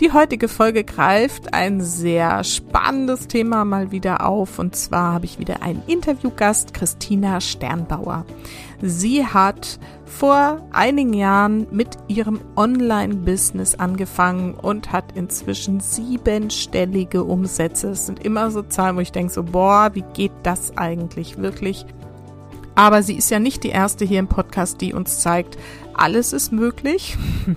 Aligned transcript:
Die 0.00 0.12
heutige 0.12 0.48
Folge 0.48 0.84
greift 0.84 1.54
ein 1.54 1.80
sehr 1.80 2.44
spannendes 2.44 3.28
Thema 3.28 3.64
mal 3.64 3.92
wieder 3.92 4.26
auf 4.26 4.58
und 4.58 4.76
zwar 4.76 5.14
habe 5.14 5.24
ich 5.24 5.38
wieder 5.38 5.62
einen 5.62 5.82
Interviewgast, 5.86 6.74
Christina 6.74 7.40
Sternbauer. 7.40 8.26
Sie 8.82 9.24
hat 9.24 9.78
vor 10.04 10.60
einigen 10.70 11.14
Jahren 11.14 11.66
mit 11.70 11.96
ihrem 12.08 12.40
Online-Business 12.56 13.76
angefangen 13.76 14.52
und 14.52 14.92
hat 14.92 15.12
inzwischen 15.16 15.80
siebenstellige 15.80 17.24
Umsätze. 17.24 17.88
Es 17.88 18.04
sind 18.04 18.22
immer 18.22 18.50
so 18.50 18.60
Zahlen, 18.60 18.96
wo 18.96 19.00
ich 19.00 19.12
denke 19.12 19.32
so, 19.32 19.44
boah, 19.44 19.92
wie 19.94 20.04
geht 20.12 20.32
das 20.42 20.76
eigentlich 20.76 21.38
wirklich? 21.38 21.86
Aber 22.74 23.02
sie 23.02 23.16
ist 23.16 23.30
ja 23.30 23.38
nicht 23.38 23.64
die 23.64 23.70
erste 23.70 24.04
hier 24.04 24.18
im 24.18 24.28
Podcast, 24.28 24.82
die 24.82 24.92
uns 24.92 25.20
zeigt, 25.20 25.56
alles 25.94 26.34
ist 26.34 26.52
möglich. 26.52 27.16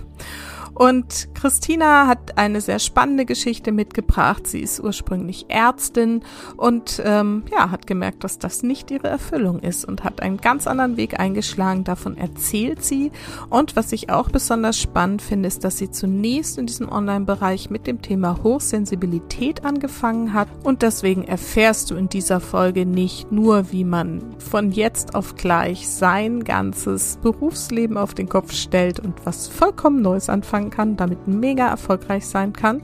Und 0.80 1.28
Christina 1.34 2.06
hat 2.06 2.38
eine 2.38 2.62
sehr 2.62 2.78
spannende 2.78 3.26
Geschichte 3.26 3.70
mitgebracht. 3.70 4.46
Sie 4.46 4.60
ist 4.60 4.80
ursprünglich 4.80 5.44
Ärztin 5.48 6.22
und 6.56 7.02
ähm, 7.04 7.42
ja, 7.52 7.70
hat 7.70 7.86
gemerkt, 7.86 8.24
dass 8.24 8.38
das 8.38 8.62
nicht 8.62 8.90
ihre 8.90 9.08
Erfüllung 9.08 9.58
ist 9.58 9.84
und 9.84 10.04
hat 10.04 10.22
einen 10.22 10.38
ganz 10.38 10.66
anderen 10.66 10.96
Weg 10.96 11.20
eingeschlagen. 11.20 11.84
Davon 11.84 12.16
erzählt 12.16 12.82
sie. 12.82 13.12
Und 13.50 13.76
was 13.76 13.92
ich 13.92 14.08
auch 14.08 14.30
besonders 14.30 14.78
spannend 14.78 15.20
finde, 15.20 15.48
ist, 15.48 15.64
dass 15.64 15.76
sie 15.76 15.90
zunächst 15.90 16.56
in 16.56 16.64
diesem 16.64 16.90
Online-Bereich 16.90 17.68
mit 17.68 17.86
dem 17.86 18.00
Thema 18.00 18.42
Hochsensibilität 18.42 19.66
angefangen 19.66 20.32
hat. 20.32 20.48
Und 20.64 20.80
deswegen 20.80 21.24
erfährst 21.24 21.90
du 21.90 21.94
in 21.94 22.08
dieser 22.08 22.40
Folge 22.40 22.86
nicht 22.86 23.30
nur, 23.30 23.70
wie 23.70 23.84
man 23.84 24.22
von 24.38 24.72
jetzt 24.72 25.14
auf 25.14 25.34
gleich 25.34 25.90
sein 25.90 26.42
ganzes 26.42 27.18
Berufsleben 27.20 27.98
auf 27.98 28.14
den 28.14 28.30
Kopf 28.30 28.54
stellt 28.54 28.98
und 28.98 29.26
was 29.26 29.46
vollkommen 29.46 30.00
Neues 30.00 30.30
anfangen 30.30 30.69
kann, 30.70 30.96
damit 30.96 31.28
mega 31.28 31.68
erfolgreich 31.68 32.26
sein 32.26 32.52
kann, 32.52 32.82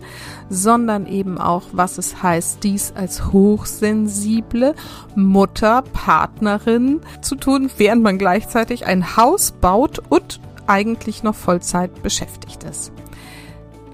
sondern 0.48 1.06
eben 1.06 1.38
auch, 1.38 1.64
was 1.72 1.98
es 1.98 2.22
heißt, 2.22 2.62
dies 2.64 2.92
als 2.94 3.32
hochsensible 3.32 4.74
Mutter, 5.14 5.82
Partnerin 5.92 7.00
zu 7.22 7.36
tun, 7.36 7.70
während 7.76 8.02
man 8.02 8.18
gleichzeitig 8.18 8.86
ein 8.86 9.16
Haus 9.16 9.52
baut 9.52 10.00
und 10.08 10.40
eigentlich 10.66 11.22
noch 11.22 11.34
Vollzeit 11.34 12.02
beschäftigt 12.02 12.64
ist. 12.64 12.92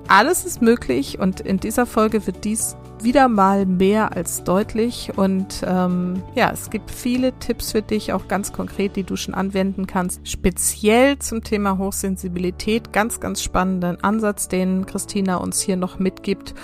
Alles 0.08 0.44
ist 0.44 0.60
möglich 0.60 1.18
und 1.18 1.40
in 1.40 1.58
dieser 1.58 1.86
Folge 1.86 2.26
wird 2.26 2.44
dies 2.44 2.76
wieder 3.04 3.28
mal 3.28 3.66
mehr 3.66 4.16
als 4.16 4.44
deutlich. 4.44 5.12
Und 5.16 5.62
ähm, 5.66 6.22
ja, 6.34 6.50
es 6.52 6.70
gibt 6.70 6.90
viele 6.90 7.32
Tipps 7.38 7.72
für 7.72 7.82
dich, 7.82 8.12
auch 8.12 8.28
ganz 8.28 8.52
konkret, 8.52 8.96
die 8.96 9.04
du 9.04 9.16
schon 9.16 9.34
anwenden 9.34 9.86
kannst. 9.86 10.26
Speziell 10.28 11.18
zum 11.18 11.42
Thema 11.42 11.78
Hochsensibilität. 11.78 12.92
Ganz, 12.92 13.20
ganz 13.20 13.42
spannenden 13.42 14.02
Ansatz, 14.02 14.48
den 14.48 14.86
Christina 14.86 15.36
uns 15.36 15.60
hier 15.60 15.76
noch 15.76 15.98
mitgibt. 15.98 16.54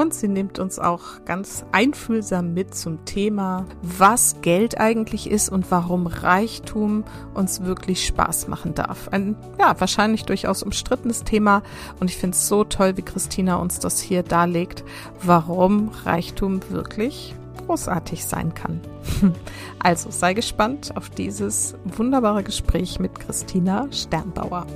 Und 0.00 0.14
sie 0.14 0.28
nimmt 0.28 0.58
uns 0.58 0.78
auch 0.78 1.26
ganz 1.26 1.62
einfühlsam 1.72 2.54
mit 2.54 2.74
zum 2.74 3.04
Thema, 3.04 3.66
was 3.82 4.36
Geld 4.40 4.80
eigentlich 4.80 5.30
ist 5.30 5.50
und 5.50 5.70
warum 5.70 6.06
Reichtum 6.06 7.04
uns 7.34 7.64
wirklich 7.64 8.06
Spaß 8.06 8.48
machen 8.48 8.74
darf. 8.74 9.08
Ein, 9.08 9.36
ja, 9.58 9.78
wahrscheinlich 9.78 10.24
durchaus 10.24 10.62
umstrittenes 10.62 11.24
Thema. 11.24 11.62
Und 12.00 12.08
ich 12.08 12.16
finde 12.16 12.34
es 12.34 12.48
so 12.48 12.64
toll, 12.64 12.96
wie 12.96 13.02
Christina 13.02 13.56
uns 13.56 13.78
das 13.78 14.00
hier 14.00 14.22
darlegt, 14.22 14.84
warum 15.22 15.90
Reichtum 16.06 16.60
wirklich 16.70 17.34
großartig 17.66 18.24
sein 18.24 18.54
kann. 18.54 18.80
Also 19.82 20.10
sei 20.10 20.34
gespannt 20.34 20.94
auf 20.94 21.08
dieses 21.08 21.74
wunderbare 21.84 22.42
Gespräch 22.42 23.00
mit 23.00 23.18
Christina 23.18 23.86
Sternbauer. 23.90 24.66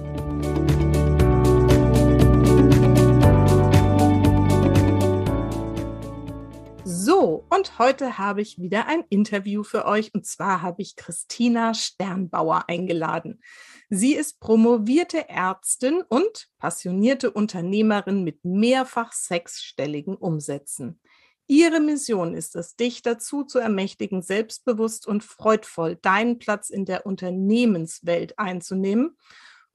So, 7.07 7.45
und 7.51 7.79
heute 7.79 8.17
habe 8.17 8.41
ich 8.41 8.59
wieder 8.59 8.87
ein 8.87 9.05
Interview 9.11 9.63
für 9.63 9.85
euch 9.85 10.15
und 10.15 10.25
zwar 10.25 10.63
habe 10.63 10.81
ich 10.81 10.97
Christina 10.97 11.75
Sternbauer 11.75 12.65
eingeladen. 12.67 13.43
Sie 13.91 14.15
ist 14.15 14.41
promovierte 14.41 15.29
Ärztin 15.29 16.03
und 16.09 16.49
passionierte 16.57 17.31
Unternehmerin 17.31 18.25
mit 18.25 18.43
mehrfach 18.43 19.13
sechsstelligen 19.13 20.17
Umsätzen. 20.17 20.99
Ihre 21.47 21.79
Mission 21.79 22.33
ist 22.33 22.57
es, 22.57 22.75
dich 22.75 23.03
dazu 23.03 23.45
zu 23.45 23.59
ermächtigen, 23.59 24.23
selbstbewusst 24.23 25.07
und 25.07 25.23
freudvoll 25.23 25.97
deinen 25.97 26.39
Platz 26.39 26.71
in 26.71 26.87
der 26.87 27.05
Unternehmenswelt 27.05 28.39
einzunehmen 28.39 29.19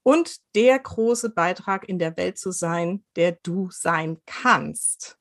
und 0.02 0.38
der 0.56 0.80
große 0.80 1.30
Beitrag 1.30 1.88
in 1.88 2.00
der 2.00 2.16
Welt 2.16 2.38
zu 2.38 2.50
sein, 2.50 3.04
der 3.14 3.38
du 3.44 3.68
sein 3.70 4.20
kannst 4.26 5.19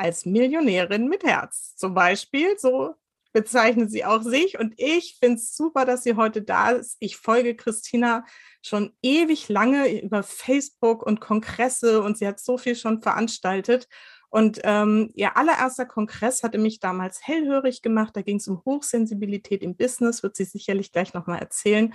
als 0.00 0.24
Millionärin 0.24 1.08
mit 1.08 1.24
Herz. 1.24 1.76
Zum 1.76 1.94
Beispiel, 1.94 2.58
so 2.58 2.94
bezeichnet 3.32 3.90
sie 3.90 4.04
auch 4.04 4.22
sich. 4.22 4.58
Und 4.58 4.74
ich 4.76 5.16
finde 5.20 5.36
es 5.36 5.54
super, 5.54 5.84
dass 5.84 6.02
sie 6.02 6.16
heute 6.16 6.42
da 6.42 6.70
ist. 6.70 6.96
Ich 7.00 7.16
folge 7.16 7.54
Christina 7.54 8.24
schon 8.62 8.92
ewig 9.02 9.48
lange 9.48 10.00
über 10.02 10.22
Facebook 10.22 11.02
und 11.04 11.20
Kongresse 11.20 12.02
und 12.02 12.18
sie 12.18 12.26
hat 12.26 12.40
so 12.40 12.58
viel 12.58 12.74
schon 12.74 13.02
veranstaltet. 13.02 13.88
Und 14.30 14.60
ähm, 14.62 15.10
ihr 15.14 15.36
allererster 15.36 15.86
Kongress 15.86 16.42
hatte 16.42 16.58
mich 16.58 16.80
damals 16.80 17.26
hellhörig 17.26 17.82
gemacht. 17.82 18.16
Da 18.16 18.22
ging 18.22 18.36
es 18.36 18.48
um 18.48 18.62
Hochsensibilität 18.64 19.62
im 19.62 19.76
Business, 19.76 20.22
wird 20.22 20.36
sie 20.36 20.44
sicherlich 20.44 20.92
gleich 20.92 21.14
nochmal 21.14 21.40
erzählen. 21.40 21.92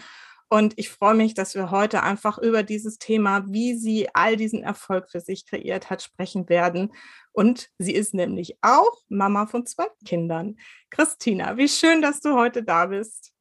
Und 0.47 0.73
ich 0.77 0.89
freue 0.89 1.15
mich, 1.15 1.33
dass 1.33 1.55
wir 1.55 1.71
heute 1.71 2.03
einfach 2.03 2.37
über 2.37 2.63
dieses 2.63 2.97
Thema, 2.97 3.45
wie 3.47 3.75
sie 3.75 4.09
all 4.13 4.35
diesen 4.35 4.63
Erfolg 4.63 5.09
für 5.09 5.19
sich 5.19 5.45
kreiert 5.45 5.89
hat, 5.89 6.03
sprechen 6.03 6.49
werden. 6.49 6.93
Und 7.31 7.69
sie 7.79 7.93
ist 7.93 8.13
nämlich 8.13 8.57
auch 8.61 9.01
Mama 9.09 9.47
von 9.47 9.65
zwei 9.65 9.87
Kindern. 10.05 10.57
Christina, 10.91 11.57
wie 11.57 11.67
schön, 11.67 12.01
dass 12.01 12.21
du 12.21 12.35
heute 12.35 12.63
da 12.63 12.85
bist. 12.85 13.31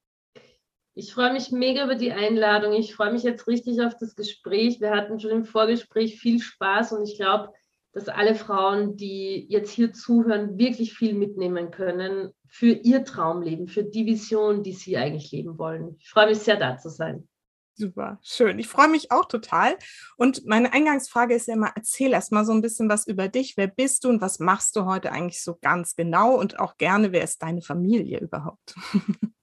Ich 0.94 1.12
freue 1.12 1.32
mich 1.32 1.50
mega 1.50 1.84
über 1.84 1.96
die 1.96 2.12
Einladung. 2.12 2.72
Ich 2.72 2.94
freue 2.94 3.12
mich 3.12 3.24
jetzt 3.24 3.46
richtig 3.48 3.82
auf 3.82 3.96
das 3.98 4.14
Gespräch. 4.14 4.80
Wir 4.80 4.90
hatten 4.90 5.20
schon 5.20 5.30
im 5.30 5.44
Vorgespräch 5.44 6.18
viel 6.20 6.40
Spaß 6.40 6.92
und 6.92 7.04
ich 7.04 7.16
glaube, 7.16 7.52
dass 7.92 8.08
alle 8.08 8.34
Frauen, 8.34 8.96
die 8.96 9.46
jetzt 9.48 9.70
hier 9.70 9.92
zuhören, 9.92 10.56
wirklich 10.56 10.94
viel 10.94 11.14
mitnehmen 11.14 11.70
können 11.70 12.32
für 12.54 12.70
ihr 12.70 13.04
Traumleben, 13.04 13.66
für 13.66 13.82
die 13.82 14.06
Vision, 14.06 14.62
die 14.62 14.74
sie 14.74 14.96
eigentlich 14.96 15.32
leben 15.32 15.58
wollen. 15.58 15.96
Ich 15.98 16.08
freue 16.08 16.28
mich 16.28 16.38
sehr, 16.38 16.56
da 16.56 16.78
zu 16.78 16.88
sein. 16.88 17.28
Super, 17.74 18.20
schön. 18.22 18.60
Ich 18.60 18.68
freue 18.68 18.86
mich 18.86 19.10
auch 19.10 19.24
total. 19.24 19.76
Und 20.16 20.46
meine 20.46 20.72
Eingangsfrage 20.72 21.34
ist 21.34 21.48
ja 21.48 21.54
immer, 21.54 21.72
erzähl 21.74 22.12
erst 22.12 22.30
mal 22.30 22.44
so 22.44 22.52
ein 22.52 22.62
bisschen 22.62 22.88
was 22.88 23.08
über 23.08 23.26
dich. 23.26 23.56
Wer 23.56 23.66
bist 23.66 24.04
du 24.04 24.08
und 24.08 24.20
was 24.20 24.38
machst 24.38 24.76
du 24.76 24.84
heute 24.84 25.10
eigentlich 25.10 25.42
so 25.42 25.58
ganz 25.60 25.96
genau? 25.96 26.36
Und 26.38 26.60
auch 26.60 26.76
gerne, 26.76 27.10
wer 27.10 27.24
ist 27.24 27.42
deine 27.42 27.60
Familie 27.60 28.20
überhaupt? 28.20 28.76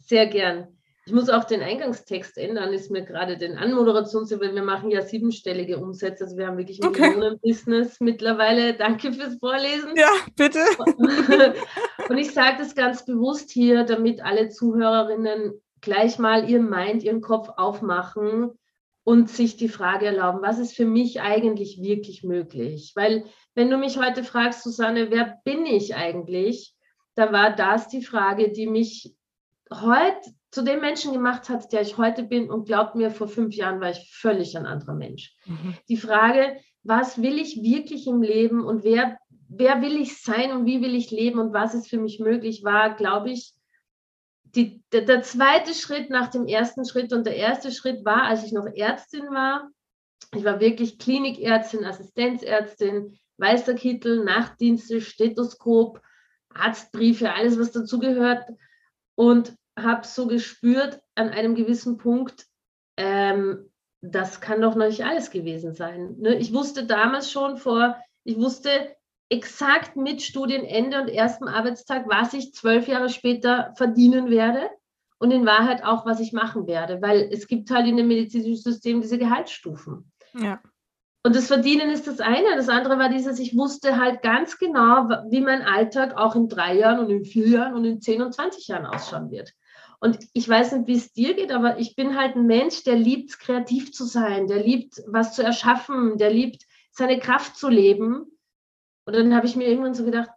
Sehr 0.00 0.26
gern. 0.26 0.66
Ich 1.06 1.12
muss 1.12 1.28
auch 1.28 1.44
den 1.44 1.62
Eingangstext 1.62 2.36
ändern, 2.36 2.72
ist 2.72 2.90
mir 2.90 3.04
gerade 3.04 3.38
den 3.38 3.56
Anmoderations, 3.56 4.32
weil 4.40 4.56
wir 4.56 4.64
machen 4.64 4.90
ja 4.90 5.02
siebenstellige 5.02 5.78
Umsätze. 5.78 6.24
Also 6.24 6.36
wir 6.36 6.48
haben 6.48 6.58
wirklich 6.58 6.82
ein 6.82 6.88
okay. 6.88 7.10
Millionen-Business 7.10 8.00
mittlerweile. 8.00 8.74
Danke 8.74 9.12
fürs 9.12 9.38
Vorlesen. 9.38 9.94
Ja, 9.94 10.10
bitte. 10.34 10.58
Und 12.08 12.18
ich 12.18 12.32
sage 12.32 12.56
das 12.58 12.74
ganz 12.74 13.04
bewusst 13.04 13.50
hier, 13.50 13.84
damit 13.84 14.22
alle 14.22 14.48
Zuhörerinnen 14.48 15.60
gleich 15.80 16.18
mal 16.18 16.48
ihr 16.48 16.60
Mind, 16.60 17.02
ihren 17.02 17.20
Kopf 17.20 17.48
aufmachen 17.56 18.50
und 19.04 19.30
sich 19.30 19.56
die 19.56 19.68
Frage 19.68 20.06
erlauben, 20.06 20.42
was 20.42 20.58
ist 20.58 20.74
für 20.74 20.86
mich 20.86 21.20
eigentlich 21.20 21.80
wirklich 21.80 22.24
möglich? 22.24 22.92
Weil 22.96 23.24
wenn 23.54 23.70
du 23.70 23.78
mich 23.78 23.98
heute 23.98 24.24
fragst, 24.24 24.62
Susanne, 24.62 25.10
wer 25.10 25.38
bin 25.44 25.64
ich 25.64 25.94
eigentlich? 25.94 26.74
Da 27.14 27.32
war 27.32 27.54
das 27.54 27.88
die 27.88 28.02
Frage, 28.02 28.50
die 28.50 28.66
mich 28.66 29.14
heute 29.72 30.30
zu 30.50 30.62
dem 30.62 30.80
Menschen 30.80 31.12
gemacht 31.12 31.48
hat, 31.48 31.72
der 31.72 31.82
ich 31.82 31.98
heute 31.98 32.24
bin. 32.24 32.50
Und 32.50 32.66
glaubt 32.66 32.94
mir, 32.94 33.10
vor 33.10 33.28
fünf 33.28 33.54
Jahren 33.54 33.80
war 33.80 33.90
ich 33.90 34.10
völlig 34.12 34.56
ein 34.56 34.66
anderer 34.66 34.94
Mensch. 34.94 35.34
Mhm. 35.46 35.74
Die 35.88 35.96
Frage, 35.96 36.56
was 36.82 37.20
will 37.20 37.38
ich 37.38 37.62
wirklich 37.62 38.06
im 38.06 38.22
Leben 38.22 38.64
und 38.64 38.84
wer, 38.84 39.18
wer 39.48 39.82
will 39.82 40.00
ich 40.00 40.20
sein 40.20 40.52
und 40.52 40.66
wie 40.66 40.80
will 40.80 40.94
ich 40.94 41.10
leben 41.10 41.38
und 41.38 41.52
was 41.52 41.74
ist 41.74 41.88
für 41.88 41.98
mich 41.98 42.18
möglich, 42.20 42.64
war, 42.64 42.94
glaube 42.94 43.30
ich, 43.30 43.54
die, 44.44 44.82
der, 44.92 45.02
der 45.02 45.22
zweite 45.22 45.74
Schritt 45.74 46.10
nach 46.10 46.28
dem 46.28 46.46
ersten 46.46 46.84
Schritt 46.84 47.12
und 47.12 47.26
der 47.26 47.36
erste 47.36 47.72
Schritt 47.72 48.04
war, 48.04 48.22
als 48.22 48.44
ich 48.44 48.52
noch 48.52 48.66
Ärztin 48.66 49.26
war, 49.30 49.68
ich 50.34 50.44
war 50.44 50.60
wirklich 50.60 50.98
Klinikärztin, 50.98 51.84
Assistenzärztin, 51.84 53.18
weißer 53.38 53.74
Kittel, 53.74 54.24
Nachtdienste, 54.24 55.00
Stethoskop, 55.00 56.00
Arztbriefe, 56.52 57.32
alles, 57.32 57.58
was 57.58 57.72
dazugehört. 57.72 58.44
Und 59.14 59.54
habe 59.78 60.06
so 60.06 60.26
gespürt 60.26 61.00
an 61.14 61.28
einem 61.30 61.54
gewissen 61.54 61.98
Punkt, 61.98 62.46
ähm, 62.96 63.70
das 64.00 64.40
kann 64.40 64.60
doch 64.60 64.74
noch 64.74 64.86
nicht 64.86 65.04
alles 65.04 65.30
gewesen 65.30 65.74
sein. 65.74 66.16
Ne? 66.18 66.36
Ich 66.36 66.52
wusste 66.52 66.86
damals 66.86 67.30
schon 67.30 67.56
vor, 67.56 67.96
ich 68.24 68.36
wusste 68.36 68.95
exakt 69.28 69.96
mit 69.96 70.22
Studienende 70.22 71.00
und 71.00 71.08
erstem 71.08 71.48
Arbeitstag, 71.48 72.08
was 72.08 72.32
ich 72.32 72.54
zwölf 72.54 72.86
Jahre 72.88 73.08
später 73.08 73.72
verdienen 73.76 74.30
werde 74.30 74.70
und 75.18 75.30
in 75.30 75.46
Wahrheit 75.46 75.84
auch, 75.84 76.06
was 76.06 76.20
ich 76.20 76.32
machen 76.32 76.66
werde, 76.66 77.02
weil 77.02 77.28
es 77.32 77.46
gibt 77.46 77.70
halt 77.70 77.86
in 77.86 77.96
dem 77.96 78.08
medizinischen 78.08 78.62
System 78.62 79.00
diese 79.00 79.18
Gehaltsstufen. 79.18 80.12
Ja. 80.38 80.60
Und 81.24 81.34
das 81.34 81.48
Verdienen 81.48 81.90
ist 81.90 82.06
das 82.06 82.20
eine. 82.20 82.54
Das 82.54 82.68
andere 82.68 83.00
war 83.00 83.08
dieses, 83.08 83.40
ich 83.40 83.56
wusste 83.56 83.98
halt 84.00 84.22
ganz 84.22 84.58
genau, 84.58 85.08
wie 85.28 85.40
mein 85.40 85.62
Alltag 85.62 86.16
auch 86.16 86.36
in 86.36 86.48
drei 86.48 86.78
Jahren 86.78 87.00
und 87.00 87.10
in 87.10 87.24
vier 87.24 87.48
Jahren 87.48 87.74
und 87.74 87.84
in 87.84 88.00
zehn 88.00 88.22
und 88.22 88.32
zwanzig 88.32 88.68
Jahren 88.68 88.86
ausschauen 88.86 89.32
wird. 89.32 89.52
Und 89.98 90.18
ich 90.34 90.48
weiß 90.48 90.72
nicht, 90.72 90.86
wie 90.86 90.96
es 90.96 91.12
dir 91.12 91.34
geht, 91.34 91.50
aber 91.50 91.80
ich 91.80 91.96
bin 91.96 92.16
halt 92.16 92.36
ein 92.36 92.46
Mensch, 92.46 92.84
der 92.84 92.94
liebt, 92.94 93.40
kreativ 93.40 93.92
zu 93.92 94.04
sein, 94.04 94.46
der 94.46 94.62
liebt, 94.62 95.02
was 95.08 95.34
zu 95.34 95.42
erschaffen, 95.42 96.16
der 96.16 96.30
liebt, 96.30 96.62
seine 96.92 97.18
Kraft 97.18 97.56
zu 97.56 97.68
leben. 97.68 98.35
Und 99.06 99.14
dann 99.14 99.34
habe 99.34 99.46
ich 99.46 99.56
mir 99.56 99.68
irgendwann 99.68 99.94
so 99.94 100.04
gedacht, 100.04 100.30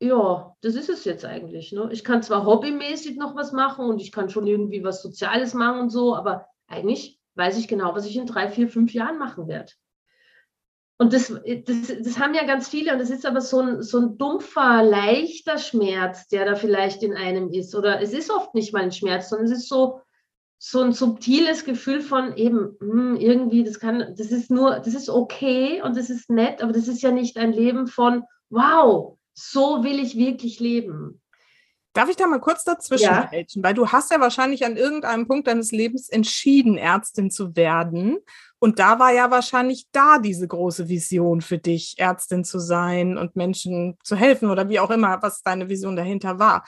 ja, 0.00 0.54
das 0.62 0.74
ist 0.74 0.88
es 0.88 1.04
jetzt 1.04 1.24
eigentlich. 1.24 1.72
Ne? 1.72 1.88
Ich 1.92 2.04
kann 2.04 2.22
zwar 2.22 2.44
hobbymäßig 2.44 3.16
noch 3.16 3.36
was 3.36 3.52
machen 3.52 3.86
und 3.86 4.00
ich 4.00 4.12
kann 4.12 4.28
schon 4.28 4.46
irgendwie 4.46 4.82
was 4.82 5.02
Soziales 5.02 5.54
machen 5.54 5.80
und 5.80 5.90
so, 5.90 6.16
aber 6.16 6.46
eigentlich 6.66 7.20
weiß 7.36 7.58
ich 7.58 7.68
genau, 7.68 7.94
was 7.94 8.06
ich 8.06 8.16
in 8.16 8.26
drei, 8.26 8.48
vier, 8.48 8.68
fünf 8.68 8.92
Jahren 8.92 9.18
machen 9.18 9.46
werde. 9.46 9.72
Und 10.98 11.12
das, 11.14 11.28
das, 11.28 11.86
das 12.02 12.18
haben 12.18 12.34
ja 12.34 12.44
ganz 12.44 12.68
viele 12.68 12.92
und 12.92 12.98
das 12.98 13.08
ist 13.08 13.24
aber 13.24 13.40
so 13.40 13.60
ein, 13.60 13.82
so 13.82 13.98
ein 13.98 14.18
dumpfer, 14.18 14.82
leichter 14.82 15.56
Schmerz, 15.56 16.28
der 16.28 16.44
da 16.44 16.56
vielleicht 16.56 17.02
in 17.02 17.14
einem 17.14 17.48
ist. 17.50 17.74
Oder 17.74 18.02
es 18.02 18.12
ist 18.12 18.30
oft 18.30 18.54
nicht 18.54 18.74
mal 18.74 18.82
ein 18.82 18.92
Schmerz, 18.92 19.30
sondern 19.30 19.46
es 19.46 19.60
ist 19.60 19.68
so, 19.68 20.00
so 20.62 20.82
ein 20.82 20.92
subtiles 20.92 21.64
Gefühl 21.64 22.02
von 22.02 22.36
eben, 22.36 22.76
hm, 22.80 23.16
irgendwie, 23.16 23.64
das 23.64 23.80
kann, 23.80 24.14
das 24.16 24.30
ist 24.30 24.50
nur, 24.50 24.78
das 24.78 24.94
ist 24.94 25.08
okay 25.08 25.80
und 25.80 25.96
das 25.96 26.10
ist 26.10 26.28
nett, 26.28 26.62
aber 26.62 26.72
das 26.72 26.86
ist 26.86 27.00
ja 27.00 27.10
nicht 27.10 27.38
ein 27.38 27.54
Leben 27.54 27.86
von, 27.86 28.24
wow, 28.50 29.16
so 29.32 29.82
will 29.82 29.98
ich 29.98 30.18
wirklich 30.18 30.60
leben. 30.60 31.22
Darf 31.94 32.10
ich 32.10 32.16
da 32.16 32.26
mal 32.26 32.40
kurz 32.40 32.62
dazwischen 32.62 33.04
ja. 33.04 33.30
Helfen? 33.30 33.64
Weil 33.64 33.72
du 33.72 33.88
hast 33.88 34.12
ja 34.12 34.20
wahrscheinlich 34.20 34.64
an 34.66 34.76
irgendeinem 34.76 35.26
Punkt 35.26 35.48
deines 35.48 35.72
Lebens 35.72 36.10
entschieden, 36.10 36.76
Ärztin 36.76 37.30
zu 37.30 37.56
werden. 37.56 38.18
Und 38.58 38.78
da 38.78 38.98
war 38.98 39.12
ja 39.12 39.30
wahrscheinlich 39.30 39.86
da 39.90 40.18
diese 40.18 40.46
große 40.46 40.88
Vision 40.88 41.40
für 41.40 41.58
dich, 41.58 41.94
Ärztin 41.96 42.44
zu 42.44 42.58
sein 42.60 43.16
und 43.16 43.34
Menschen 43.34 43.96
zu 44.04 44.14
helfen 44.14 44.50
oder 44.50 44.68
wie 44.68 44.78
auch 44.78 44.90
immer, 44.90 45.20
was 45.22 45.42
deine 45.42 45.70
Vision 45.70 45.96
dahinter 45.96 46.38
war. 46.38 46.64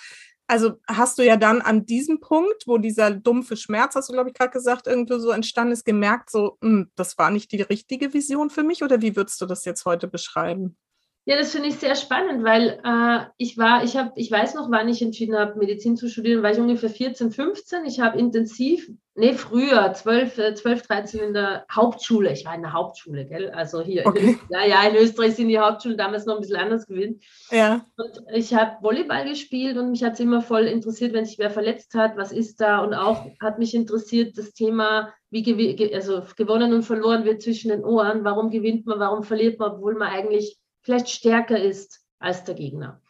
Also 0.46 0.72
hast 0.86 1.18
du 1.18 1.22
ja 1.22 1.36
dann 1.36 1.62
an 1.62 1.86
diesem 1.86 2.20
Punkt, 2.20 2.66
wo 2.66 2.78
dieser 2.78 3.10
dumpfe 3.10 3.56
Schmerz, 3.56 3.94
hast 3.94 4.08
du, 4.08 4.12
glaube 4.12 4.30
ich, 4.30 4.34
gerade 4.34 4.50
gesagt, 4.50 4.86
irgendwo 4.86 5.18
so 5.18 5.30
entstanden 5.30 5.72
ist, 5.72 5.84
gemerkt, 5.84 6.30
so, 6.30 6.58
mh, 6.60 6.68
hm, 6.68 6.90
das 6.94 7.16
war 7.16 7.30
nicht 7.30 7.52
die 7.52 7.62
richtige 7.62 8.12
Vision 8.12 8.50
für 8.50 8.62
mich 8.62 8.82
oder 8.82 9.00
wie 9.00 9.16
würdest 9.16 9.40
du 9.40 9.46
das 9.46 9.64
jetzt 9.64 9.84
heute 9.84 10.08
beschreiben? 10.08 10.76
Ja, 11.24 11.36
das 11.36 11.52
finde 11.52 11.68
ich 11.68 11.76
sehr 11.76 11.94
spannend, 11.94 12.42
weil 12.42 12.80
äh, 12.84 13.26
ich 13.36 13.56
war, 13.56 13.84
ich 13.84 13.96
habe, 13.96 14.10
ich 14.16 14.28
weiß 14.28 14.54
noch, 14.54 14.70
wann 14.72 14.88
ich 14.88 15.00
entschieden 15.02 15.36
habe, 15.36 15.56
Medizin 15.56 15.96
zu 15.96 16.08
studieren, 16.08 16.42
war 16.42 16.50
ich 16.50 16.58
ungefähr 16.58 16.90
14, 16.90 17.30
15. 17.30 17.84
Ich 17.84 18.00
habe 18.00 18.18
intensiv, 18.18 18.90
nee, 19.14 19.34
früher, 19.34 19.92
12, 19.92 20.54
12, 20.54 20.82
13 20.86 21.20
in 21.20 21.34
der 21.34 21.66
Hauptschule. 21.70 22.32
Ich 22.32 22.44
war 22.44 22.54
in 22.54 22.62
der 22.62 22.72
Hauptschule, 22.72 23.26
gell? 23.26 23.50
Also 23.50 23.82
hier, 23.82 24.06
okay. 24.06 24.20
in, 24.20 24.38
ja, 24.48 24.64
ja, 24.64 24.88
in 24.88 24.96
Österreich 24.96 25.34
sind 25.34 25.48
die 25.48 25.58
Hauptschulen 25.58 25.98
damals 25.98 26.26
noch 26.26 26.36
ein 26.36 26.40
bisschen 26.40 26.56
anders 26.56 26.86
gewesen. 26.86 27.20
Ja. 27.50 27.84
Und 27.96 28.22
ich 28.34 28.54
habe 28.54 28.82
Volleyball 28.82 29.28
gespielt 29.28 29.76
und 29.76 29.90
mich 29.90 30.02
hat 30.02 30.14
es 30.14 30.20
immer 30.20 30.40
voll 30.40 30.64
interessiert, 30.64 31.12
wenn 31.12 31.24
sich 31.24 31.38
wer 31.38 31.50
verletzt 31.50 31.94
hat, 31.94 32.16
was 32.16 32.32
ist 32.32 32.60
da? 32.60 32.80
Und 32.80 32.94
auch 32.94 33.26
hat 33.40 33.58
mich 33.58 33.74
interessiert 33.74 34.38
das 34.38 34.52
Thema, 34.52 35.12
wie 35.30 35.94
also 35.94 36.22
gewonnen 36.36 36.72
und 36.72 36.82
verloren 36.82 37.24
wird 37.24 37.42
zwischen 37.42 37.70
den 37.70 37.84
Ohren. 37.84 38.24
Warum 38.24 38.50
gewinnt 38.50 38.86
man, 38.86 38.98
warum 38.98 39.22
verliert 39.22 39.58
man, 39.58 39.72
obwohl 39.72 39.94
man 39.94 40.08
eigentlich 40.08 40.58
vielleicht 40.82 41.08
stärker 41.08 41.58
ist 41.58 42.04
als 42.18 42.44
der 42.44 42.54
Gegner. 42.54 43.00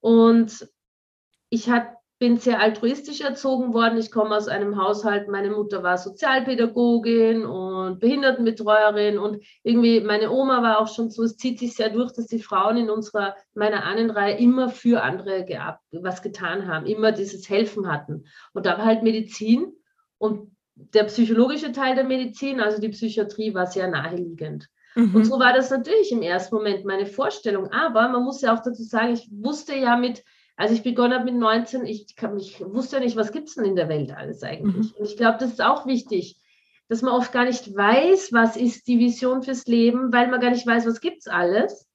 Und 0.00 0.68
ich 1.50 1.68
hat, 1.68 1.88
bin 2.20 2.36
sehr 2.36 2.60
altruistisch 2.60 3.22
erzogen 3.22 3.72
worden. 3.72 3.98
Ich 3.98 4.12
komme 4.12 4.36
aus 4.36 4.46
einem 4.46 4.76
Haushalt, 4.76 5.28
meine 5.28 5.50
Mutter 5.50 5.82
war 5.82 5.96
Sozialpädagogin 5.96 7.46
und 7.46 7.98
Behindertenbetreuerin 7.98 9.18
und 9.18 9.42
irgendwie 9.62 10.00
meine 10.02 10.30
Oma 10.30 10.62
war 10.62 10.80
auch 10.80 10.94
schon 10.94 11.10
so, 11.10 11.22
es 11.22 11.38
zieht 11.38 11.58
sich 11.58 11.74
sehr 11.74 11.88
durch, 11.88 12.12
dass 12.12 12.26
die 12.26 12.42
Frauen 12.42 12.76
in 12.76 12.90
unserer, 12.90 13.36
meiner 13.54 13.84
Ahnenreihe 13.84 14.36
immer 14.36 14.68
für 14.68 15.02
andere 15.02 15.46
geab, 15.46 15.80
was 15.92 16.20
getan 16.20 16.68
haben, 16.68 16.84
immer 16.84 17.10
dieses 17.10 17.48
Helfen 17.48 17.90
hatten. 17.90 18.26
Und 18.52 18.66
da 18.66 18.76
war 18.76 18.84
halt 18.84 19.02
Medizin 19.02 19.72
und 20.18 20.54
der 20.74 21.04
psychologische 21.04 21.72
Teil 21.72 21.94
der 21.94 22.04
Medizin, 22.04 22.60
also 22.60 22.82
die 22.82 22.90
Psychiatrie, 22.90 23.54
war 23.54 23.66
sehr 23.66 23.88
naheliegend. 23.88 24.68
Mhm. 24.94 25.14
Und 25.14 25.24
so 25.24 25.38
war 25.38 25.54
das 25.54 25.70
natürlich 25.70 26.12
im 26.12 26.20
ersten 26.20 26.54
Moment 26.54 26.84
meine 26.84 27.06
Vorstellung. 27.06 27.72
Aber 27.72 28.08
man 28.10 28.24
muss 28.24 28.42
ja 28.42 28.54
auch 28.54 28.62
dazu 28.62 28.82
sagen, 28.82 29.14
ich 29.14 29.26
wusste 29.30 29.74
ja 29.74 29.96
mit, 29.96 30.22
als 30.60 30.72
ich 30.72 30.82
begonnen 30.82 31.14
habe 31.14 31.24
mit 31.24 31.40
19, 31.40 31.86
ich, 31.86 32.14
kann, 32.16 32.38
ich 32.38 32.60
wusste 32.60 32.96
ja 32.96 33.02
nicht, 33.02 33.16
was 33.16 33.32
gibt 33.32 33.48
es 33.48 33.54
denn 33.54 33.64
in 33.64 33.76
der 33.76 33.88
Welt 33.88 34.14
alles 34.14 34.42
eigentlich. 34.42 34.92
Mhm. 34.92 34.98
Und 34.98 35.06
ich 35.06 35.16
glaube, 35.16 35.38
das 35.40 35.52
ist 35.52 35.62
auch 35.62 35.86
wichtig, 35.86 36.36
dass 36.90 37.00
man 37.00 37.14
oft 37.14 37.32
gar 37.32 37.46
nicht 37.46 37.74
weiß, 37.74 38.34
was 38.34 38.58
ist 38.58 38.86
die 38.86 38.98
Vision 38.98 39.42
fürs 39.42 39.66
Leben, 39.66 40.12
weil 40.12 40.28
man 40.28 40.38
gar 40.38 40.50
nicht 40.50 40.66
weiß, 40.66 40.84
was 40.84 41.00
gibt 41.00 41.20
es 41.20 41.28
alles. 41.28 41.88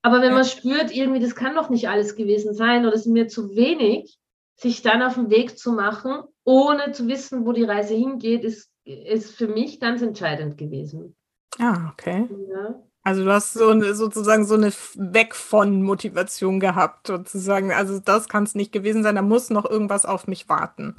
Aber 0.00 0.22
wenn 0.22 0.32
man 0.32 0.46
spürt, 0.46 0.96
irgendwie, 0.96 1.20
das 1.20 1.34
kann 1.34 1.56
doch 1.56 1.68
nicht 1.68 1.90
alles 1.90 2.16
gewesen 2.16 2.54
sein 2.54 2.86
oder 2.86 2.94
es 2.94 3.04
ist 3.04 3.12
mir 3.12 3.28
zu 3.28 3.54
wenig, 3.54 4.18
sich 4.56 4.80
dann 4.80 5.02
auf 5.02 5.16
den 5.16 5.28
Weg 5.28 5.58
zu 5.58 5.72
machen, 5.72 6.22
ohne 6.42 6.92
zu 6.92 7.06
wissen, 7.06 7.44
wo 7.44 7.52
die 7.52 7.64
Reise 7.64 7.92
hingeht, 7.92 8.44
ist, 8.44 8.70
ist 8.84 9.36
für 9.36 9.48
mich 9.48 9.78
ganz 9.78 10.00
entscheidend 10.00 10.56
gewesen. 10.56 11.14
Ah, 11.58 11.90
okay. 11.92 12.30
Ja. 12.48 12.82
Also 13.04 13.24
du 13.24 13.32
hast 13.32 13.52
so 13.52 13.68
eine, 13.68 13.94
sozusagen 13.94 14.46
so 14.46 14.54
eine 14.54 14.72
Weg 14.94 15.34
von 15.34 15.82
Motivation 15.82 16.58
gehabt, 16.58 17.06
sozusagen. 17.06 17.72
Also 17.72 18.00
das 18.00 18.28
kann 18.28 18.44
es 18.44 18.54
nicht 18.54 18.72
gewesen 18.72 19.02
sein, 19.02 19.14
da 19.14 19.22
muss 19.22 19.50
noch 19.50 19.68
irgendwas 19.68 20.06
auf 20.06 20.26
mich 20.26 20.48
warten. 20.48 20.96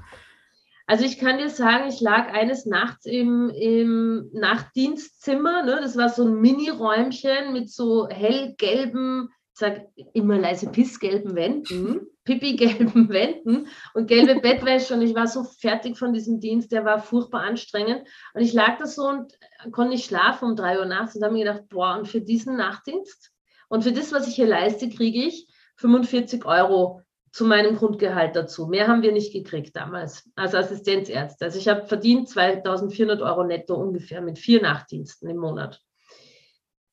Also 0.87 1.03
ich 1.03 1.17
kann 1.17 1.39
dir 1.39 1.49
sagen, 1.49 1.89
ich 1.89 1.99
lag 1.99 2.31
eines 2.31 2.67
Nachts 2.67 3.07
im, 3.07 3.49
im 3.49 4.29
Nachtdienstzimmer. 4.33 5.63
Ne? 5.63 5.79
Das 5.81 5.97
war 5.97 6.09
so 6.09 6.25
ein 6.25 6.39
Mini-Räumchen 6.39 7.53
mit 7.53 7.71
so 7.71 8.07
hellgelben 8.07 9.29
ich 9.55 9.59
sage 9.59 9.87
immer 10.11 10.37
leise 10.37 10.67
pissgelben 10.67 11.33
Wänden, 11.33 12.07
pipi-gelben 12.25 13.09
Wänden 13.09 13.67
und 13.93 14.07
gelbe 14.07 14.41
Bettwäsche 14.41 14.93
und 14.93 15.01
ich 15.01 15.15
war 15.15 15.27
so 15.27 15.43
fertig 15.43 15.97
von 15.97 16.13
diesem 16.13 16.39
Dienst, 16.39 16.71
der 16.71 16.83
war 16.83 16.99
furchtbar 16.99 17.41
anstrengend 17.41 18.07
und 18.33 18.41
ich 18.41 18.53
lag 18.53 18.77
da 18.77 18.85
so 18.85 19.07
und 19.07 19.33
konnte 19.71 19.91
nicht 19.91 20.05
schlafen 20.05 20.49
um 20.49 20.55
drei 20.55 20.79
Uhr 20.79 20.85
nachts 20.85 21.15
und 21.15 21.23
habe 21.23 21.33
mir 21.33 21.45
gedacht, 21.45 21.69
boah, 21.69 21.95
und 21.97 22.07
für 22.07 22.21
diesen 22.21 22.57
Nachtdienst 22.57 23.31
und 23.69 23.83
für 23.83 23.91
das, 23.91 24.11
was 24.11 24.27
ich 24.27 24.35
hier 24.35 24.47
leiste, 24.47 24.89
kriege 24.89 25.23
ich 25.25 25.47
45 25.77 26.45
Euro 26.45 27.01
zu 27.31 27.43
meinem 27.43 27.75
Grundgehalt 27.75 28.35
dazu. 28.35 28.65
Mehr 28.67 28.87
haben 28.87 29.01
wir 29.01 29.11
nicht 29.11 29.33
gekriegt 29.33 29.75
damals 29.75 30.29
als 30.35 30.55
Assistenzärzte. 30.55 31.43
Also 31.43 31.59
ich 31.59 31.67
habe 31.67 31.85
verdient 31.85 32.29
2400 32.29 33.21
Euro 33.21 33.43
netto 33.43 33.75
ungefähr 33.75 34.21
mit 34.21 34.39
vier 34.39 34.61
Nachtdiensten 34.61 35.29
im 35.29 35.37
Monat. 35.37 35.81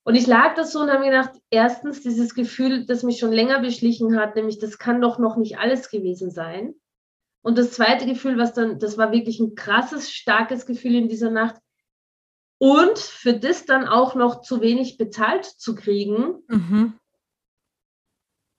Und 0.05 0.17
ich 0.17 0.27
lag 0.27 0.55
da 0.57 0.65
so 0.65 0.81
und 0.81 0.91
habe 0.91 1.01
mir 1.01 1.11
gedacht, 1.11 1.41
erstens 1.51 2.01
dieses 2.01 2.35
Gefühl, 2.35 2.87
das 2.87 3.03
mich 3.03 3.19
schon 3.19 3.33
länger 3.33 3.61
beschlichen 3.61 4.19
hat, 4.19 4.35
nämlich 4.35 4.59
das 4.59 4.79
kann 4.79 5.01
doch 5.01 5.19
noch 5.19 5.37
nicht 5.37 5.59
alles 5.59 5.91
gewesen 5.91 6.31
sein. 6.31 6.75
Und 7.43 7.59
das 7.59 7.73
zweite 7.73 8.07
Gefühl, 8.07 8.37
was 8.39 8.53
dann, 8.53 8.79
das 8.79 8.99
war 8.99 9.13
wirklich 9.13 9.39
ein 9.41 9.55
krasses, 9.55 10.11
starkes 10.11 10.67
Gefühl 10.67 10.95
in 10.95 11.09
dieser 11.09 11.31
Nacht. 11.31 11.57
Und 12.59 12.99
für 12.99 13.35
das 13.35 13.65
dann 13.65 13.87
auch 13.87 14.15
noch 14.15 14.43
zu 14.43 14.61
wenig 14.61 14.97
bezahlt 14.97 15.45
zu 15.45 15.75
kriegen, 15.75 16.43
mhm. 16.47 16.95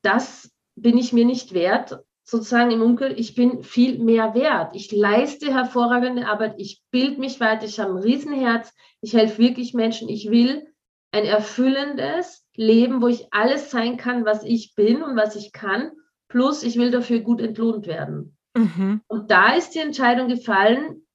das 0.01 0.51
bin 0.75 0.97
ich 0.97 1.13
mir 1.13 1.25
nicht 1.25 1.53
wert. 1.53 1.99
Sozusagen 2.25 2.71
im 2.71 2.81
Umkehr, 2.81 3.17
ich 3.17 3.35
bin 3.35 3.63
viel 3.63 3.99
mehr 3.99 4.33
wert. 4.33 4.75
Ich 4.75 4.91
leiste 4.93 5.53
hervorragende 5.53 6.25
Arbeit, 6.25 6.55
ich 6.57 6.81
bilde 6.89 7.19
mich 7.19 7.41
weiter, 7.41 7.65
ich 7.65 7.81
habe 7.81 7.91
ein 7.91 7.97
Riesenherz, 7.97 8.73
ich 9.01 9.13
helfe 9.13 9.39
wirklich 9.39 9.73
Menschen, 9.73 10.07
ich 10.07 10.29
will 10.31 10.72
ein 11.13 11.25
erfüllendes 11.25 12.45
Leben, 12.55 13.01
wo 13.01 13.07
ich 13.07 13.27
alles 13.31 13.71
sein 13.71 13.97
kann, 13.97 14.25
was 14.25 14.43
ich 14.43 14.75
bin 14.75 15.03
und 15.03 15.15
was 15.15 15.35
ich 15.35 15.53
kann, 15.53 15.91
plus 16.27 16.63
ich 16.63 16.77
will 16.77 16.91
dafür 16.91 17.19
gut 17.19 17.39
entlohnt 17.39 17.87
werden. 17.87 18.35
Mhm. 18.55 19.01
Und 19.07 19.29
da 19.31 19.55
ist 19.55 19.71
die 19.75 19.79
Entscheidung 19.79 20.27
gefallen, 20.27 21.05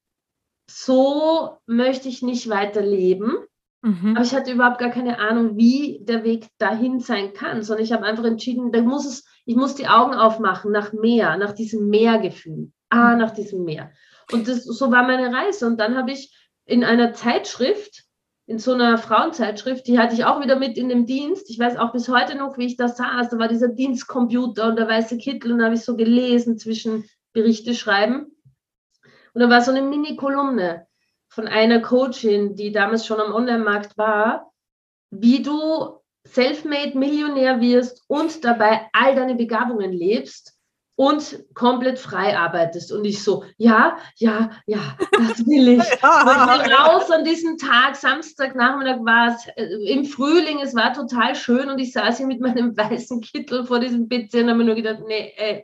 so 0.71 1.59
möchte 1.67 2.09
ich 2.09 2.23
nicht 2.23 2.49
weiter 2.49 2.81
leben. 2.81 3.39
Mhm. 3.83 4.17
Aber 4.17 4.25
ich 4.25 4.35
hatte 4.35 4.53
überhaupt 4.53 4.79
gar 4.79 4.91
keine 4.91 5.19
Ahnung, 5.19 5.57
wie 5.57 6.01
der 6.03 6.25
Weg 6.25 6.47
dahin 6.59 7.01
sein 7.01 7.33
kann, 7.33 7.63
sondern 7.63 7.85
ich 7.85 7.93
habe 7.93 8.05
einfach 8.05 8.25
entschieden, 8.25 8.71
da 8.73 8.81
muss 8.83 9.07
es, 9.07 9.25
ich 9.47 9.57
muss 9.57 9.75
die 9.75 9.89
Augen 9.89 10.15
aufmachen 10.15 10.71
nach 10.71 10.93
mehr, 10.93 11.37
nach 11.37 11.53
diesem 11.53 11.89
Mehrgefühl. 11.89 12.73
Ah, 12.91 13.17
nach 13.17 13.33
diesem 13.33 13.65
Meer. 13.65 13.93
Und 14.33 14.49
das, 14.49 14.65
so 14.65 14.91
war 14.91 15.03
meine 15.03 15.35
Reise. 15.35 15.67
Und 15.67 15.79
dann 15.79 15.97
habe 15.97 16.13
ich 16.13 16.35
in 16.65 16.85
einer 16.85 17.13
Zeitschrift 17.13 18.08
in 18.49 18.59
so 18.59 18.73
einer 18.73 18.97
Frauenzeitschrift, 18.97 19.87
die 19.87 19.99
hatte 19.99 20.15
ich 20.15 20.25
auch 20.25 20.41
wieder 20.41 20.59
mit 20.59 20.79
in 20.79 20.89
dem 20.89 21.05
Dienst. 21.05 21.51
Ich 21.51 21.59
weiß 21.59 21.77
auch 21.77 21.93
bis 21.93 22.09
heute 22.09 22.35
noch, 22.35 22.57
wie 22.57 22.65
ich 22.65 22.79
da 22.79 22.89
saß. 22.89 23.29
Da 23.29 23.39
war 23.39 23.47
dieser 23.47 23.69
Dienstcomputer 23.69 24.69
und 24.69 24.77
der 24.77 24.89
weiße 24.89 25.19
Kittel 25.19 25.53
und 25.53 25.59
da 25.59 25.67
habe 25.67 25.75
ich 25.75 25.85
so 25.85 25.97
gelesen 25.97 26.57
zwischen 26.57 27.05
Berichte 27.35 27.75
schreiben. 27.75 28.35
Und 29.35 29.43
da 29.43 29.51
war 29.51 29.61
so 29.61 29.71
eine 29.71 29.83
Mini-Kolumne 29.83 30.87
von 31.29 31.47
einer 31.47 31.81
Coachin, 31.81 32.57
die 32.57 32.73
damals 32.73 33.05
schon 33.05 33.21
am 33.21 33.35
Online-Markt 33.35 33.99
war, 33.99 34.51
wie 35.11 35.43
du 35.43 36.01
self-made 36.27 36.97
Millionär 36.97 37.61
wirst 37.61 38.03
und 38.07 38.47
dabei 38.47 38.89
all 38.95 39.15
deine 39.15 39.35
Begabungen 39.35 39.93
lebst 39.93 40.58
und 40.99 41.45
komplett 41.55 41.97
frei 42.01 42.37
arbeitest. 42.37 42.91
Und 42.91 43.05
ich 43.05 43.23
so, 43.23 43.45
ja, 43.57 43.99
ja, 44.17 44.51
ja, 44.67 44.97
das 45.13 45.47
will 45.47 45.69
ich. 45.69 45.79
ja. 46.03 46.61
ich 46.61 46.73
raus 46.77 47.09
an 47.13 47.23
diesem 47.23 47.57
Tag, 47.57 47.95
Samstagnachmittag 47.95 49.05
war 49.05 49.29
es 49.29 49.47
äh, 49.55 49.93
im 49.93 50.05
Frühling, 50.05 50.59
es 50.61 50.75
war 50.75 50.93
total 50.93 51.37
schön 51.37 51.71
und 51.71 51.79
ich 51.79 51.93
saß 51.93 52.17
hier 52.17 52.27
mit 52.27 52.41
meinem 52.41 52.77
weißen 52.77 53.21
Kittel 53.21 53.65
vor 53.65 53.79
diesem 53.79 54.09
PC 54.09 54.35
und 54.35 54.49
habe 54.49 54.59
mir 54.59 54.65
nur 54.65 54.75
gedacht, 54.75 54.99
nee, 55.07 55.33
äh, 55.37 55.63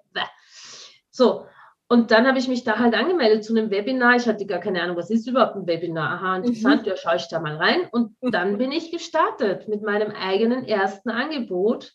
so. 1.10 1.46
Und 1.88 2.12
dann 2.12 2.28
habe 2.28 2.38
ich 2.38 2.46
mich 2.46 2.62
da 2.62 2.78
halt 2.78 2.94
angemeldet 2.94 3.44
zu 3.44 3.56
einem 3.56 3.70
Webinar. 3.70 4.14
Ich 4.14 4.28
hatte 4.28 4.46
gar 4.46 4.60
keine 4.60 4.82
Ahnung, 4.82 4.96
was 4.96 5.10
ist 5.10 5.26
überhaupt 5.26 5.56
ein 5.56 5.66
Webinar? 5.66 6.12
Aha, 6.12 6.36
interessant, 6.36 6.82
mhm. 6.82 6.88
ja, 6.90 6.96
schaue 6.96 7.16
ich 7.16 7.28
da 7.28 7.40
mal 7.40 7.56
rein. 7.56 7.88
Und 7.90 8.14
dann 8.32 8.56
bin 8.56 8.70
ich 8.70 8.92
gestartet 8.92 9.66
mit 9.66 9.82
meinem 9.82 10.12
eigenen 10.12 10.64
ersten 10.64 11.10
Angebot 11.10 11.92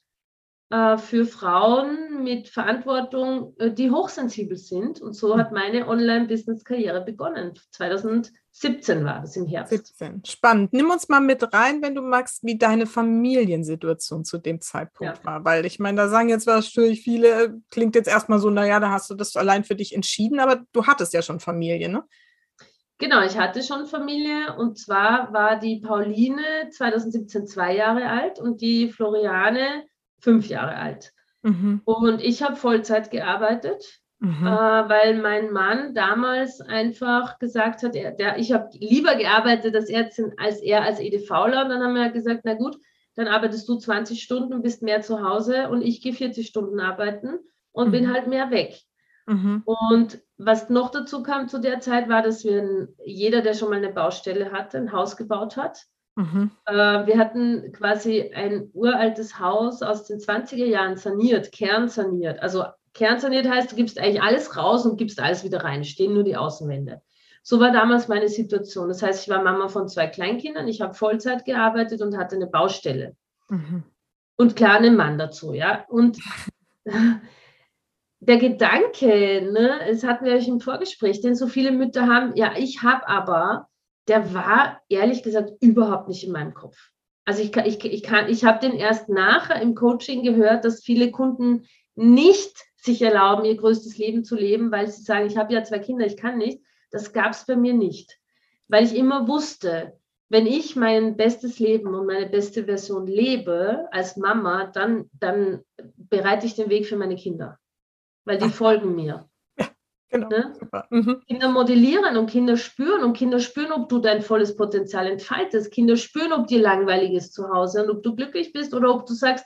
für 0.97 1.25
Frauen 1.25 2.23
mit 2.23 2.47
Verantwortung, 2.47 3.55
äh, 3.57 3.71
die 3.71 3.89
hochsensibel 3.89 4.55
sind. 4.55 5.01
Und 5.01 5.13
so 5.13 5.35
hat 5.35 5.51
meine 5.51 5.87
Online-Business-Karriere 5.87 7.01
begonnen. 7.03 7.53
2017 7.71 9.03
war 9.03 9.21
das 9.21 9.35
im 9.35 9.47
Herbst. 9.47 9.71
17. 9.71 10.21
Spannend. 10.25 10.71
Nimm 10.71 10.91
uns 10.91 11.09
mal 11.09 11.21
mit 11.21 11.53
rein, 11.53 11.81
wenn 11.81 11.95
du 11.95 12.03
magst, 12.03 12.43
wie 12.43 12.57
deine 12.57 12.85
Familiensituation 12.85 14.23
zu 14.23 14.37
dem 14.37 14.61
Zeitpunkt 14.61 15.17
ja. 15.17 15.25
war. 15.25 15.43
Weil 15.43 15.65
ich 15.65 15.79
meine, 15.79 15.97
da 15.97 16.07
sagen 16.07 16.29
jetzt 16.29 16.45
wahrscheinlich 16.45 17.01
viele, 17.01 17.59
klingt 17.71 17.95
jetzt 17.95 18.07
erstmal 18.07 18.37
so, 18.37 18.51
naja, 18.51 18.79
da 18.79 18.91
hast 18.91 19.09
du 19.09 19.15
das 19.15 19.35
allein 19.35 19.63
für 19.63 19.75
dich 19.75 19.95
entschieden, 19.95 20.39
aber 20.39 20.61
du 20.71 20.85
hattest 20.85 21.15
ja 21.15 21.23
schon 21.23 21.39
Familie, 21.39 21.89
ne? 21.89 22.03
Genau, 22.99 23.23
ich 23.23 23.37
hatte 23.39 23.63
schon 23.63 23.87
Familie 23.87 24.57
und 24.57 24.77
zwar 24.77 25.31
war 25.31 25.57
die 25.57 25.79
Pauline 25.79 26.69
2017 26.69 27.47
zwei 27.47 27.73
Jahre 27.73 28.07
alt 28.07 28.39
und 28.39 28.59
die 28.59 28.91
Floriane 28.91 29.85
fünf 30.19 30.47
Jahre 30.47 30.75
alt. 30.75 31.13
Mhm. 31.41 31.81
Und 31.85 32.21
ich 32.21 32.43
habe 32.43 32.55
Vollzeit 32.55 33.11
gearbeitet, 33.11 33.83
mhm. 34.19 34.45
äh, 34.45 34.49
weil 34.49 35.21
mein 35.21 35.51
Mann 35.51 35.93
damals 35.93 36.61
einfach 36.61 37.39
gesagt 37.39 37.83
hat, 37.83 37.95
er, 37.95 38.11
der, 38.11 38.37
ich 38.37 38.51
habe 38.51 38.69
lieber 38.73 39.15
gearbeitet 39.15 39.75
als 39.75 39.89
Ärztin 39.89 40.33
als 40.37 40.61
er 40.61 40.83
als 40.83 40.99
EDVler. 40.99 41.63
Und 41.63 41.69
dann 41.69 41.83
haben 41.83 41.95
wir 41.95 42.09
gesagt, 42.09 42.41
na 42.43 42.53
gut, 42.53 42.77
dann 43.15 43.27
arbeitest 43.27 43.67
du 43.67 43.77
20 43.77 44.21
Stunden, 44.21 44.61
bist 44.61 44.81
mehr 44.81 45.01
zu 45.01 45.21
Hause 45.21 45.69
und 45.69 45.81
ich 45.81 46.01
gehe 46.01 46.13
40 46.13 46.47
Stunden 46.47 46.79
arbeiten 46.79 47.39
und 47.71 47.87
mhm. 47.87 47.91
bin 47.91 48.13
halt 48.13 48.27
mehr 48.27 48.51
weg. 48.51 48.79
Mhm. 49.27 49.61
Und 49.65 50.21
was 50.37 50.69
noch 50.69 50.89
dazu 50.89 51.21
kam 51.21 51.47
zu 51.47 51.59
der 51.59 51.79
Zeit, 51.81 52.09
war, 52.09 52.23
dass 52.23 52.43
wir 52.43 52.87
jeder, 53.05 53.41
der 53.41 53.53
schon 53.53 53.69
mal 53.69 53.77
eine 53.77 53.93
Baustelle 53.93 54.51
hatte, 54.51 54.77
ein 54.77 54.91
Haus 54.91 55.17
gebaut 55.17 55.55
hat. 55.55 55.85
Mhm. 56.19 56.51
Äh, 56.65 56.73
wir 57.07 57.17
hatten 57.17 57.71
quasi 57.71 58.33
ein 58.35 58.69
uraltes 58.73 59.39
Haus 59.39 59.81
aus 59.81 60.03
den 60.03 60.19
20er 60.19 60.65
Jahren 60.65 60.97
saniert, 60.97 61.53
kernsaniert. 61.53 62.41
Also 62.41 62.65
kernsaniert 62.93 63.47
heißt, 63.47 63.71
du 63.71 63.77
gibst 63.77 63.97
eigentlich 63.97 64.21
alles 64.21 64.57
raus 64.57 64.85
und 64.85 64.97
gibst 64.97 65.21
alles 65.21 65.45
wieder 65.45 65.63
rein, 65.63 65.85
stehen 65.85 66.13
nur 66.13 66.25
die 66.25 66.35
Außenwände. 66.35 67.01
So 67.41 67.61
war 67.61 67.71
damals 67.71 68.09
meine 68.09 68.27
Situation. 68.27 68.89
Das 68.89 69.01
heißt, 69.01 69.23
ich 69.23 69.29
war 69.29 69.41
Mama 69.41 69.69
von 69.69 69.87
zwei 69.87 70.07
Kleinkindern, 70.07 70.67
ich 70.67 70.81
habe 70.81 70.93
Vollzeit 70.93 71.45
gearbeitet 71.45 72.01
und 72.01 72.17
hatte 72.17 72.35
eine 72.35 72.47
Baustelle. 72.47 73.15
Mhm. 73.47 73.83
Und 74.35 74.57
klar, 74.57 74.75
einen 74.75 74.97
Mann 74.97 75.17
dazu, 75.17 75.53
ja. 75.53 75.85
Und 75.87 76.19
der 78.19 78.37
Gedanke, 78.37 79.49
ne, 79.53 79.87
es 79.87 80.03
hatten 80.03 80.25
wir 80.25 80.33
euch 80.33 80.49
im 80.49 80.59
Vorgespräch, 80.59 81.21
den 81.21 81.35
so 81.35 81.47
viele 81.47 81.71
Mütter 81.71 82.07
haben, 82.07 82.35
ja, 82.35 82.51
ich 82.57 82.83
habe 82.83 83.07
aber 83.07 83.68
der 84.09 84.33
war 84.33 84.81
ehrlich 84.89 85.23
gesagt 85.23 85.53
überhaupt 85.61 86.07
nicht 86.07 86.23
in 86.23 86.31
meinem 86.31 86.53
Kopf. 86.53 86.75
Also 87.25 87.43
ich, 87.43 87.55
ich, 87.55 87.85
ich, 87.85 88.03
kann, 88.03 88.27
ich 88.27 88.43
habe 88.43 88.59
den 88.59 88.77
erst 88.77 89.07
nachher 89.07 89.61
im 89.61 89.75
Coaching 89.75 90.23
gehört, 90.23 90.65
dass 90.65 90.83
viele 90.83 91.11
Kunden 91.11 91.67
nicht 91.95 92.65
sich 92.75 93.01
erlauben, 93.01 93.45
ihr 93.45 93.55
größtes 93.55 93.97
Leben 93.97 94.23
zu 94.23 94.35
leben, 94.35 94.71
weil 94.71 94.87
sie 94.87 95.03
sagen, 95.03 95.27
ich 95.27 95.37
habe 95.37 95.53
ja 95.53 95.63
zwei 95.63 95.79
Kinder, 95.79 96.05
ich 96.05 96.17
kann 96.17 96.37
nicht. 96.37 96.59
Das 96.91 97.13
gab 97.13 97.33
es 97.33 97.45
bei 97.45 97.55
mir 97.55 97.73
nicht, 97.73 98.17
weil 98.67 98.83
ich 98.83 98.95
immer 98.95 99.27
wusste, 99.27 99.99
wenn 100.29 100.47
ich 100.47 100.75
mein 100.75 101.17
bestes 101.17 101.59
Leben 101.59 101.93
und 101.93 102.07
meine 102.07 102.27
beste 102.27 102.65
Version 102.65 103.05
lebe 103.05 103.87
als 103.91 104.17
Mama, 104.17 104.65
dann, 104.67 105.09
dann 105.13 105.63
bereite 105.97 106.45
ich 106.45 106.55
den 106.55 106.69
Weg 106.69 106.87
für 106.87 106.97
meine 106.97 107.15
Kinder, 107.15 107.59
weil 108.25 108.37
die 108.39 108.49
folgen 108.49 108.95
mir. 108.95 109.28
Genau. 110.09 110.27
Ne? 110.27 110.53
Mhm. 110.89 111.21
Kinder 111.27 111.49
modellieren 111.49 112.17
und 112.17 112.29
Kinder 112.29 112.57
spüren 112.57 113.03
und 113.03 113.15
Kinder 113.15 113.39
spüren, 113.39 113.71
ob 113.71 113.89
du 113.89 113.99
dein 113.99 114.21
volles 114.21 114.55
Potenzial 114.55 115.05
entfaltest. 115.05 115.71
Kinder 115.71 115.97
spüren, 115.97 116.33
ob 116.33 116.47
dir 116.47 116.61
langweilig 116.61 117.13
ist 117.13 117.33
zu 117.33 117.49
Hause 117.49 117.83
und 117.83 117.91
ob 117.91 118.03
du 118.03 118.15
glücklich 118.15 118.51
bist 118.51 118.73
oder 118.73 118.93
ob 118.93 119.05
du 119.05 119.13
sagst, 119.13 119.45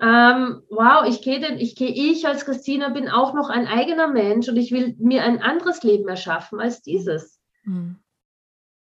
ähm, 0.00 0.62
wow, 0.68 1.04
ich 1.08 1.22
gehe 1.22 1.40
denn, 1.40 1.58
ich 1.58 1.76
gehe, 1.76 1.88
ich 1.88 2.26
als 2.26 2.44
Christina 2.44 2.90
bin 2.90 3.08
auch 3.08 3.32
noch 3.32 3.48
ein 3.48 3.66
eigener 3.66 4.08
Mensch 4.08 4.48
und 4.48 4.56
ich 4.56 4.72
will 4.72 4.94
mir 4.98 5.22
ein 5.22 5.40
anderes 5.40 5.82
Leben 5.82 6.08
erschaffen 6.08 6.60
als 6.60 6.82
dieses. 6.82 7.40
Mhm. 7.64 7.96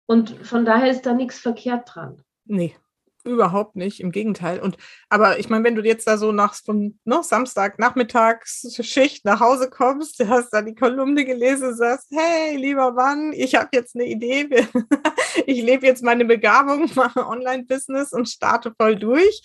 Und 0.05 0.29
von 0.29 0.65
daher 0.65 0.91
ist 0.91 1.05
da 1.05 1.13
nichts 1.13 1.39
verkehrt 1.39 1.89
dran. 1.93 2.23
Nee, 2.45 2.75
Überhaupt 3.23 3.75
nicht, 3.75 3.99
im 3.99 4.11
Gegenteil. 4.11 4.59
Und 4.59 4.77
aber 5.09 5.37
ich 5.39 5.49
meine, 5.49 5.63
wenn 5.63 5.75
du 5.75 5.83
jetzt 5.83 6.07
da 6.07 6.17
so 6.17 6.31
nach 6.31 6.55
von 6.55 6.99
ne, 7.05 7.19
Samstag 7.21 7.77
Nachmittagsschicht 7.77 9.25
nach 9.25 9.39
Hause 9.39 9.69
kommst, 9.69 10.19
du 10.19 10.27
hast 10.27 10.49
da 10.51 10.61
die 10.61 10.73
Kolumne 10.73 11.23
gelesen 11.23 11.75
sagst, 11.75 12.07
hey, 12.11 12.55
lieber 12.57 12.93
Mann, 12.93 13.31
ich 13.33 13.55
habe 13.55 13.69
jetzt 13.73 13.95
eine 13.95 14.05
Idee, 14.05 14.49
ich 15.45 15.61
lebe 15.61 15.85
jetzt 15.85 16.03
meine 16.03 16.25
Begabung, 16.25 16.89
mache 16.95 17.27
Online-Business 17.27 18.11
und 18.11 18.27
starte 18.27 18.73
voll 18.75 18.95
durch. 18.95 19.41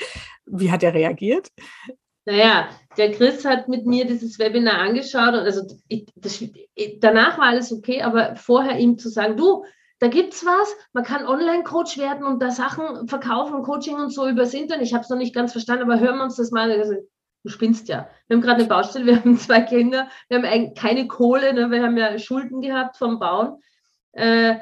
Wie 0.46 0.70
hat 0.70 0.82
er 0.82 0.94
reagiert? 0.94 1.48
Naja, 2.24 2.68
der 2.96 3.12
Chris 3.12 3.44
hat 3.44 3.68
mit 3.68 3.86
mir 3.86 4.04
dieses 4.04 4.38
Webinar 4.38 4.78
angeschaut 4.78 5.34
und 5.34 5.40
also 5.40 5.62
ich, 5.86 6.06
das, 6.16 6.42
danach 6.98 7.38
war 7.38 7.46
alles 7.46 7.72
okay, 7.72 8.02
aber 8.02 8.34
vorher 8.34 8.78
ihm 8.78 8.98
zu 8.98 9.08
sagen, 9.08 9.36
du, 9.36 9.64
da 9.98 10.08
gibt 10.08 10.34
es 10.34 10.44
was, 10.44 10.74
man 10.92 11.04
kann 11.04 11.26
Online-Coach 11.26 11.96
werden 11.96 12.24
und 12.24 12.42
da 12.42 12.50
Sachen 12.50 13.08
verkaufen, 13.08 13.62
Coaching 13.62 13.96
und 13.96 14.12
so 14.12 14.28
übers 14.28 14.52
Internet. 14.52 14.86
Ich 14.86 14.92
habe 14.92 15.04
es 15.04 15.10
noch 15.10 15.16
nicht 15.16 15.34
ganz 15.34 15.52
verstanden, 15.52 15.84
aber 15.84 16.00
hören 16.00 16.18
wir 16.18 16.24
uns 16.24 16.36
das 16.36 16.50
mal. 16.50 16.70
Also, 16.70 16.94
du 17.42 17.48
spinnst 17.48 17.88
ja. 17.88 18.08
Wir 18.26 18.36
haben 18.36 18.42
gerade 18.42 18.60
eine 18.60 18.68
Baustelle, 18.68 19.06
wir 19.06 19.16
haben 19.16 19.38
zwei 19.38 19.62
Kinder, 19.62 20.08
wir 20.28 20.42
haben 20.42 20.74
keine 20.74 21.08
Kohle, 21.08 21.54
ne? 21.54 21.70
wir 21.70 21.82
haben 21.82 21.96
ja 21.96 22.18
Schulden 22.18 22.60
gehabt 22.60 22.98
vom 22.98 23.18
Bauen. 23.18 23.58
Äh, 24.12 24.56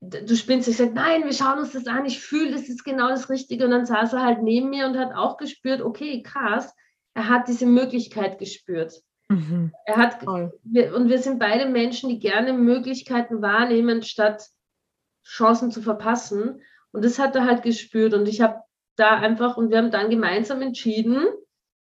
du 0.00 0.34
spinnst. 0.34 0.66
Ich 0.66 0.78
sage, 0.78 0.92
nein, 0.92 1.24
wir 1.24 1.32
schauen 1.32 1.60
uns 1.60 1.72
das 1.72 1.86
an, 1.86 2.04
ich 2.04 2.20
fühle, 2.20 2.50
das 2.50 2.68
ist 2.68 2.84
genau 2.84 3.08
das 3.08 3.30
Richtige. 3.30 3.64
Und 3.64 3.70
dann 3.70 3.86
saß 3.86 4.14
er 4.14 4.24
halt 4.24 4.42
neben 4.42 4.70
mir 4.70 4.86
und 4.86 4.98
hat 4.98 5.14
auch 5.14 5.36
gespürt, 5.36 5.80
okay, 5.80 6.22
krass, 6.22 6.74
er 7.14 7.28
hat 7.28 7.46
diese 7.46 7.66
Möglichkeit 7.66 8.38
gespürt. 8.38 9.00
Mhm. 9.28 9.72
Er 9.86 9.96
hat, 9.96 10.26
wir, 10.64 10.94
und 10.94 11.08
wir 11.08 11.18
sind 11.18 11.38
beide 11.38 11.66
Menschen, 11.66 12.10
die 12.10 12.18
gerne 12.18 12.52
Möglichkeiten 12.52 13.42
wahrnehmen, 13.42 14.02
statt 14.02 14.48
Chancen 15.24 15.70
zu 15.70 15.82
verpassen. 15.82 16.62
Und 16.92 17.04
das 17.04 17.18
hat 17.18 17.34
er 17.36 17.46
halt 17.46 17.62
gespürt. 17.62 18.14
Und 18.14 18.28
ich 18.28 18.40
habe 18.40 18.60
da 18.96 19.16
einfach, 19.16 19.56
und 19.56 19.70
wir 19.70 19.78
haben 19.78 19.90
dann 19.90 20.10
gemeinsam 20.10 20.62
entschieden, 20.62 21.26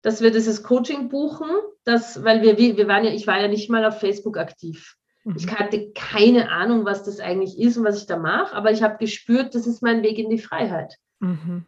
dass 0.03 0.21
wir 0.21 0.31
dieses 0.31 0.63
Coaching 0.63 1.09
buchen, 1.09 1.51
das, 1.85 2.25
weil 2.25 2.43
wir, 2.43 2.57
wir 2.59 2.89
waren 2.89 3.05
ja, 3.05 3.13
ich 3.13 3.27
war 3.27 3.41
ja 3.41 3.49
nicht 3.49 3.71
mal 3.71 3.85
auf 3.85 4.01
Facebook 4.01 4.39
aktiv. 4.39 4.97
Mhm. 5.25 5.37
Ich 5.37 5.51
hatte 5.51 5.93
keine 5.93 6.51
Ahnung, 6.51 6.85
was 6.85 7.03
das 7.05 7.21
eigentlich 7.21 7.59
ist 7.59 7.77
und 7.77 7.85
was 7.85 7.99
ich 7.99 8.07
da 8.07 8.19
mache, 8.19 8.55
aber 8.55 8.71
ich 8.71 8.83
habe 8.83 8.99
gespürt, 8.99 9.55
das 9.55 9.67
ist 9.67 9.83
mein 9.83 10.03
Weg 10.03 10.19
in 10.19 10.31
die 10.31 10.39
Freiheit. 10.39 10.97
Mhm. 11.21 11.67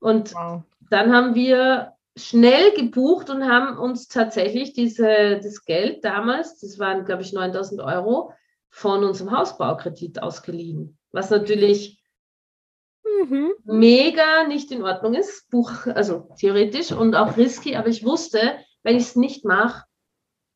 Und 0.00 0.34
wow. 0.34 0.62
dann 0.90 1.12
haben 1.12 1.34
wir 1.34 1.92
schnell 2.16 2.72
gebucht 2.72 3.28
und 3.28 3.44
haben 3.44 3.76
uns 3.76 4.08
tatsächlich 4.08 4.72
diese, 4.72 5.40
das 5.42 5.64
Geld 5.64 6.04
damals, 6.04 6.60
das 6.60 6.78
waren, 6.78 7.04
glaube 7.04 7.22
ich, 7.22 7.32
9000 7.32 7.80
Euro, 7.80 8.32
von 8.70 9.04
unserem 9.04 9.30
Hausbaukredit 9.30 10.22
ausgeliehen 10.22 10.98
was 11.14 11.30
natürlich 11.30 12.02
mhm. 13.04 13.54
mega 13.64 14.46
nicht 14.46 14.70
in 14.72 14.82
Ordnung 14.82 15.14
ist, 15.14 15.48
Buch, 15.50 15.86
also 15.86 16.28
theoretisch 16.38 16.92
und 16.92 17.14
auch 17.14 17.36
risky, 17.36 17.76
aber 17.76 17.88
ich 17.88 18.04
wusste, 18.04 18.58
wenn 18.82 18.96
ich 18.96 19.04
es 19.04 19.16
nicht 19.16 19.44
mache 19.44 19.84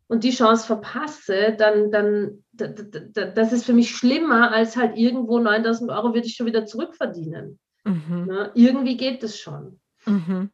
und 0.08 0.24
die 0.24 0.32
Chance 0.32 0.66
verpasse, 0.66 1.54
dann, 1.56 1.90
dann 1.90 2.44
das 2.52 3.52
ist 3.52 3.64
für 3.64 3.72
mich 3.72 3.94
schlimmer, 3.94 4.52
als 4.52 4.76
halt 4.76 4.96
irgendwo 4.96 5.38
9000 5.38 5.90
Euro 5.90 6.12
würde 6.12 6.26
ich 6.26 6.34
schon 6.34 6.46
wieder 6.46 6.66
zurückverdienen. 6.66 7.58
Mhm. 7.84 8.24
Na, 8.26 8.50
irgendwie 8.54 8.96
geht 8.96 9.22
es 9.22 9.38
schon. 9.38 9.80
Mhm. 10.06 10.50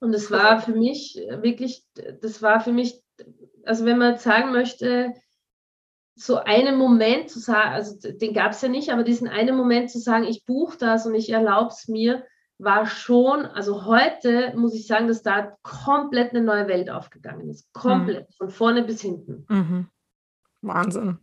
Und 0.00 0.14
es 0.14 0.30
war 0.30 0.60
für 0.60 0.72
mich 0.72 1.16
wirklich, 1.40 1.84
das 2.20 2.42
war 2.42 2.60
für 2.60 2.72
mich, 2.72 3.00
also 3.64 3.84
wenn 3.84 3.98
man 3.98 4.12
jetzt 4.12 4.24
sagen 4.24 4.52
möchte, 4.52 5.14
so 6.14 6.36
einen 6.36 6.76
Moment 6.76 7.30
zu 7.30 7.38
sagen, 7.38 7.72
also 7.72 7.96
den 8.12 8.34
gab 8.34 8.52
es 8.52 8.60
ja 8.60 8.68
nicht, 8.68 8.90
aber 8.90 9.02
diesen 9.02 9.28
einen 9.28 9.56
Moment 9.56 9.90
zu 9.90 9.98
sagen, 9.98 10.24
ich 10.24 10.44
buche 10.44 10.76
das 10.78 11.06
und 11.06 11.14
ich 11.14 11.30
erlaube 11.30 11.70
es 11.70 11.88
mir, 11.88 12.24
war 12.58 12.86
schon, 12.86 13.46
also 13.46 13.86
heute 13.86 14.52
muss 14.56 14.74
ich 14.74 14.86
sagen, 14.86 15.08
dass 15.08 15.22
da 15.22 15.56
komplett 15.62 16.30
eine 16.30 16.42
neue 16.42 16.68
Welt 16.68 16.90
aufgegangen 16.90 17.48
ist. 17.48 17.72
Komplett, 17.72 18.28
mhm. 18.28 18.34
von 18.34 18.50
vorne 18.50 18.84
bis 18.84 19.00
hinten. 19.00 19.46
Mhm. 19.48 19.88
Wahnsinn. 20.60 21.18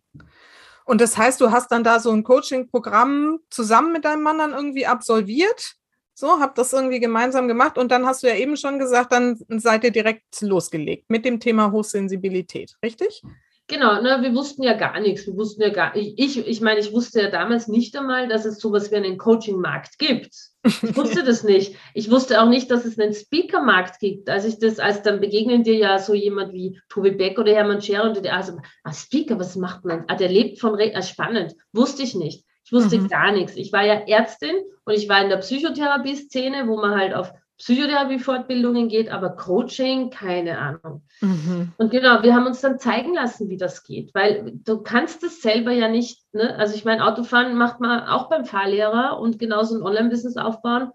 Und 0.85 1.01
das 1.01 1.17
heißt, 1.17 1.39
du 1.39 1.51
hast 1.51 1.71
dann 1.71 1.83
da 1.83 1.99
so 1.99 2.11
ein 2.11 2.23
Coaching-Programm 2.23 3.39
zusammen 3.49 3.93
mit 3.93 4.05
deinem 4.05 4.23
Mann 4.23 4.39
dann 4.39 4.53
irgendwie 4.53 4.87
absolviert? 4.87 5.75
So, 6.13 6.39
habt 6.39 6.57
das 6.57 6.73
irgendwie 6.73 6.99
gemeinsam 6.99 7.47
gemacht 7.47 7.77
und 7.77 7.91
dann 7.91 8.05
hast 8.05 8.23
du 8.23 8.27
ja 8.27 8.35
eben 8.35 8.57
schon 8.57 8.79
gesagt, 8.79 9.13
dann 9.13 9.39
seid 9.47 9.85
ihr 9.85 9.91
direkt 9.91 10.41
losgelegt 10.41 11.09
mit 11.09 11.23
dem 11.23 11.39
Thema 11.39 11.71
Hochsensibilität, 11.71 12.75
richtig? 12.83 13.21
Genau, 13.69 14.01
ne, 14.01 14.17
wir 14.21 14.33
wussten 14.33 14.63
ja 14.63 14.73
gar 14.73 14.99
nichts. 14.99 15.27
Wir 15.27 15.37
wussten 15.37 15.61
ja 15.61 15.69
gar 15.69 15.95
ich, 15.95 16.17
ich, 16.17 16.47
ich 16.47 16.59
meine, 16.59 16.79
ich 16.79 16.91
wusste 16.91 17.21
ja 17.21 17.29
damals 17.29 17.67
nicht 17.67 17.95
einmal, 17.95 18.27
dass 18.27 18.43
es 18.43 18.59
sowas 18.59 18.91
wie 18.91 18.95
einen 18.95 19.19
Coaching-Markt 19.19 19.99
gibt. 19.99 20.33
Ich 20.63 20.97
wusste 20.97 21.23
das 21.23 21.43
nicht. 21.43 21.75
Ich 21.93 22.09
wusste 22.09 22.41
auch 22.41 22.49
nicht, 22.49 22.71
dass 22.71 22.83
es 22.83 22.99
einen 22.99 23.13
Speaker-Markt 23.13 23.99
gibt. 23.99 24.27
Als 24.27 24.45
ich 24.45 24.57
das, 24.57 24.79
als 24.79 25.03
dann 25.03 25.21
begegnen 25.21 25.63
dir 25.63 25.75
ja 25.75 25.99
so 25.99 26.15
jemand 26.15 26.51
wie 26.51 26.81
Tobi 26.89 27.11
Beck 27.11 27.37
oder 27.37 27.53
Hermann 27.53 27.81
Scherer 27.81 28.05
und 28.05 28.25
die, 28.25 28.29
also, 28.29 28.57
ah, 28.83 28.91
Speaker, 28.91 29.39
was 29.39 29.55
macht 29.55 29.85
man? 29.85 30.03
Ah, 30.07 30.15
der 30.15 30.29
lebt 30.29 30.59
von, 30.59 30.75
ah, 30.75 31.01
spannend. 31.03 31.53
Wusste 31.71 32.01
ich 32.01 32.15
nicht. 32.15 32.45
Ich 32.65 32.71
wusste 32.71 32.97
mhm. 32.97 33.07
gar 33.07 33.31
nichts. 33.31 33.55
Ich 33.55 33.71
war 33.71 33.85
ja 33.85 33.93
Ärztin 34.07 34.55
und 34.83 34.93
ich 34.95 35.07
war 35.07 35.21
in 35.23 35.29
der 35.29 35.37
Psychotherapie-Szene, 35.37 36.67
wo 36.67 36.77
man 36.77 36.99
halt 36.99 37.13
auf 37.13 37.31
Psychotherapie-Fortbildungen 37.59 38.87
geht, 38.87 39.09
aber 39.09 39.31
Coaching, 39.31 40.09
keine 40.09 40.57
Ahnung. 40.57 41.03
Mhm. 41.19 41.73
Und 41.77 41.91
genau, 41.91 42.23
wir 42.23 42.33
haben 42.33 42.47
uns 42.47 42.61
dann 42.61 42.79
zeigen 42.79 43.13
lassen, 43.13 43.49
wie 43.49 43.57
das 43.57 43.83
geht, 43.83 44.15
weil 44.15 44.53
du 44.63 44.81
kannst 44.81 45.23
es 45.23 45.41
selber 45.41 45.71
ja 45.71 45.89
nicht, 45.89 46.23
ne? 46.33 46.55
also 46.55 46.73
ich 46.73 46.85
meine, 46.85 47.05
Autofahren 47.05 47.55
macht 47.55 47.81
man 47.81 48.07
auch 48.07 48.29
beim 48.29 48.45
Fahrlehrer 48.45 49.19
und 49.19 49.39
genauso 49.39 49.75
ein 49.75 49.83
Online-Business 49.83 50.37
aufbauen, 50.37 50.91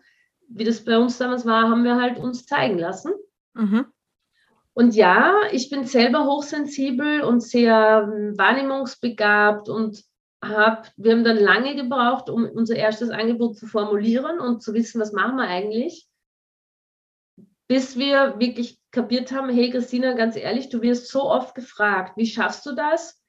wie 0.49 0.65
das 0.65 0.85
bei 0.85 0.97
uns 0.97 1.19
damals 1.19 1.45
war, 1.45 1.69
haben 1.69 1.85
wir 1.85 2.01
halt 2.01 2.19
uns 2.19 2.47
zeigen 2.47 2.79
lassen. 2.79 3.13
Mhm. 3.53 3.85
Und 4.73 4.95
ja, 4.95 5.35
ich 5.53 5.69
bin 5.69 5.85
selber 5.85 6.25
hochsensibel 6.25 7.21
und 7.21 7.43
sehr 7.43 8.09
hm, 8.11 8.39
wahrnehmungsbegabt 8.39 9.69
und 9.69 10.03
hab, 10.43 10.91
wir 10.97 11.13
haben 11.13 11.25
dann 11.25 11.37
lange 11.37 11.77
gebraucht, 11.77 12.31
um 12.31 12.49
unser 12.49 12.77
erstes 12.77 13.11
Angebot 13.11 13.57
zu 13.57 13.67
formulieren 13.67 14.41
und 14.41 14.63
zu 14.63 14.73
wissen, 14.73 15.01
was 15.01 15.13
machen 15.13 15.37
wir 15.37 15.45
eigentlich 15.47 16.09
bis 17.67 17.97
wir 17.97 18.39
wirklich 18.39 18.79
kapiert 18.91 19.33
haben, 19.33 19.49
hey 19.49 19.71
Christina, 19.71 20.13
ganz 20.13 20.37
ehrlich, 20.37 20.69
du 20.69 20.83
wirst 20.83 21.09
so 21.09 21.25
oft 21.25 21.55
gefragt, 21.55 22.17
wie 22.17 22.27
schaffst 22.27 22.65
du 22.67 22.75
das? 22.75 23.21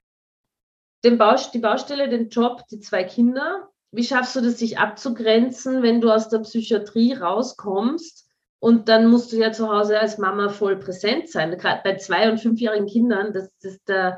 Den 1.04 1.18
Baust 1.18 1.54
die 1.54 1.60
Baustelle, 1.60 2.10
den 2.10 2.30
Job, 2.30 2.64
die 2.70 2.80
zwei 2.80 3.04
Kinder, 3.04 3.70
wie 3.92 4.04
schaffst 4.04 4.36
du 4.36 4.42
das, 4.42 4.60
sich 4.60 4.78
abzugrenzen, 4.78 5.82
wenn 5.82 6.02
du 6.02 6.12
aus 6.12 6.30
der 6.30 6.40
Psychiatrie 6.40 7.14
rauskommst? 7.14 8.30
Und 8.60 8.90
dann 8.90 9.08
musst 9.08 9.32
du 9.32 9.38
ja 9.38 9.52
zu 9.52 9.70
Hause 9.70 10.00
als 10.00 10.18
Mama 10.18 10.50
voll 10.50 10.78
präsent 10.78 11.30
sein. 11.30 11.58
Gerade 11.58 11.82
bei 11.84 11.98
zwei- 11.98 12.30
und 12.30 12.40
fünfjährigen 12.40 12.88
Kindern, 12.88 13.32
das, 13.32 13.50
das, 13.62 13.80
da, 13.86 14.18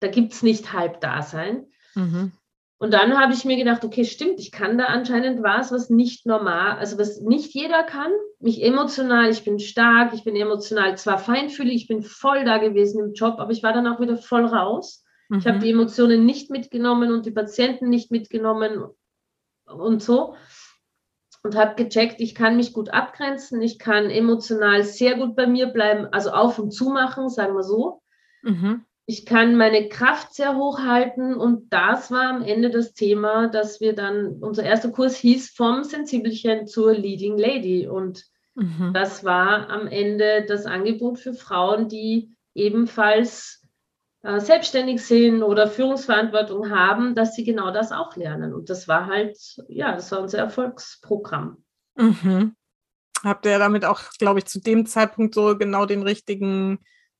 da 0.00 0.08
gibt 0.08 0.32
es 0.32 0.42
nicht 0.42 0.72
Halbdasein. 0.72 1.66
Mhm. 1.94 2.32
Und 2.78 2.92
dann 2.92 3.18
habe 3.18 3.32
ich 3.32 3.44
mir 3.44 3.56
gedacht, 3.56 3.84
okay, 3.84 4.04
stimmt, 4.04 4.40
ich 4.40 4.50
kann 4.50 4.76
da 4.76 4.86
anscheinend 4.86 5.42
was, 5.42 5.70
was 5.70 5.90
nicht 5.90 6.26
normal, 6.26 6.76
also 6.76 6.98
was 6.98 7.20
nicht 7.20 7.54
jeder 7.54 7.84
kann. 7.84 8.10
Mich 8.40 8.62
emotional, 8.62 9.30
ich 9.30 9.44
bin 9.44 9.58
stark, 9.58 10.12
ich 10.12 10.24
bin 10.24 10.34
emotional 10.34 10.98
zwar 10.98 11.18
feinfühlig, 11.18 11.76
ich 11.76 11.88
bin 11.88 12.02
voll 12.02 12.44
da 12.44 12.58
gewesen 12.58 13.02
im 13.02 13.14
Job, 13.14 13.38
aber 13.38 13.52
ich 13.52 13.62
war 13.62 13.72
dann 13.72 13.86
auch 13.86 14.00
wieder 14.00 14.16
voll 14.16 14.44
raus. 14.44 15.04
Mhm. 15.28 15.38
Ich 15.38 15.46
habe 15.46 15.60
die 15.60 15.70
Emotionen 15.70 16.26
nicht 16.26 16.50
mitgenommen 16.50 17.12
und 17.12 17.26
die 17.26 17.30
Patienten 17.30 17.88
nicht 17.88 18.10
mitgenommen 18.10 18.84
und 19.66 20.02
so. 20.02 20.34
Und 21.44 21.56
habe 21.56 21.82
gecheckt, 21.82 22.20
ich 22.20 22.34
kann 22.34 22.56
mich 22.56 22.72
gut 22.72 22.90
abgrenzen, 22.90 23.62
ich 23.62 23.78
kann 23.78 24.10
emotional 24.10 24.82
sehr 24.82 25.16
gut 25.16 25.36
bei 25.36 25.46
mir 25.46 25.68
bleiben, 25.68 26.08
also 26.10 26.30
auf 26.30 26.58
und 26.58 26.72
zu 26.72 26.90
machen, 26.90 27.28
sagen 27.28 27.54
wir 27.54 27.62
so. 27.62 28.02
Mhm 28.42 28.84
ich 29.06 29.26
kann 29.26 29.56
meine 29.56 29.88
Kraft 29.88 30.34
sehr 30.34 30.56
hoch 30.56 30.78
halten 30.80 31.34
und 31.34 31.72
das 31.72 32.10
war 32.10 32.30
am 32.30 32.42
Ende 32.42 32.70
das 32.70 32.94
Thema, 32.94 33.48
dass 33.48 33.80
wir 33.80 33.94
dann, 33.94 34.38
unser 34.40 34.64
erster 34.64 34.90
Kurs 34.90 35.16
hieß 35.16 35.50
vom 35.50 35.84
Sensibelchen 35.84 36.66
zur 36.66 36.94
Leading 36.94 37.36
Lady 37.36 37.86
und 37.86 38.24
mhm. 38.54 38.92
das 38.94 39.22
war 39.22 39.68
am 39.68 39.86
Ende 39.88 40.46
das 40.48 40.64
Angebot 40.64 41.18
für 41.18 41.34
Frauen, 41.34 41.88
die 41.88 42.34
ebenfalls 42.54 43.62
äh, 44.22 44.40
selbstständig 44.40 45.04
sind 45.04 45.42
oder 45.42 45.68
Führungsverantwortung 45.68 46.70
haben, 46.70 47.14
dass 47.14 47.34
sie 47.34 47.44
genau 47.44 47.72
das 47.72 47.92
auch 47.92 48.16
lernen 48.16 48.54
und 48.54 48.70
das 48.70 48.88
war 48.88 49.06
halt, 49.06 49.36
ja, 49.68 49.94
das 49.94 50.10
war 50.12 50.20
unser 50.20 50.38
Erfolgsprogramm. 50.38 51.62
Mhm. 51.96 52.56
Habt 53.22 53.44
ihr 53.44 53.58
damit 53.58 53.84
auch, 53.84 54.00
glaube 54.18 54.38
ich, 54.38 54.46
zu 54.46 54.60
dem 54.60 54.86
Zeitpunkt 54.86 55.34
so 55.34 55.56
genau 55.58 55.84
den 55.84 56.02
richtigen 56.02 56.78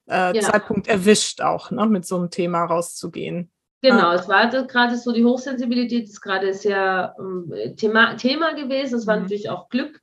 äh, 0.09 0.37
ja. 0.37 0.41
Zeitpunkt 0.43 0.89
erwischt, 0.89 1.41
auch 1.41 1.71
ne, 1.71 1.87
mit 1.87 2.07
so 2.07 2.17
einem 2.17 2.31
Thema 2.31 2.65
rauszugehen. 2.65 3.51
Genau, 3.83 4.09
ah. 4.09 4.15
es 4.15 4.29
war 4.29 4.49
gerade 4.49 4.97
so, 4.97 5.13
die 5.13 5.25
Hochsensibilität 5.25 6.05
ist 6.05 6.23
gerade 6.23 6.55
sehr 6.55 7.15
ähm, 7.19 7.53
Thema, 7.77 8.17
Thema 8.17 8.55
gewesen. 8.55 8.99
Es 8.99 9.07
war 9.07 9.17
mhm. 9.17 9.23
natürlich 9.23 9.51
auch 9.51 9.69
Glück. 9.69 10.01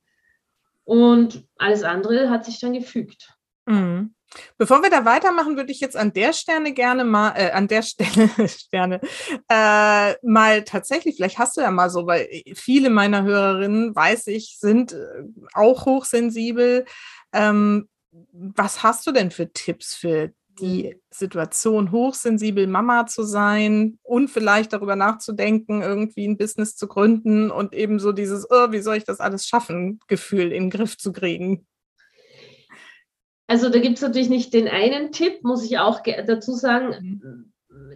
Und 0.83 1.45
alles 1.57 1.83
andere 1.83 2.29
hat 2.29 2.45
sich 2.45 2.59
dann 2.59 2.73
gefügt. 2.73 3.33
Mhm. 3.65 4.13
Bevor 4.57 4.81
wir 4.81 4.89
da 4.89 5.03
weitermachen, 5.03 5.57
würde 5.57 5.71
ich 5.71 5.81
jetzt 5.81 5.97
an 5.97 6.13
der 6.13 6.31
Stelle 6.33 6.71
gerne 6.71 7.03
mal, 7.03 7.33
äh, 7.35 7.51
an 7.51 7.67
der 7.67 7.81
Stelle, 7.81 8.29
Sterne, 8.47 9.01
äh, 9.49 10.13
mal 10.23 10.63
tatsächlich, 10.63 11.15
vielleicht 11.15 11.37
hast 11.37 11.57
du 11.57 11.61
ja 11.61 11.71
mal 11.71 11.89
so, 11.89 12.07
weil 12.07 12.29
viele 12.53 12.89
meiner 12.89 13.23
Hörerinnen, 13.23 13.95
weiß 13.95 14.27
ich, 14.27 14.57
sind 14.59 14.93
äh, 14.93 15.23
auch 15.53 15.85
hochsensibel. 15.85 16.85
Ähm, 17.33 17.89
was 18.31 18.83
hast 18.83 19.07
du 19.07 19.11
denn 19.11 19.31
für 19.31 19.51
Tipps 19.51 19.95
für 19.95 20.33
die 20.59 20.93
mhm. 20.93 21.01
Situation, 21.11 21.91
hochsensibel 21.91 22.67
Mama 22.67 23.05
zu 23.07 23.23
sein 23.23 23.99
und 24.03 24.29
vielleicht 24.29 24.73
darüber 24.73 24.95
nachzudenken, 24.95 25.81
irgendwie 25.81 26.27
ein 26.27 26.37
Business 26.37 26.75
zu 26.75 26.87
gründen 26.87 27.51
und 27.51 27.73
eben 27.73 27.99
so 27.99 28.11
dieses, 28.11 28.49
oh, 28.49 28.71
wie 28.71 28.81
soll 28.81 28.97
ich 28.97 29.05
das 29.05 29.19
alles 29.19 29.47
schaffen, 29.47 29.99
Gefühl 30.07 30.51
in 30.51 30.63
den 30.63 30.69
Griff 30.69 30.97
zu 30.97 31.13
kriegen? 31.13 31.65
Also 33.47 33.69
da 33.69 33.79
gibt 33.79 33.97
es 33.97 34.01
natürlich 34.01 34.29
nicht 34.29 34.53
den 34.53 34.67
einen 34.67 35.11
Tipp, 35.11 35.43
muss 35.43 35.63
ich 35.63 35.77
auch 35.77 36.01
dazu 36.03 36.53
sagen. 36.53 37.50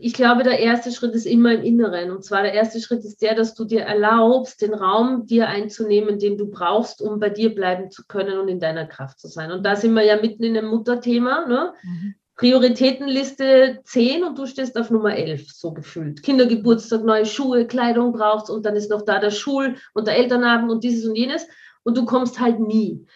Ich 0.06 0.13
glaube, 0.13 0.44
der 0.44 0.60
erste 0.60 0.91
Schritt 0.91 1.15
ist 1.15 1.26
immer 1.26 1.52
im 1.52 1.63
Inneren. 1.63 2.12
Und 2.12 2.24
zwar 2.24 2.44
der 2.44 2.54
erste 2.54 2.80
Schritt 2.80 3.04
ist 3.04 3.24
der, 3.24 3.34
dass 3.34 3.56
du 3.56 3.65
dir 3.65 3.82
erlaubst, 3.82 4.62
den 4.62 4.76
Raum 4.76 5.26
dir 5.26 5.48
einzunehmen, 5.48 6.20
den 6.20 6.38
du 6.38 6.46
brauchst, 6.46 7.02
um 7.02 7.20
bei 7.20 7.32
dir 7.32 7.56
bleiben 7.56 7.89
zu 7.89 8.04
können 8.08 8.38
und 8.38 8.48
in 8.48 8.60
deiner 8.60 8.86
Kraft 8.86 9.20
zu 9.20 9.28
sein. 9.28 9.52
Und 9.52 9.65
da 9.65 9.76
sind 9.76 9.96
wir 9.96 10.04
ja 10.04 10.22
mitten 10.22 10.44
in 10.44 10.56
einem 10.56 10.68
Mutterthema. 10.68 11.48
Ne? 11.48 11.74
Mhm. 11.82 12.15
Prioritätenliste 12.36 13.80
10 13.84 14.24
und 14.24 14.38
du 14.38 14.46
stehst 14.46 14.78
auf 14.78 14.91
Nummer 14.91 15.15
11, 15.15 15.52
so 15.52 15.74
gefühlt. 15.74 16.22
Kindergeburtstag, 16.22 17.04
neue 17.04 17.26
Schuhe, 17.26 17.65
Kleidung 17.65 18.12
brauchst 18.12 18.52
und 18.52 18.63
dann 18.63 18.76
ist 18.76 18.91
noch 18.91 19.02
da 19.02 19.18
der 19.18 19.32
Schul- 19.32 19.78
und 19.96 20.06
der 20.06 20.18
Elternabend 20.18 20.70
und 20.70 20.84
dieses 20.84 21.08
und 21.08 21.15
jenes 21.15 21.48
und 21.82 21.98
du 21.98 22.06
kommst 22.06 22.39
halt 22.39 22.60
nie. 22.60 23.08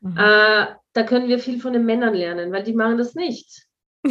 Mhm. 0.00 0.16
Äh, 0.16 0.66
da 0.94 1.02
können 1.02 1.28
wir 1.28 1.40
viel 1.40 1.60
von 1.60 1.74
den 1.74 1.84
Männern 1.84 2.14
lernen, 2.14 2.52
weil 2.52 2.62
die 2.62 2.72
machen 2.72 2.96
das 2.96 3.14
nicht. 3.14 3.67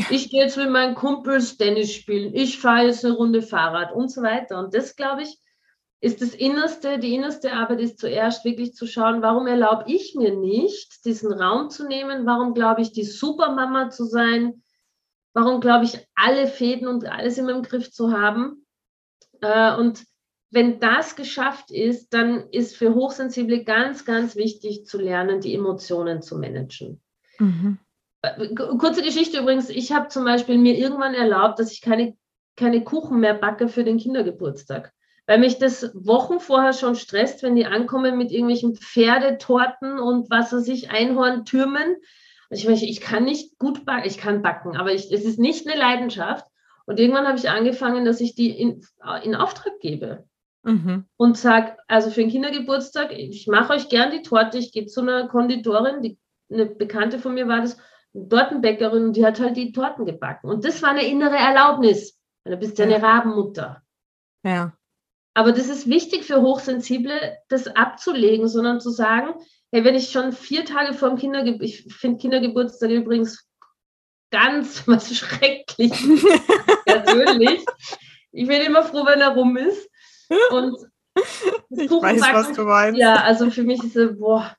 Ich 0.10 0.30
gehe 0.30 0.44
jetzt 0.44 0.58
mit 0.58 0.70
meinen 0.70 0.96
Kumpels 0.96 1.58
Tennis 1.58 1.94
spielen, 1.94 2.34
ich 2.36 2.60
fahre 2.60 2.88
jetzt 2.88 3.06
eine 3.06 3.16
Runde 3.16 3.42
Fahrrad 3.42 3.94
und 3.94 4.12
so 4.12 4.22
weiter. 4.22 4.60
Und 4.60 4.74
das, 4.74 4.96
glaube 4.96 5.24
ich, 5.24 5.40
ist 6.00 6.22
das 6.22 6.36
Innerste, 6.36 7.00
die 7.00 7.16
innerste 7.16 7.54
Arbeit 7.54 7.80
ist 7.80 8.00
zuerst 8.00 8.46
wirklich 8.46 8.74
zu 8.74 8.86
schauen, 8.86 9.22
warum 9.22 9.48
erlaube 9.48 9.86
ich 9.88 10.14
mir 10.16 10.36
nicht, 10.36 11.06
diesen 11.06 11.34
Raum 11.34 11.70
zu 11.70 11.88
nehmen? 11.88 12.26
Warum 12.26 12.54
glaube 12.54 12.82
ich, 12.82 12.92
die 12.92 13.04
Supermama 13.04 13.90
zu 13.90 14.06
sein? 14.06 14.64
Warum 15.34 15.60
glaube 15.60 15.86
ich, 15.86 16.08
alle 16.14 16.48
Fäden 16.48 16.88
und 16.88 17.06
alles 17.06 17.38
immer 17.38 17.52
im 17.52 17.64
Griff 17.64 17.92
zu 17.92 18.12
haben? 18.12 18.66
Äh, 19.42 19.76
und 19.76 20.04
wenn 20.52 20.80
das 20.80 21.16
geschafft 21.16 21.72
ist, 21.72 22.14
dann 22.14 22.50
ist 22.52 22.78
für 22.78 22.94
Hochsensible 22.94 23.64
ganz, 23.64 24.06
ganz 24.06 24.36
wichtig 24.36 24.86
zu 24.86 25.00
lernen, 25.00 25.42
die 25.42 25.56
Emotionen 25.56 26.22
zu 26.22 26.38
managen. 26.38 27.02
Mhm. 27.40 27.80
Kurze 28.78 29.02
Geschichte 29.02 29.40
übrigens, 29.40 29.70
ich 29.70 29.92
habe 29.92 30.08
zum 30.10 30.26
Beispiel 30.26 30.58
mir 30.58 30.78
irgendwann 30.78 31.14
erlaubt, 31.14 31.60
dass 31.60 31.72
ich 31.72 31.82
keine, 31.82 32.16
keine 32.56 32.84
Kuchen 32.84 33.20
mehr 33.20 33.34
backe 33.34 33.68
für 33.68 33.84
den 33.84 33.98
Kindergeburtstag. 33.98 34.94
Weil 35.26 35.40
mich 35.40 35.60
das 35.60 35.92
Wochen 35.94 36.40
vorher 36.40 36.74
schon 36.74 36.96
stresst, 36.96 37.44
wenn 37.44 37.56
die 37.56 37.66
ankommen 37.66 38.18
mit 38.18 38.32
irgendwelchen 38.32 38.76
Pferdetorten 38.76 40.00
und 40.00 40.30
was 40.30 40.54
weiß 40.54 40.68
ich, 40.70 40.90
Einhorntürmen. 40.90 41.96
Und 42.50 42.58
ich 42.58 42.66
meine, 42.66 42.82
ich 42.82 43.02
kann 43.02 43.26
nicht 43.26 43.58
gut 43.58 43.86
backen, 43.86 44.08
ich 44.08 44.18
kann 44.18 44.42
backen, 44.42 44.78
aber 44.78 44.94
ich, 44.94 45.12
es 45.12 45.26
ist 45.26 45.38
nicht 45.38 45.68
eine 45.68 45.78
Leidenschaft. 45.78 46.46
Und 46.86 47.00
irgendwann 47.00 47.28
habe 47.28 47.38
ich 47.38 47.50
angefangen, 47.50 48.06
dass 48.06 48.22
ich 48.22 48.36
die 48.36 48.50
in, 48.50 48.82
in 49.24 49.36
Auftrag 49.36 49.80
gebe. 49.82 50.24
Mhm. 50.64 51.06
Und 51.18 51.38
sage, 51.38 51.78
also 51.88 52.10
für 52.10 52.22
den 52.22 52.30
Kindergeburtstag, 52.30 53.12
ich 53.12 53.48
mache 53.48 53.74
euch 53.74 53.90
gern 53.90 54.12
die 54.12 54.22
Torte, 54.22 54.58
ich 54.58 54.72
gehe 54.72 54.86
zu 54.86 55.02
einer 55.02 55.28
Konditorin, 55.28 56.02
die, 56.02 56.18
eine 56.50 56.66
Bekannte 56.66 57.20
von 57.20 57.34
mir 57.34 57.48
war 57.48 57.62
das, 57.62 57.78
Tortenbäckerin 58.14 59.06
und 59.06 59.14
die 59.14 59.26
hat 59.26 59.40
halt 59.40 59.58
die 59.58 59.72
Torten 59.72 60.06
gebacken. 60.06 60.50
Und 60.50 60.66
das 60.66 60.82
war 60.82 60.90
eine 60.90 61.06
innere 61.06 61.36
Erlaubnis. 61.36 62.18
Du 62.44 62.58
bist 62.58 62.78
ja 62.78 62.86
eine 62.86 63.02
Rabenmutter. 63.02 63.82
Ja. 64.44 64.74
Aber 65.34 65.52
das 65.52 65.68
ist 65.68 65.88
wichtig 65.88 66.26
für 66.26 66.42
Hochsensible, 66.42 67.38
das 67.50 67.68
abzulegen, 67.68 68.48
sondern 68.48 68.80
zu 68.80 68.90
sagen, 68.90 69.36
hey, 69.72 69.84
wenn 69.84 69.96
ich 69.96 70.10
schon 70.10 70.32
vier 70.32 70.66
Tage 70.66 70.94
vor 70.94 71.10
dem 71.10 71.18
Kindergeburtstag, 71.18 71.88
ich 71.88 71.94
finde 71.94 72.20
Kindergeburtstag 72.20 72.90
übrigens 72.90 73.48
ganz 74.32 74.84
was 74.88 75.16
schrecklich. 75.16 75.92
persönlich. 76.86 77.66
Ich 78.32 78.48
bin 78.48 78.62
immer 78.62 78.84
froh, 78.84 79.06
wenn 79.06 79.22
er 79.22 79.34
rum 79.34 79.58
ist. 79.58 79.90
Und 80.52 80.76
ich 81.70 81.90
weiß, 81.90 82.22
was 82.34 82.54
du 82.54 82.64
meinst. 82.64 83.00
Ja, 83.00 83.16
also 83.16 83.50
für 83.50 83.64
mich 83.64 83.84
ist 83.84 83.96
es, 83.96 84.18
boah. 84.18 84.56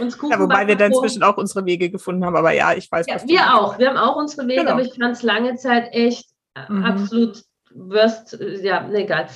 Uns 0.00 0.18
Kuchen 0.18 0.32
ja, 0.32 0.40
wobei 0.40 0.66
wir 0.66 0.76
dann 0.76 0.92
inzwischen 0.92 1.22
auch 1.22 1.36
unsere 1.36 1.64
Wege 1.64 1.90
gefunden 1.90 2.24
haben, 2.24 2.36
aber 2.36 2.52
ja, 2.52 2.72
ich 2.72 2.90
weiß, 2.90 3.06
ja, 3.08 3.16
Wir 3.26 3.54
auch, 3.54 3.78
wir 3.78 3.88
haben 3.88 3.96
auch 3.96 4.16
unsere 4.16 4.46
Wege, 4.46 4.60
genau. 4.60 4.72
aber 4.72 4.82
ich 4.82 4.94
fand 4.94 5.16
es 5.16 5.22
lange 5.22 5.56
Zeit 5.56 5.88
echt 5.92 6.30
äh, 6.54 6.72
mhm. 6.72 6.84
absolut 6.84 7.42
worst, 7.72 8.38
ja, 8.62 8.86
ne, 8.86 9.04
egal. 9.04 9.28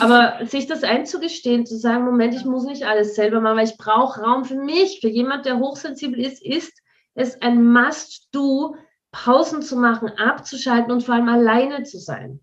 Aber 0.00 0.38
sich 0.46 0.66
das 0.66 0.82
einzugestehen, 0.82 1.66
zu 1.66 1.76
sagen, 1.76 2.04
Moment, 2.04 2.34
ich 2.34 2.44
muss 2.44 2.64
nicht 2.64 2.84
alles 2.84 3.14
selber 3.14 3.40
machen, 3.40 3.56
weil 3.56 3.68
ich 3.68 3.76
brauche 3.76 4.20
Raum 4.20 4.44
für 4.44 4.56
mich. 4.56 4.98
Für 5.00 5.08
jemand, 5.08 5.46
der 5.46 5.58
hochsensibel 5.58 6.20
ist, 6.20 6.44
ist 6.44 6.72
es 7.14 7.40
ein 7.40 7.64
Must-Do, 7.64 8.76
Pausen 9.10 9.62
zu 9.62 9.76
machen, 9.76 10.08
abzuschalten 10.08 10.92
und 10.92 11.02
vor 11.02 11.14
allem 11.14 11.28
alleine 11.28 11.82
zu 11.84 11.98
sein. 11.98 12.40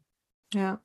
Ja. 0.54 0.82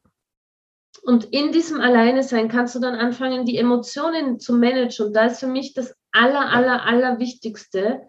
Und 1.03 1.27
in 1.27 1.53
diesem 1.53 1.81
Alleine 1.81 2.23
sein 2.23 2.49
kannst 2.49 2.75
du 2.75 2.81
dann 2.81 2.95
anfangen, 2.95 3.47
die 3.47 3.57
Emotionen 3.57 4.39
zu 4.39 4.55
managen. 4.55 5.07
Und 5.07 5.13
da 5.15 5.27
ist 5.27 5.41
für 5.41 5.47
mich 5.47 5.73
das 5.73 5.95
aller, 6.13 6.51
aller, 6.51 6.85
aller 6.85 7.19
Wichtigste, 7.19 8.03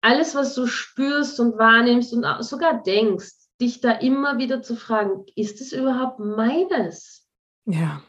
alles, 0.00 0.34
was 0.34 0.54
du 0.54 0.66
spürst 0.66 1.40
und 1.40 1.58
wahrnimmst 1.58 2.12
und 2.12 2.26
sogar 2.40 2.82
denkst, 2.82 3.32
dich 3.60 3.80
da 3.80 3.92
immer 3.92 4.38
wieder 4.38 4.62
zu 4.62 4.76
fragen, 4.76 5.24
ist 5.34 5.60
es 5.60 5.72
überhaupt 5.72 6.18
meines? 6.18 7.26
Ja. 7.64 8.02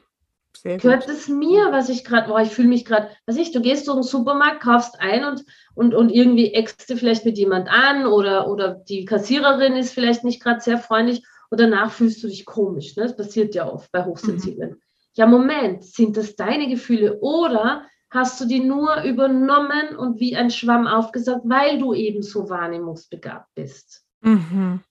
Sehr 0.56 0.78
Gehört 0.78 1.08
es 1.08 1.28
mir, 1.28 1.72
was 1.72 1.88
ich 1.90 2.04
gerade, 2.04 2.30
boah, 2.30 2.42
ich 2.42 2.50
fühle 2.50 2.68
mich 2.68 2.84
gerade, 2.84 3.10
weiß 3.28 3.38
ich, 3.38 3.52
du 3.52 3.62
gehst 3.62 3.88
durch 3.88 3.98
den 3.98 4.04
Supermarkt, 4.04 4.62
kaufst 4.62 5.00
ein 5.00 5.24
und, 5.24 5.46
und, 5.76 5.94
und 5.94 6.10
irgendwie 6.10 6.52
du 6.90 6.98
vielleicht 6.98 7.26
mit 7.26 7.38
jemand 7.38 7.70
an 7.70 8.08
oder, 8.08 8.50
oder 8.50 8.74
die 8.74 9.06
Kassiererin 9.06 9.76
ist 9.76 9.94
vielleicht 9.94 10.24
nicht 10.24 10.42
gerade 10.42 10.60
sehr 10.60 10.80
freundlich 10.80 11.24
und 11.52 11.60
danach 11.60 11.92
fühlst 11.92 12.24
du 12.24 12.28
dich 12.28 12.46
komisch. 12.46 12.96
Ne? 12.96 13.04
Das 13.04 13.16
passiert 13.16 13.54
ja 13.54 13.72
oft 13.72 13.92
bei 13.92 14.04
Hochsensiblen. 14.04 14.72
Mhm. 14.72 14.82
Ja, 15.14 15.28
Moment, 15.28 15.84
sind 15.84 16.18
das 16.18 16.36
deine 16.36 16.68
Gefühle 16.68 17.20
oder 17.20 17.86
hast 18.10 18.40
du 18.40 18.46
die 18.46 18.62
nur 18.62 19.04
übernommen 19.04 19.96
und 19.98 20.20
wie 20.20 20.36
ein 20.36 20.50
Schwamm 20.50 20.88
aufgesagt, 20.88 21.42
weil 21.46 21.80
du 21.80 21.94
eben 21.94 22.22
so 22.22 22.50
wahrnehmungsbegabt 22.50 23.54
bist? 23.56 24.06
Mhm. 24.22 24.82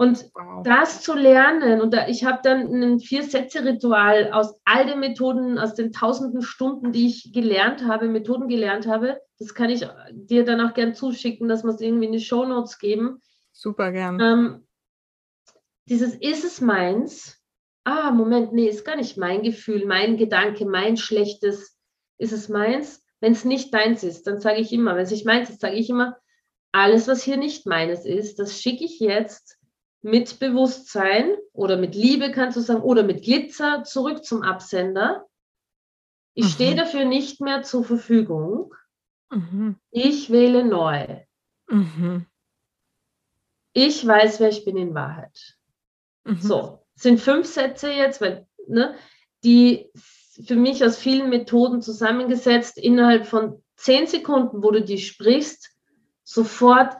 Und 0.00 0.30
wow. 0.34 0.62
das 0.64 1.02
zu 1.02 1.14
lernen, 1.14 1.82
und 1.82 1.92
da, 1.92 2.08
ich 2.08 2.24
habe 2.24 2.40
dann 2.42 2.72
ein 2.72 3.00
Vier-Sätze-Ritual 3.00 4.32
aus 4.32 4.58
all 4.64 4.86
den 4.86 4.98
Methoden, 4.98 5.58
aus 5.58 5.74
den 5.74 5.92
tausenden 5.92 6.40
Stunden, 6.40 6.90
die 6.90 7.06
ich 7.06 7.34
gelernt 7.34 7.84
habe, 7.84 8.08
Methoden 8.08 8.48
gelernt 8.48 8.86
habe, 8.86 9.20
das 9.38 9.54
kann 9.54 9.68
ich 9.68 9.86
dir 10.12 10.46
dann 10.46 10.62
auch 10.62 10.72
gern 10.72 10.94
zuschicken, 10.94 11.48
dass 11.48 11.64
wir 11.64 11.70
es 11.70 11.82
irgendwie 11.82 12.06
in 12.06 12.12
die 12.12 12.20
Shownotes 12.20 12.78
geben. 12.78 13.20
Super 13.52 13.92
gern. 13.92 14.18
Ähm, 14.20 14.66
dieses 15.84 16.14
ist 16.14 16.44
es 16.44 16.62
meins? 16.62 17.38
Ah, 17.84 18.10
Moment, 18.10 18.54
nee, 18.54 18.68
ist 18.68 18.86
gar 18.86 18.96
nicht 18.96 19.18
mein 19.18 19.42
Gefühl, 19.42 19.84
mein 19.84 20.16
Gedanke, 20.16 20.64
mein 20.64 20.96
schlechtes, 20.96 21.76
ist 22.20 22.32
es 22.32 22.48
meins? 22.48 23.02
Wenn 23.20 23.32
es 23.32 23.44
nicht 23.44 23.72
deins 23.74 24.02
ist, 24.02 24.26
dann 24.26 24.40
sage 24.40 24.60
ich 24.60 24.72
immer, 24.72 24.94
wenn 24.94 25.02
es 25.02 25.10
nicht 25.10 25.26
meins 25.26 25.50
ist, 25.50 25.60
sage 25.60 25.76
ich 25.76 25.90
immer, 25.90 26.16
alles, 26.72 27.08
was 27.08 27.22
hier 27.22 27.36
nicht 27.36 27.66
meines 27.66 28.04
ist, 28.04 28.38
das 28.38 28.60
schicke 28.60 28.84
ich 28.84 29.00
jetzt 29.00 29.58
mit 30.02 30.38
Bewusstsein 30.38 31.36
oder 31.52 31.76
mit 31.76 31.94
Liebe 31.94 32.30
kannst 32.30 32.56
du 32.56 32.60
sagen 32.60 32.82
oder 32.82 33.02
mit 33.02 33.24
Glitzer 33.24 33.84
zurück 33.84 34.24
zum 34.24 34.42
Absender. 34.42 35.26
Ich 36.34 36.44
mhm. 36.44 36.48
stehe 36.48 36.76
dafür 36.76 37.04
nicht 37.04 37.40
mehr 37.40 37.62
zur 37.62 37.84
Verfügung. 37.84 38.74
Mhm. 39.30 39.76
Ich 39.90 40.30
wähle 40.30 40.64
neu. 40.64 41.20
Mhm. 41.68 42.26
Ich 43.72 44.06
weiß, 44.06 44.40
wer 44.40 44.48
ich 44.48 44.64
bin 44.64 44.76
in 44.76 44.94
Wahrheit. 44.94 45.58
Mhm. 46.24 46.40
So, 46.40 46.86
sind 46.94 47.20
fünf 47.20 47.46
Sätze 47.46 47.90
jetzt, 47.90 48.20
weil, 48.20 48.46
ne, 48.66 48.94
die 49.44 49.90
für 50.44 50.56
mich 50.56 50.84
aus 50.84 50.98
vielen 50.98 51.30
Methoden 51.30 51.82
zusammengesetzt, 51.82 52.78
innerhalb 52.78 53.26
von 53.26 53.62
zehn 53.76 54.06
Sekunden, 54.06 54.62
wo 54.62 54.70
du 54.70 54.82
die 54.82 54.98
sprichst, 54.98 55.70
sofort 56.24 56.96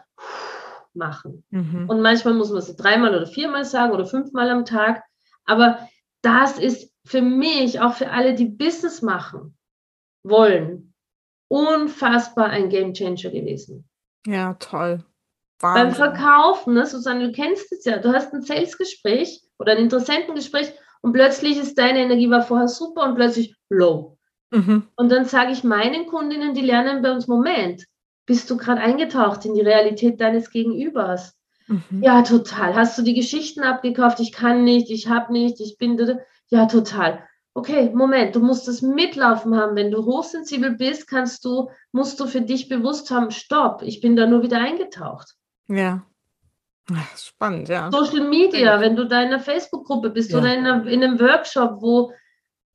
machen. 0.95 1.45
Mhm. 1.51 1.89
Und 1.89 2.01
manchmal 2.01 2.35
muss 2.35 2.51
man 2.51 2.59
es 2.59 2.75
dreimal 2.77 3.15
oder 3.15 3.27
viermal 3.27 3.65
sagen 3.65 3.93
oder 3.93 4.07
fünfmal 4.07 4.51
am 4.51 4.65
Tag. 4.65 5.03
Aber 5.45 5.89
das 6.23 6.59
ist 6.59 6.93
für 7.05 7.23
mich, 7.23 7.81
auch 7.81 7.95
für 7.95 8.11
alle, 8.11 8.35
die 8.35 8.47
Business 8.47 9.03
machen 9.03 9.57
wollen, 10.23 10.95
unfassbar 11.49 12.47
ein 12.47 12.69
Game 12.69 12.93
Changer 12.93 13.31
gewesen. 13.31 13.89
Ja, 14.27 14.55
toll. 14.55 15.05
Wahnsinn. 15.61 15.85
Beim 15.85 15.95
Verkaufen, 15.95 16.75
ne, 16.75 16.87
Susanne, 16.87 17.27
du 17.27 17.33
kennst 17.33 17.73
es 17.73 17.85
ja, 17.85 17.99
du 17.99 18.13
hast 18.13 18.33
ein 18.33 18.43
Sales-Gespräch 18.43 19.43
oder 19.59 19.73
ein 19.73 19.79
Interessentengespräch 19.79 20.73
und 21.03 21.13
plötzlich 21.13 21.59
ist 21.59 21.79
deine 21.79 22.01
Energie 22.01 22.31
war 22.31 22.43
vorher 22.43 22.69
super 22.69 23.05
und 23.05 23.15
plötzlich 23.15 23.55
low. 23.69 24.19
Mhm. 24.51 24.89
Und 24.97 25.11
dann 25.11 25.25
sage 25.25 25.53
ich 25.53 25.65
meinen 25.65 26.07
Kundinnen, 26.07 26.55
die 26.55 26.61
lernen 26.61 27.03
bei 27.03 27.13
uns, 27.13 27.29
Moment, 27.29 27.85
bist 28.27 28.51
du 28.51 28.57
gerade 28.57 28.81
eingetaucht 28.81 29.45
in 29.45 29.55
die 29.55 29.61
Realität 29.61 30.21
deines 30.21 30.51
Gegenübers? 30.51 31.37
Mhm. 31.69 32.03
Ja, 32.03 32.23
total. 32.23 32.75
Hast 32.75 32.99
du 32.99 33.03
die 33.03 33.15
Geschichten 33.15 33.63
abgekauft? 33.63 34.21
Ich 34.21 34.33
kann 34.33 34.65
nicht, 34.65 34.91
ich 34.91 35.09
habe 35.09 35.33
nicht, 35.33 35.61
ich 35.61 35.79
bin. 35.79 36.21
Ja, 36.49 36.67
total. 36.67 37.25
Okay, 37.55 37.91
Moment, 37.93 38.35
du 38.35 38.41
musst 38.41 38.69
das 38.69 38.83
mitlaufen 38.83 39.57
haben. 39.57 39.77
Wenn 39.77 39.91
du 39.91 40.05
hochsensibel 40.05 40.77
bist, 40.77 41.09
kannst 41.09 41.45
du, 41.45 41.71
musst 41.93 42.21
du 42.21 42.27
für 42.27 42.41
dich 42.41 42.69
bewusst 42.69 43.11
haben, 43.11 43.31
stopp, 43.31 43.83
ich 43.83 44.01
bin 44.01 44.17
da 44.17 44.27
nur 44.27 44.43
wieder 44.43 44.59
eingetaucht. 44.59 45.35
Ja. 45.69 46.07
Spannend, 47.17 47.69
ja. 47.69 47.91
Social 47.91 48.29
Media, 48.29 48.81
wenn 48.81 48.97
du 48.97 49.07
da 49.07 49.23
in 49.23 49.29
einer 49.29 49.41
Facebook-Gruppe 49.41 50.11
bist 50.11 50.33
ja. 50.33 50.39
oder 50.39 50.55
in, 50.55 50.67
einer, 50.67 50.87
in, 50.87 51.03
einem 51.03 51.21
Workshop, 51.21 51.81
wo, 51.81 52.13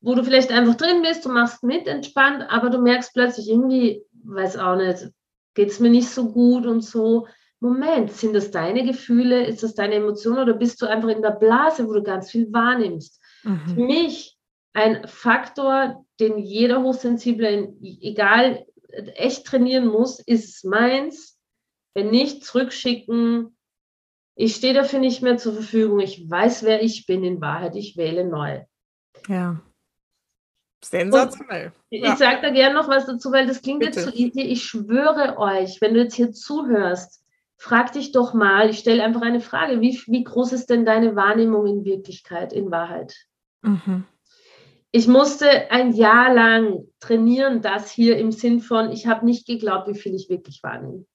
wo 0.01 0.15
du 0.15 0.23
vielleicht 0.23 0.51
einfach 0.51 0.75
drin 0.75 1.01
bist, 1.01 1.25
du 1.25 1.29
machst 1.29 1.63
mit 1.63 1.87
entspannt, 1.87 2.45
aber 2.49 2.69
du 2.69 2.79
merkst 2.79 3.13
plötzlich 3.13 3.49
irgendwie, 3.49 4.03
weiß 4.23 4.57
auch 4.57 4.75
nicht, 4.75 5.09
geht 5.53 5.69
es 5.69 5.79
mir 5.79 5.89
nicht 5.89 6.09
so 6.09 6.31
gut 6.31 6.65
und 6.65 6.81
so. 6.81 7.27
Moment, 7.59 8.11
sind 8.11 8.33
das 8.33 8.51
deine 8.51 8.85
Gefühle? 8.85 9.45
Ist 9.45 9.63
das 9.63 9.73
deine 9.75 9.95
Emotion 9.95 10.37
oder 10.37 10.53
bist 10.53 10.81
du 10.81 10.85
einfach 10.85 11.09
in 11.09 11.21
der 11.21 11.31
Blase, 11.31 11.87
wo 11.87 11.93
du 11.93 12.03
ganz 12.03 12.29
viel 12.29 12.51
wahrnimmst? 12.51 13.19
Mhm. 13.43 13.61
Für 13.67 13.81
mich 13.81 14.37
ein 14.73 15.07
Faktor, 15.07 16.05
den 16.19 16.37
jeder 16.37 16.83
Hochsensible, 16.83 17.73
egal, 17.81 18.65
echt 18.89 19.45
trainieren 19.45 19.87
muss, 19.87 20.19
ist 20.19 20.65
meins. 20.65 21.39
Wenn 21.93 22.11
nicht, 22.11 22.43
zurückschicken. 22.43 23.54
Ich 24.35 24.55
stehe 24.55 24.73
dafür 24.73 24.99
nicht 24.99 25.21
mehr 25.21 25.37
zur 25.37 25.53
Verfügung. 25.53 25.99
Ich 26.01 26.29
weiß, 26.29 26.63
wer 26.63 26.83
ich 26.83 27.05
bin 27.05 27.23
in 27.23 27.41
Wahrheit. 27.41 27.75
Ich 27.75 27.95
wähle 27.95 28.25
neu. 28.25 28.61
Ja. 29.27 29.61
Sensationell. 30.83 31.67
Und 31.67 31.73
ich 31.89 32.15
sage 32.15 32.41
da 32.41 32.49
gerne 32.51 32.75
noch 32.75 32.87
was 32.87 33.05
dazu, 33.05 33.31
weil 33.31 33.47
das 33.47 33.61
klingt 33.61 33.79
Bitte. 33.79 33.99
jetzt 33.99 34.09
so 34.09 34.13
easy. 34.13 34.41
Ich 34.41 34.63
schwöre 34.63 35.37
euch, 35.37 35.81
wenn 35.81 35.93
du 35.93 36.01
jetzt 36.01 36.15
hier 36.15 36.31
zuhörst, 36.31 37.23
frag 37.57 37.93
dich 37.93 38.11
doch 38.11 38.33
mal, 38.33 38.69
ich 38.69 38.79
stelle 38.79 39.03
einfach 39.03 39.21
eine 39.21 39.39
Frage, 39.39 39.81
wie, 39.81 39.99
wie 40.07 40.23
groß 40.23 40.53
ist 40.53 40.69
denn 40.69 40.85
deine 40.85 41.15
Wahrnehmung 41.15 41.65
in 41.65 41.85
Wirklichkeit, 41.85 42.53
in 42.53 42.69
Wahrheit? 42.69 43.15
Mhm. 43.61 44.03
Ich 44.91 45.07
musste 45.07 45.71
ein 45.71 45.93
Jahr 45.93 46.33
lang 46.33 46.85
trainieren, 46.99 47.61
das 47.61 47.91
hier 47.91 48.17
im 48.17 48.31
Sinn 48.31 48.59
von, 48.59 48.91
ich 48.91 49.07
habe 49.07 49.25
nicht 49.25 49.47
geglaubt, 49.47 49.87
wie 49.87 49.99
viel 49.99 50.13
ich 50.13 50.29
wirklich 50.29 50.61
wahrnehme. 50.61 51.05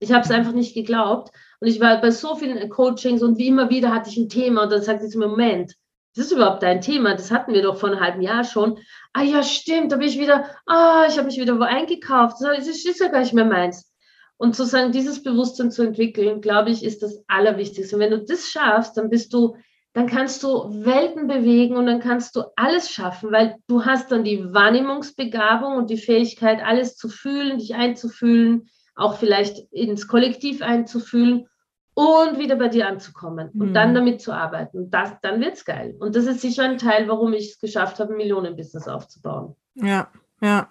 Ich 0.00 0.12
habe 0.12 0.24
es 0.24 0.30
einfach 0.30 0.52
nicht 0.52 0.74
geglaubt. 0.74 1.30
Und 1.60 1.68
ich 1.68 1.80
war 1.80 2.00
bei 2.00 2.10
so 2.10 2.36
vielen 2.36 2.68
Coachings 2.68 3.22
und 3.22 3.38
wie 3.38 3.48
immer 3.48 3.70
wieder 3.70 3.92
hatte 3.92 4.10
ich 4.10 4.16
ein 4.16 4.28
Thema 4.28 4.64
und 4.64 4.72
dann 4.72 4.82
sagte 4.82 5.06
ich 5.06 5.14
mir, 5.16 5.26
Moment, 5.26 5.74
das 6.14 6.26
ist 6.26 6.32
überhaupt 6.32 6.62
dein 6.62 6.80
Thema? 6.80 7.14
Das 7.14 7.30
hatten 7.30 7.52
wir 7.52 7.62
doch 7.62 7.78
vor 7.78 7.90
einem 7.90 8.00
halben 8.00 8.22
Jahr 8.22 8.44
schon. 8.44 8.78
Ah 9.12 9.22
ja, 9.22 9.42
stimmt, 9.42 9.92
da 9.92 9.96
bin 9.96 10.08
ich 10.08 10.18
wieder, 10.18 10.46
ah, 10.66 11.04
ich 11.08 11.16
habe 11.16 11.26
mich 11.26 11.38
wieder 11.38 11.58
wo 11.58 11.62
eingekauft. 11.62 12.36
Das 12.40 12.66
ist 12.66 13.00
ja 13.00 13.08
gar 13.08 13.20
nicht 13.20 13.34
mehr 13.34 13.44
meins. 13.44 13.92
Und 14.36 14.54
sozusagen 14.54 14.92
dieses 14.92 15.22
Bewusstsein 15.22 15.70
zu 15.70 15.82
entwickeln, 15.82 16.40
glaube 16.40 16.70
ich, 16.70 16.84
ist 16.84 17.02
das 17.02 17.22
Allerwichtigste. 17.26 17.96
Und 17.96 18.02
wenn 18.02 18.12
du 18.12 18.24
das 18.24 18.48
schaffst, 18.48 18.96
dann 18.96 19.10
bist 19.10 19.32
du, 19.32 19.56
dann 19.92 20.06
kannst 20.06 20.44
du 20.44 20.84
Welten 20.84 21.26
bewegen 21.26 21.76
und 21.76 21.86
dann 21.86 22.00
kannst 22.00 22.36
du 22.36 22.44
alles 22.54 22.90
schaffen, 22.90 23.32
weil 23.32 23.56
du 23.66 23.84
hast 23.84 24.12
dann 24.12 24.22
die 24.22 24.52
Wahrnehmungsbegabung 24.52 25.76
und 25.76 25.90
die 25.90 25.96
Fähigkeit, 25.96 26.62
alles 26.64 26.96
zu 26.96 27.08
fühlen, 27.08 27.58
dich 27.58 27.74
einzufühlen, 27.74 28.70
auch 28.98 29.16
vielleicht 29.16 29.72
ins 29.72 30.08
Kollektiv 30.08 30.60
einzufühlen 30.60 31.46
und 31.94 32.38
wieder 32.38 32.56
bei 32.56 32.68
dir 32.68 32.86
anzukommen 32.86 33.50
und 33.54 33.70
mhm. 33.70 33.74
dann 33.74 33.94
damit 33.94 34.20
zu 34.20 34.32
arbeiten. 34.32 34.90
Das, 34.90 35.12
dann 35.22 35.40
wird 35.40 35.54
es 35.54 35.64
geil. 35.64 35.96
Und 35.98 36.16
das 36.16 36.26
ist 36.26 36.40
sicher 36.40 36.64
ein 36.64 36.78
Teil, 36.78 37.08
warum 37.08 37.32
ich 37.32 37.52
es 37.52 37.60
geschafft 37.60 37.98
habe, 38.00 38.12
ein 38.12 38.16
Millionenbusiness 38.16 38.88
aufzubauen. 38.88 39.56
Ja, 39.74 40.08
ja. 40.40 40.68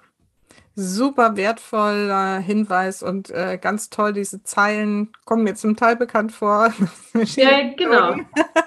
Super 0.75 1.35
wertvoller 1.35 2.37
Hinweis 2.37 3.01
und 3.01 3.31
äh, 3.31 3.57
ganz 3.59 3.89
toll, 3.89 4.13
diese 4.13 4.43
Zeilen 4.43 5.11
kommen 5.25 5.43
mir 5.43 5.55
zum 5.55 5.75
Teil 5.75 5.95
bekannt 5.95 6.31
vor. 6.31 6.71
ja, 7.13 7.73
genau. 7.75 8.15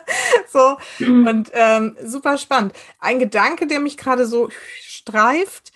so, 0.49 0.77
und 1.07 1.51
ähm, 1.53 1.96
super 2.03 2.37
spannend. 2.37 2.73
Ein 2.99 3.20
Gedanke, 3.20 3.68
der 3.68 3.79
mich 3.79 3.96
gerade 3.96 4.27
so 4.27 4.49
streift, 4.81 5.73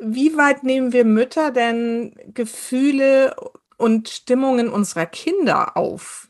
wie 0.00 0.36
weit 0.36 0.64
nehmen 0.64 0.92
wir 0.92 1.04
Mütter 1.04 1.50
denn 1.50 2.14
Gefühle 2.34 3.36
und 3.76 4.08
Stimmungen 4.08 4.68
unserer 4.68 5.06
Kinder 5.06 5.76
auf. 5.76 6.28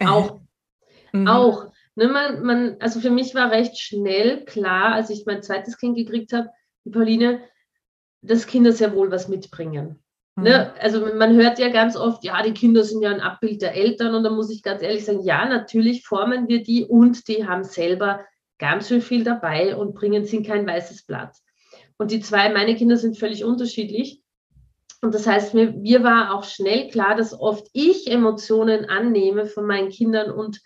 Auch. 0.00 0.40
Mhm. 1.12 1.28
Auch. 1.28 1.66
Ne, 1.96 2.08
man, 2.08 2.42
man, 2.42 2.76
also 2.80 3.00
für 3.00 3.10
mich 3.10 3.34
war 3.34 3.50
recht 3.50 3.78
schnell 3.78 4.44
klar, 4.44 4.94
als 4.94 5.10
ich 5.10 5.26
mein 5.26 5.42
zweites 5.42 5.76
Kind 5.76 5.96
gekriegt 5.96 6.32
habe, 6.32 6.48
die 6.84 6.90
Pauline, 6.90 7.40
dass 8.22 8.46
Kinder 8.46 8.72
sehr 8.72 8.94
wohl 8.94 9.10
was 9.10 9.28
mitbringen. 9.28 10.02
Mhm. 10.36 10.44
Ne? 10.44 10.74
Also 10.80 11.00
man 11.14 11.34
hört 11.34 11.58
ja 11.58 11.68
ganz 11.68 11.96
oft, 11.96 12.24
ja, 12.24 12.42
die 12.42 12.54
Kinder 12.54 12.84
sind 12.84 13.02
ja 13.02 13.10
ein 13.10 13.20
Abbild 13.20 13.60
der 13.60 13.74
Eltern 13.74 14.14
und 14.14 14.22
da 14.22 14.30
muss 14.30 14.50
ich 14.50 14.62
ganz 14.62 14.82
ehrlich 14.82 15.04
sagen, 15.04 15.22
ja, 15.22 15.46
natürlich 15.46 16.04
formen 16.06 16.48
wir 16.48 16.62
die 16.62 16.84
und 16.84 17.26
die 17.28 17.46
haben 17.46 17.64
selber 17.64 18.24
ganz 18.58 18.88
schön 18.88 19.02
viel 19.02 19.24
dabei 19.24 19.74
und 19.74 19.94
bringen 19.94 20.24
sind 20.24 20.46
kein 20.46 20.66
weißes 20.66 21.04
Blatt. 21.04 21.34
Und 22.00 22.10
die 22.12 22.20
zwei, 22.20 22.48
meine 22.48 22.74
Kinder 22.76 22.96
sind 22.96 23.18
völlig 23.18 23.44
unterschiedlich. 23.44 24.22
Und 25.02 25.14
das 25.14 25.26
heißt, 25.26 25.52
mir, 25.52 25.72
mir 25.72 26.02
war 26.02 26.34
auch 26.34 26.44
schnell 26.44 26.88
klar, 26.88 27.14
dass 27.14 27.38
oft 27.38 27.68
ich 27.74 28.10
Emotionen 28.10 28.86
annehme 28.86 29.44
von 29.44 29.66
meinen 29.66 29.90
Kindern 29.90 30.30
und 30.30 30.62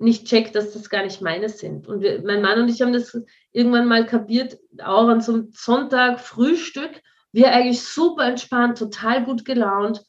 nicht 0.00 0.26
check, 0.26 0.52
dass 0.52 0.72
das 0.72 0.90
gar 0.90 1.04
nicht 1.04 1.22
meine 1.22 1.48
sind. 1.48 1.86
Und 1.86 2.00
wir, 2.00 2.22
mein 2.22 2.42
Mann 2.42 2.60
und 2.60 2.68
ich 2.68 2.82
haben 2.82 2.92
das 2.92 3.16
irgendwann 3.52 3.86
mal 3.86 4.04
kapiert, 4.04 4.58
auch 4.82 5.06
an 5.06 5.20
so 5.20 5.34
einem 5.34 5.52
Sonntag 5.52 6.18
Frühstück. 6.18 6.90
Wir 7.30 7.52
eigentlich 7.52 7.80
super 7.80 8.26
entspannt, 8.26 8.76
total 8.76 9.24
gut 9.24 9.44
gelaunt. 9.44 10.02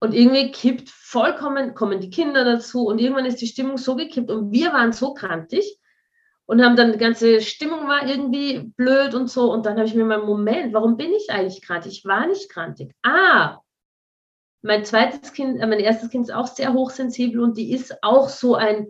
Und 0.00 0.12
irgendwie 0.12 0.52
kippt 0.52 0.90
vollkommen, 0.90 1.74
kommen 1.74 2.00
die 2.00 2.10
Kinder 2.10 2.44
dazu 2.44 2.84
und 2.88 3.00
irgendwann 3.00 3.24
ist 3.24 3.40
die 3.40 3.46
Stimmung 3.46 3.78
so 3.78 3.96
gekippt 3.96 4.30
und 4.30 4.52
wir 4.52 4.70
waren 4.74 4.92
so 4.92 5.14
krantig 5.14 5.78
und 6.46 6.62
haben 6.62 6.76
dann 6.76 6.92
die 6.92 6.98
ganze 6.98 7.40
Stimmung 7.40 7.88
war 7.88 8.06
irgendwie 8.06 8.72
blöd 8.76 9.14
und 9.14 9.30
so. 9.30 9.50
Und 9.50 9.66
dann 9.66 9.76
habe 9.76 9.86
ich 9.86 9.94
mir 9.94 10.04
mal, 10.04 10.22
Moment, 10.22 10.74
warum 10.74 10.96
bin 10.96 11.12
ich 11.12 11.30
eigentlich 11.30 11.62
krantig? 11.62 11.98
Ich 11.98 12.04
war 12.04 12.26
nicht 12.26 12.50
krantig. 12.50 12.92
Ah, 13.02 13.60
mein 14.62 14.84
zweites 14.84 15.32
Kind, 15.32 15.60
äh, 15.60 15.66
mein 15.66 15.80
erstes 15.80 16.10
Kind 16.10 16.28
ist 16.28 16.34
auch 16.34 16.46
sehr 16.46 16.72
hochsensibel 16.72 17.40
und 17.40 17.56
die 17.56 17.72
ist 17.72 18.02
auch 18.02 18.28
so 18.28 18.54
ein 18.54 18.88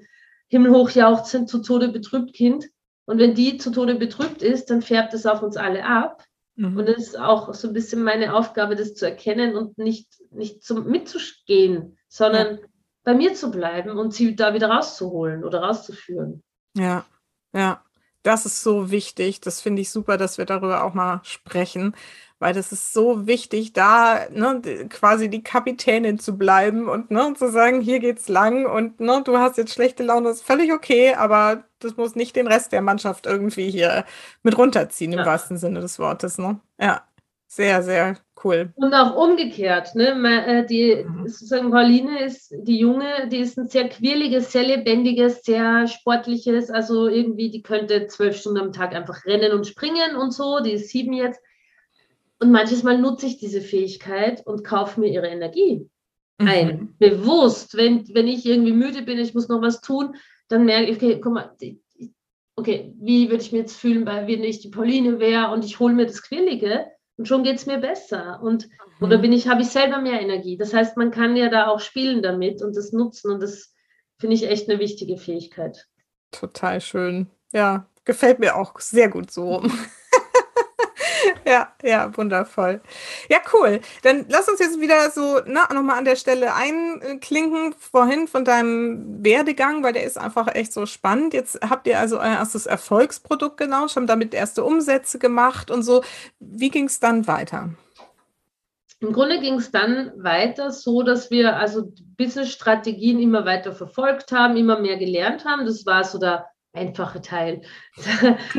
himmelhoch 0.48 0.90
jauchzend, 0.90 1.48
zu 1.48 1.62
Tode 1.62 1.88
betrübt 1.88 2.32
Kind. 2.34 2.66
Und 3.06 3.18
wenn 3.18 3.34
die 3.34 3.58
zu 3.58 3.70
Tode 3.70 3.96
betrübt 3.96 4.42
ist, 4.42 4.70
dann 4.70 4.82
färbt 4.82 5.14
es 5.14 5.26
auf 5.26 5.42
uns 5.42 5.56
alle 5.56 5.84
ab. 5.84 6.24
Mhm. 6.56 6.76
Und 6.76 6.88
das 6.88 6.98
ist 6.98 7.18
auch 7.18 7.52
so 7.54 7.68
ein 7.68 7.74
bisschen 7.74 8.02
meine 8.02 8.34
Aufgabe, 8.34 8.76
das 8.76 8.94
zu 8.94 9.04
erkennen 9.04 9.56
und 9.56 9.76
nicht, 9.76 10.08
nicht 10.30 10.62
zum, 10.62 10.86
mitzugehen, 10.86 11.98
sondern 12.08 12.58
ja. 12.58 12.66
bei 13.02 13.14
mir 13.14 13.34
zu 13.34 13.50
bleiben 13.50 13.98
und 13.98 14.14
sie 14.14 14.36
da 14.36 14.54
wieder 14.54 14.68
rauszuholen 14.70 15.44
oder 15.44 15.60
rauszuführen. 15.60 16.42
Ja, 16.76 17.04
ja. 17.54 17.80
Das 18.22 18.46
ist 18.46 18.62
so 18.62 18.90
wichtig. 18.90 19.42
Das 19.42 19.60
finde 19.60 19.82
ich 19.82 19.90
super, 19.90 20.16
dass 20.16 20.38
wir 20.38 20.46
darüber 20.46 20.84
auch 20.84 20.94
mal 20.94 21.20
sprechen, 21.24 21.94
weil 22.38 22.54
das 22.54 22.72
ist 22.72 22.94
so 22.94 23.26
wichtig, 23.26 23.74
da 23.74 24.28
ne, 24.30 24.62
quasi 24.88 25.28
die 25.28 25.42
Kapitänin 25.42 26.18
zu 26.18 26.38
bleiben 26.38 26.88
und 26.88 27.10
ne, 27.10 27.34
zu 27.36 27.50
sagen, 27.50 27.82
hier 27.82 28.00
geht's 28.00 28.28
lang 28.28 28.66
und 28.66 28.98
ne, 29.00 29.22
du 29.24 29.38
hast 29.38 29.58
jetzt 29.58 29.74
schlechte 29.74 30.02
Laune, 30.02 30.28
das 30.28 30.38
ist 30.38 30.46
völlig 30.46 30.72
okay, 30.72 31.14
aber 31.14 31.64
das 31.80 31.96
muss 31.98 32.14
nicht 32.14 32.34
den 32.36 32.46
Rest 32.46 32.72
der 32.72 32.82
Mannschaft 32.82 33.26
irgendwie 33.26 33.70
hier 33.70 34.06
mit 34.42 34.56
runterziehen, 34.56 35.12
im 35.12 35.18
ja. 35.20 35.26
wahrsten 35.26 35.58
Sinne 35.58 35.80
des 35.80 35.98
Wortes. 35.98 36.38
Ne? 36.38 36.60
Ja, 36.80 37.06
sehr, 37.46 37.82
sehr 37.82 38.16
cool. 38.44 38.72
Und 38.76 38.94
auch 38.94 39.16
umgekehrt, 39.16 39.94
ne? 39.94 40.14
Äh, 40.46 40.66
die 40.66 41.04
mhm. 41.04 41.26
sozusagen 41.26 41.70
Pauline 41.70 42.24
ist 42.24 42.54
die 42.56 42.78
Junge, 42.78 43.28
die 43.30 43.38
ist 43.38 43.58
ein 43.58 43.68
sehr 43.68 43.88
quirliges, 43.88 44.52
sehr 44.52 44.64
lebendiges, 44.64 45.42
sehr 45.42 45.86
sportliches, 45.88 46.70
also 46.70 47.08
irgendwie, 47.08 47.50
die 47.50 47.62
könnte 47.62 48.06
zwölf 48.06 48.36
Stunden 48.36 48.60
am 48.60 48.72
Tag 48.72 48.94
einfach 48.94 49.24
rennen 49.24 49.52
und 49.52 49.66
springen 49.66 50.16
und 50.16 50.32
so, 50.32 50.60
die 50.60 50.72
ist 50.72 50.90
sieben 50.90 51.12
jetzt. 51.12 51.40
Und 52.40 52.50
manches 52.50 52.82
Mal 52.82 52.98
nutze 52.98 53.26
ich 53.26 53.38
diese 53.38 53.60
Fähigkeit 53.60 54.46
und 54.46 54.64
kaufe 54.64 55.00
mir 55.00 55.08
ihre 55.08 55.28
Energie 55.28 55.88
mhm. 56.38 56.48
ein. 56.48 56.94
Bewusst. 56.98 57.76
Wenn, 57.76 58.06
wenn 58.14 58.28
ich 58.28 58.44
irgendwie 58.44 58.72
müde 58.72 59.02
bin, 59.02 59.18
ich 59.18 59.34
muss 59.34 59.48
noch 59.48 59.62
was 59.62 59.80
tun, 59.80 60.16
dann 60.48 60.64
merke 60.64 60.90
ich, 60.90 60.96
okay, 60.96 61.20
guck 61.20 61.32
mal, 61.32 61.56
okay, 62.56 62.92
wie 62.98 63.30
würde 63.30 63.42
ich 63.42 63.52
mir 63.52 63.58
jetzt 63.58 63.76
fühlen, 63.76 64.06
wenn 64.06 64.44
ich 64.44 64.60
die 64.60 64.68
Pauline 64.70 65.18
wäre 65.18 65.52
und 65.52 65.64
ich 65.64 65.80
hole 65.80 65.94
mir 65.94 66.06
das 66.06 66.22
Quirlige 66.22 66.86
und 67.16 67.28
schon 67.28 67.44
geht 67.44 67.56
es 67.56 67.66
mir 67.66 67.78
besser. 67.78 68.40
Und 68.42 68.68
mhm. 68.98 69.06
oder 69.06 69.18
bin 69.18 69.32
ich, 69.32 69.48
habe 69.48 69.62
ich 69.62 69.68
selber 69.68 70.00
mehr 70.00 70.20
Energie. 70.20 70.56
Das 70.56 70.74
heißt, 70.74 70.96
man 70.96 71.10
kann 71.10 71.36
ja 71.36 71.48
da 71.48 71.68
auch 71.68 71.80
spielen 71.80 72.22
damit 72.22 72.62
und 72.62 72.76
das 72.76 72.92
nutzen. 72.92 73.32
Und 73.32 73.42
das 73.42 73.74
finde 74.18 74.34
ich 74.34 74.48
echt 74.48 74.68
eine 74.68 74.78
wichtige 74.78 75.16
Fähigkeit. 75.16 75.86
Total 76.30 76.80
schön. 76.80 77.30
Ja, 77.52 77.88
gefällt 78.04 78.40
mir 78.40 78.56
auch 78.56 78.80
sehr 78.80 79.08
gut 79.08 79.30
so. 79.30 79.62
ja, 81.46 81.68
ja, 81.82 82.16
wundervoll. 82.16 82.80
Ja, 83.28 83.38
cool. 83.52 83.80
Dann 84.02 84.26
lass 84.28 84.48
uns 84.48 84.60
jetzt 84.60 84.80
wieder 84.80 85.10
so 85.10 85.40
ne, 85.40 85.60
nochmal 85.72 85.98
an 85.98 86.04
der 86.04 86.16
Stelle 86.16 86.54
einklinken, 86.54 87.74
vorhin 87.78 88.28
von 88.28 88.44
deinem 88.44 89.22
Werdegang, 89.24 89.82
weil 89.82 89.92
der 89.92 90.04
ist 90.04 90.18
einfach 90.18 90.54
echt 90.54 90.72
so 90.72 90.86
spannend. 90.86 91.34
Jetzt 91.34 91.60
habt 91.68 91.86
ihr 91.86 91.98
also 91.98 92.18
euer 92.18 92.36
erstes 92.36 92.66
Erfolgsprodukt 92.66 93.56
gelauncht, 93.56 93.96
haben 93.96 94.06
damit 94.06 94.34
erste 94.34 94.64
Umsätze 94.64 95.18
gemacht 95.18 95.70
und 95.70 95.82
so. 95.82 96.02
Wie 96.40 96.70
ging 96.70 96.86
es 96.86 97.00
dann 97.00 97.26
weiter? 97.26 97.70
Im 99.00 99.12
Grunde 99.12 99.38
ging 99.38 99.54
es 99.54 99.70
dann 99.70 100.12
weiter 100.16 100.70
so, 100.70 101.02
dass 101.02 101.30
wir 101.30 101.58
also 101.58 101.92
Business-Strategien 102.16 103.20
immer 103.20 103.44
weiter 103.44 103.72
verfolgt 103.72 104.32
haben, 104.32 104.56
immer 104.56 104.80
mehr 104.80 104.96
gelernt 104.96 105.44
haben. 105.44 105.66
Das 105.66 105.84
war 105.84 106.04
so 106.04 106.18
der 106.18 106.46
einfache 106.74 107.20
Teil. 107.20 107.62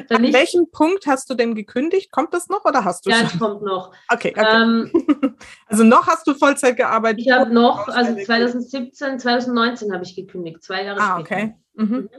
An 0.09 0.21
nicht, 0.21 0.33
welchem 0.33 0.71
Punkt 0.71 1.05
hast 1.05 1.29
du 1.29 1.35
denn 1.35 1.53
gekündigt? 1.53 2.11
Kommt 2.11 2.33
das 2.33 2.47
noch 2.47 2.65
oder 2.65 2.83
hast 2.83 3.05
du 3.05 3.09
ja, 3.09 3.17
schon? 3.17 3.25
Ja, 3.25 3.31
es 3.33 3.39
kommt 3.39 3.61
noch. 3.61 3.93
Okay, 4.11 4.33
okay. 4.35 4.63
Ähm, 4.63 5.35
also 5.67 5.83
noch 5.83 6.07
hast 6.07 6.25
du 6.25 6.33
Vollzeit 6.33 6.77
gearbeitet? 6.77 7.19
Ich 7.19 7.31
habe 7.31 7.53
noch, 7.53 7.87
also 7.89 8.15
2017, 8.15 9.19
2019 9.19 9.93
habe 9.93 10.03
ich 10.03 10.15
gekündigt, 10.15 10.63
zwei 10.63 10.85
Jahre 10.85 10.99
ah, 10.99 11.19
später. 11.19 11.35
okay. 11.35 11.55
Mhm. 11.75 12.09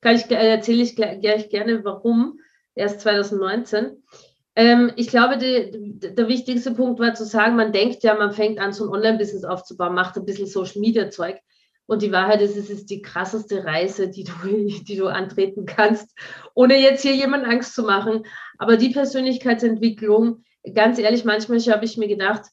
Kann 0.00 0.16
ich, 0.16 0.30
äh, 0.30 0.50
erzähle 0.50 0.82
ich 0.82 0.96
gleich 0.96 1.48
gerne, 1.50 1.84
warum, 1.84 2.40
erst 2.74 3.02
2019. 3.02 4.02
Ähm, 4.54 4.92
ich 4.96 5.08
glaube, 5.08 5.38
die, 5.38 5.98
der 5.98 6.28
wichtigste 6.28 6.72
Punkt 6.72 7.00
war 7.00 7.14
zu 7.14 7.24
sagen, 7.24 7.56
man 7.56 7.72
denkt 7.72 8.02
ja, 8.02 8.14
man 8.14 8.32
fängt 8.32 8.58
an, 8.58 8.72
so 8.72 8.84
ein 8.84 8.90
Online-Business 8.90 9.44
aufzubauen, 9.44 9.94
macht 9.94 10.16
ein 10.16 10.26
bisschen 10.26 10.46
Social-Media-Zeug. 10.46 11.38
Und 11.86 12.02
die 12.02 12.12
Wahrheit 12.12 12.40
ist, 12.40 12.56
es 12.56 12.70
ist 12.70 12.90
die 12.90 13.02
krasseste 13.02 13.64
Reise, 13.64 14.08
die 14.08 14.24
du, 14.24 14.32
die 14.84 14.96
du 14.96 15.08
antreten 15.08 15.66
kannst, 15.66 16.16
ohne 16.54 16.80
jetzt 16.80 17.02
hier 17.02 17.14
jemand 17.14 17.44
Angst 17.44 17.74
zu 17.74 17.82
machen. 17.82 18.24
Aber 18.58 18.76
die 18.76 18.90
Persönlichkeitsentwicklung, 18.90 20.44
ganz 20.74 20.98
ehrlich, 20.98 21.24
manchmal 21.24 21.58
habe 21.58 21.84
ich 21.84 21.96
mir 21.96 22.08
gedacht, 22.08 22.44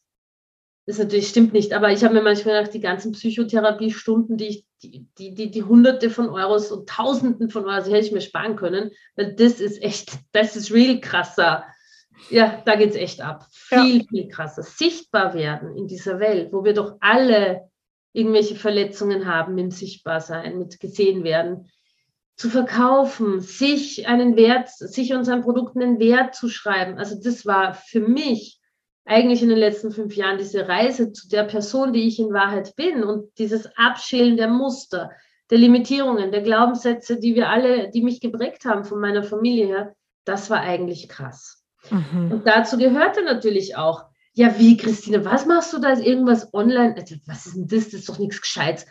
das 0.89 0.97
natürlich 0.97 1.27
stimmt 1.27 1.53
nicht, 1.53 1.73
aber 1.73 1.91
ich 1.91 2.03
habe 2.03 2.15
mir 2.15 2.23
manchmal 2.23 2.55
gedacht, 2.55 2.73
die 2.73 2.79
ganzen 2.79 3.11
Psychotherapiestunden, 3.11 4.37
die 4.37 4.47
ich, 4.47 4.65
die, 4.81 5.05
die, 5.19 5.35
die, 5.35 5.51
die 5.51 5.63
Hunderte 5.63 6.09
von 6.09 6.29
Euros 6.29 6.71
und 6.71 6.89
Tausenden 6.89 7.51
von 7.51 7.65
Euros, 7.65 7.83
die 7.83 7.91
hätte 7.91 8.07
ich 8.07 8.11
mir 8.11 8.21
sparen 8.21 8.55
können, 8.55 8.89
weil 9.15 9.35
das 9.35 9.59
ist 9.59 9.83
echt, 9.83 10.17
das 10.31 10.55
ist 10.55 10.73
real 10.73 10.99
krasser. 10.99 11.63
Ja, 12.31 12.63
da 12.65 12.75
geht 12.75 12.89
es 12.89 12.95
echt 12.95 13.21
ab. 13.21 13.45
Viel, 13.51 13.99
ja. 13.99 14.03
viel 14.09 14.27
krasser. 14.29 14.63
Sichtbar 14.63 15.35
werden 15.35 15.77
in 15.77 15.87
dieser 15.87 16.19
Welt, 16.19 16.51
wo 16.51 16.63
wir 16.63 16.73
doch 16.73 16.97
alle 17.01 17.68
irgendwelche 18.13 18.55
Verletzungen 18.55 19.25
haben 19.25 19.55
mit 19.55 19.73
Sichtbarsein, 19.73 20.57
mit 20.57 20.79
gesehen 20.79 21.23
werden, 21.23 21.69
zu 22.35 22.49
verkaufen, 22.49 23.41
sich 23.41 24.07
einen 24.07 24.37
Wert, 24.37 24.69
sich 24.69 25.13
unseren 25.13 25.41
Produkten 25.41 25.81
einen 25.81 25.99
Wert 25.99 26.35
zu 26.35 26.47
schreiben. 26.47 26.97
Also 26.97 27.19
das 27.21 27.45
war 27.45 27.73
für 27.73 27.99
mich 27.99 28.59
eigentlich 29.05 29.41
in 29.41 29.49
den 29.49 29.57
letzten 29.57 29.91
fünf 29.91 30.15
Jahren 30.15 30.37
diese 30.37 30.67
Reise 30.67 31.11
zu 31.11 31.27
der 31.27 31.43
Person, 31.43 31.93
die 31.93 32.07
ich 32.07 32.19
in 32.19 32.31
Wahrheit 32.31 32.75
bin 32.75 33.03
und 33.03 33.37
dieses 33.39 33.67
Abschälen 33.75 34.37
der 34.37 34.47
Muster, 34.47 35.11
der 35.49 35.57
Limitierungen, 35.57 36.31
der 36.31 36.41
Glaubenssätze, 36.41 37.19
die 37.19 37.35
wir 37.35 37.49
alle, 37.49 37.89
die 37.89 38.03
mich 38.03 38.21
geprägt 38.21 38.65
haben 38.65 38.85
von 38.85 39.01
meiner 39.01 39.23
Familie 39.23 39.67
her, 39.67 39.95
das 40.25 40.49
war 40.49 40.61
eigentlich 40.61 41.09
krass. 41.09 41.63
Mhm. 41.89 42.31
Und 42.31 42.47
dazu 42.47 42.77
gehörte 42.77 43.23
natürlich 43.23 43.75
auch 43.75 44.05
ja, 44.39 44.57
wie, 44.57 44.77
Christine, 44.77 45.25
was 45.25 45.45
machst 45.45 45.73
du 45.73 45.79
da? 45.79 45.91
Ist 45.91 46.01
irgendwas 46.01 46.53
online? 46.53 46.95
Also, 46.97 47.15
was 47.25 47.45
ist 47.45 47.57
denn 47.57 47.67
das? 47.67 47.89
Das 47.89 47.93
ist 47.95 48.07
doch 48.07 48.19
nichts 48.19 48.39
Gescheites. 48.39 48.85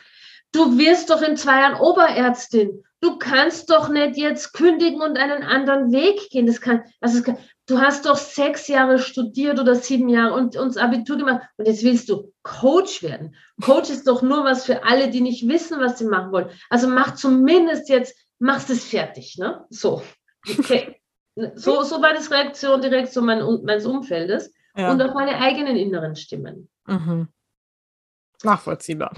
Du 0.52 0.76
wirst 0.76 1.08
doch 1.08 1.22
in 1.22 1.38
zwei 1.38 1.60
Jahren 1.60 1.80
Oberärztin. 1.80 2.84
Du 3.00 3.16
kannst 3.16 3.70
doch 3.70 3.88
nicht 3.88 4.18
jetzt 4.18 4.52
kündigen 4.52 5.00
und 5.00 5.16
einen 5.16 5.42
anderen 5.42 5.90
Weg 5.90 6.28
gehen. 6.28 6.46
Das 6.46 6.60
kann, 6.60 6.82
also 7.00 7.22
kann, 7.22 7.38
du 7.64 7.80
hast 7.80 8.04
doch 8.04 8.16
sechs 8.16 8.68
Jahre 8.68 8.98
studiert 8.98 9.58
oder 9.58 9.74
sieben 9.74 10.10
Jahre 10.10 10.34
und 10.34 10.54
uns 10.56 10.76
Abitur 10.76 11.16
gemacht 11.16 11.48
und 11.56 11.66
jetzt 11.66 11.82
willst 11.82 12.10
du 12.10 12.30
Coach 12.42 13.02
werden. 13.02 13.34
Coach 13.62 13.88
ist 13.88 14.06
doch 14.06 14.20
nur 14.20 14.44
was 14.44 14.66
für 14.66 14.84
alle, 14.84 15.08
die 15.08 15.22
nicht 15.22 15.48
wissen, 15.48 15.80
was 15.80 15.98
sie 15.98 16.04
machen 16.04 16.30
wollen. 16.30 16.50
Also 16.68 16.88
mach 16.88 17.14
zumindest 17.14 17.88
jetzt, 17.88 18.14
machst 18.38 18.68
es 18.68 18.84
fertig, 18.84 19.38
ne? 19.38 19.64
So. 19.70 20.02
Okay. 20.46 21.00
So, 21.54 21.84
so 21.84 22.02
war 22.02 22.12
das 22.12 22.30
Reaktion, 22.30 22.82
die 22.82 22.88
Reaktion 22.88 23.24
meines 23.24 23.86
Umfeldes 23.86 24.52
ja. 24.78 24.90
und 24.90 25.02
auch 25.02 25.14
meine 25.14 25.38
eigenen 25.38 25.76
inneren 25.76 26.16
Stimmen. 26.16 26.68
Mhm. 26.86 27.28
Nachvollziehbar. 28.44 29.14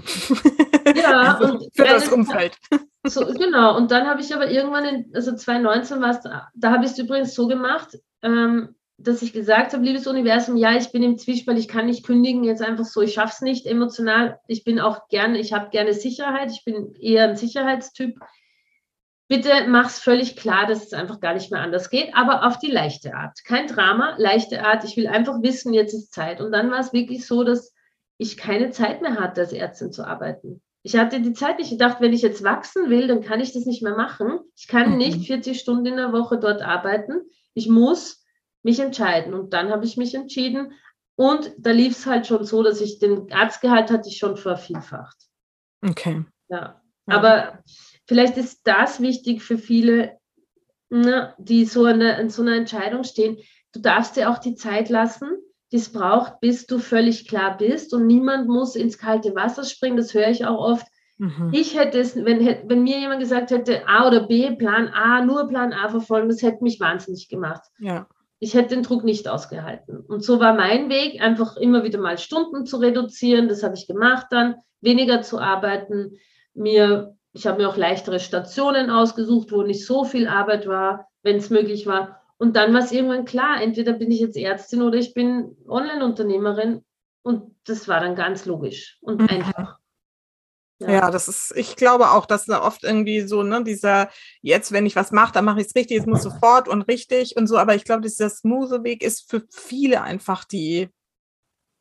Ja, 0.95 1.35
also 1.39 1.53
und 1.53 1.75
für 1.75 1.83
das 1.85 2.11
Umfeld. 2.11 2.57
So, 3.03 3.25
genau, 3.25 3.77
und 3.77 3.91
dann 3.91 4.07
habe 4.07 4.21
ich 4.21 4.33
aber 4.33 4.49
irgendwann, 4.49 4.85
in, 4.85 5.11
also 5.13 5.35
2019 5.35 6.01
war 6.01 6.11
es, 6.11 6.19
da 6.21 6.71
habe 6.71 6.85
ich 6.85 6.91
es 6.91 6.97
übrigens 6.97 7.35
so 7.35 7.47
gemacht, 7.47 7.97
ähm, 8.23 8.75
dass 8.97 9.21
ich 9.21 9.33
gesagt 9.33 9.73
habe, 9.73 9.83
liebes 9.83 10.07
Universum, 10.07 10.55
ja, 10.57 10.75
ich 10.75 10.91
bin 10.91 11.03
im 11.03 11.17
Zwiespalt, 11.17 11.57
ich 11.57 11.67
kann 11.67 11.87
nicht 11.87 12.05
kündigen, 12.05 12.43
jetzt 12.43 12.61
einfach 12.61 12.85
so, 12.85 13.01
ich 13.01 13.13
schaffe 13.13 13.33
es 13.33 13.41
nicht 13.41 13.65
emotional. 13.65 14.39
Ich 14.47 14.63
bin 14.63 14.79
auch 14.79 15.07
gerne, 15.07 15.39
ich 15.39 15.53
habe 15.53 15.69
gerne 15.69 15.93
Sicherheit, 15.93 16.51
ich 16.51 16.63
bin 16.63 16.93
eher 16.95 17.29
ein 17.29 17.35
Sicherheitstyp. 17.35 18.19
Bitte 19.31 19.65
mach's 19.69 19.99
völlig 20.01 20.35
klar, 20.35 20.67
dass 20.67 20.87
es 20.87 20.91
einfach 20.91 21.21
gar 21.21 21.33
nicht 21.33 21.51
mehr 21.51 21.61
anders 21.61 21.89
geht, 21.89 22.13
aber 22.13 22.45
auf 22.45 22.59
die 22.59 22.69
leichte 22.69 23.13
Art. 23.15 23.39
Kein 23.45 23.65
Drama, 23.67 24.15
leichte 24.17 24.61
Art. 24.61 24.83
Ich 24.83 24.97
will 24.97 25.07
einfach 25.07 25.41
wissen, 25.41 25.73
jetzt 25.73 25.93
ist 25.93 26.13
Zeit. 26.13 26.41
Und 26.41 26.51
dann 26.51 26.69
war 26.69 26.79
es 26.79 26.91
wirklich 26.91 27.25
so, 27.25 27.45
dass 27.45 27.73
ich 28.17 28.35
keine 28.35 28.71
Zeit 28.71 29.01
mehr 29.01 29.15
hatte, 29.15 29.39
als 29.39 29.53
Ärztin 29.53 29.93
zu 29.93 30.05
arbeiten. 30.05 30.61
Ich 30.83 30.97
hatte 30.97 31.21
die 31.21 31.31
Zeit 31.31 31.59
nicht. 31.59 31.71
Ich 31.71 31.77
dachte, 31.77 32.01
wenn 32.01 32.11
ich 32.11 32.21
jetzt 32.21 32.43
wachsen 32.43 32.89
will, 32.89 33.07
dann 33.07 33.21
kann 33.21 33.39
ich 33.39 33.53
das 33.53 33.65
nicht 33.65 33.81
mehr 33.81 33.95
machen. 33.95 34.37
Ich 34.57 34.67
kann 34.67 34.91
mhm. 34.91 34.97
nicht 34.97 35.25
40 35.27 35.57
Stunden 35.57 35.85
in 35.85 35.95
der 35.95 36.11
Woche 36.11 36.37
dort 36.37 36.61
arbeiten. 36.61 37.21
Ich 37.53 37.69
muss 37.69 38.25
mich 38.63 38.81
entscheiden. 38.81 39.33
Und 39.33 39.53
dann 39.53 39.69
habe 39.69 39.85
ich 39.85 39.95
mich 39.95 40.13
entschieden. 40.13 40.73
Und 41.15 41.53
da 41.57 41.71
lief 41.71 41.97
es 41.97 42.05
halt 42.05 42.27
schon 42.27 42.43
so, 42.43 42.63
dass 42.63 42.81
ich 42.81 42.99
den 42.99 43.31
Arztgehalt 43.31 43.91
hatte 43.91 44.09
ich 44.09 44.17
schon 44.17 44.35
vervielfacht. 44.35 45.15
Okay. 45.81 46.25
Ja. 46.49 46.81
Aber 47.05 47.63
vielleicht 48.11 48.35
ist 48.35 48.59
das 48.65 48.99
wichtig 48.99 49.41
für 49.41 49.57
viele, 49.57 50.17
ne, 50.89 51.33
die 51.37 51.63
so 51.63 51.85
eine, 51.85 52.19
in 52.19 52.29
so 52.29 52.41
einer 52.41 52.57
Entscheidung 52.57 53.05
stehen. 53.05 53.37
Du 53.71 53.79
darfst 53.79 54.17
dir 54.17 54.29
auch 54.29 54.37
die 54.37 54.55
Zeit 54.55 54.89
lassen, 54.89 55.29
die 55.71 55.77
es 55.77 55.93
braucht, 55.93 56.41
bis 56.41 56.67
du 56.67 56.79
völlig 56.79 57.29
klar 57.29 57.55
bist. 57.57 57.93
Und 57.93 58.07
niemand 58.07 58.49
muss 58.49 58.75
ins 58.75 58.97
kalte 58.97 59.33
Wasser 59.33 59.63
springen. 59.63 59.95
Das 59.95 60.13
höre 60.13 60.27
ich 60.27 60.45
auch 60.45 60.59
oft. 60.59 60.85
Mhm. 61.19 61.51
Ich 61.53 61.79
hätte 61.79 61.99
es, 61.99 62.17
wenn, 62.17 62.45
wenn 62.67 62.83
mir 62.83 62.99
jemand 62.99 63.21
gesagt 63.21 63.49
hätte, 63.49 63.87
A 63.87 64.05
oder 64.05 64.27
B, 64.27 64.57
Plan 64.57 64.89
A, 64.89 65.23
nur 65.23 65.47
Plan 65.47 65.71
A 65.71 65.87
verfolgen, 65.87 66.27
das 66.27 66.41
hätte 66.41 66.65
mich 66.65 66.81
wahnsinnig 66.81 67.29
gemacht. 67.29 67.63
Ja. 67.79 68.09
Ich 68.39 68.55
hätte 68.55 68.75
den 68.75 68.83
Druck 68.83 69.05
nicht 69.05 69.29
ausgehalten. 69.29 70.01
Und 70.01 70.21
so 70.21 70.41
war 70.41 70.53
mein 70.53 70.89
Weg, 70.89 71.21
einfach 71.21 71.55
immer 71.55 71.85
wieder 71.85 72.01
mal 72.01 72.17
Stunden 72.17 72.65
zu 72.65 72.75
reduzieren. 72.75 73.47
Das 73.47 73.63
habe 73.63 73.75
ich 73.75 73.87
gemacht 73.87 74.27
dann, 74.31 74.55
weniger 74.81 75.21
zu 75.21 75.39
arbeiten, 75.39 76.17
mir 76.53 77.15
ich 77.33 77.47
habe 77.47 77.61
mir 77.61 77.69
auch 77.69 77.77
leichtere 77.77 78.19
Stationen 78.19 78.89
ausgesucht, 78.89 79.51
wo 79.51 79.63
nicht 79.63 79.85
so 79.85 80.03
viel 80.03 80.27
Arbeit 80.27 80.67
war, 80.67 81.07
wenn 81.23 81.37
es 81.37 81.49
möglich 81.49 81.85
war. 81.85 82.21
Und 82.37 82.55
dann 82.55 82.73
war 82.73 82.81
es 82.81 82.91
irgendwann 82.91 83.25
klar, 83.25 83.61
entweder 83.61 83.93
bin 83.93 84.11
ich 84.11 84.19
jetzt 84.19 84.35
Ärztin 84.35 84.81
oder 84.81 84.97
ich 84.97 85.13
bin 85.13 85.55
Online-Unternehmerin. 85.67 86.83
Und 87.23 87.55
das 87.65 87.87
war 87.87 87.99
dann 87.99 88.15
ganz 88.15 88.45
logisch 88.45 88.97
und 89.01 89.21
mhm. 89.21 89.29
einfach. 89.29 89.77
Ja. 90.79 90.91
ja. 90.91 91.11
das 91.11 91.27
ist, 91.27 91.53
ich 91.55 91.75
glaube 91.75 92.09
auch, 92.09 92.25
dass 92.25 92.45
da 92.45 92.63
oft 92.63 92.83
irgendwie 92.83 93.21
so, 93.21 93.43
ne, 93.43 93.63
dieser, 93.63 94.09
jetzt, 94.41 94.71
wenn 94.71 94.87
ich 94.87 94.95
was 94.95 95.11
mache, 95.11 95.33
dann 95.33 95.45
mache 95.45 95.61
ich 95.61 95.67
es 95.67 95.75
richtig, 95.75 95.99
es 95.99 96.07
muss 96.07 96.23
sofort 96.23 96.67
und 96.67 96.81
richtig 96.83 97.37
und 97.37 97.45
so, 97.45 97.57
aber 97.57 97.75
ich 97.75 97.83
glaube, 97.83 98.01
dieser 98.01 98.29
smooth 98.29 98.83
Weg 98.83 99.03
ist 99.03 99.29
für 99.29 99.43
viele 99.51 100.01
einfach 100.01 100.43
die 100.43 100.89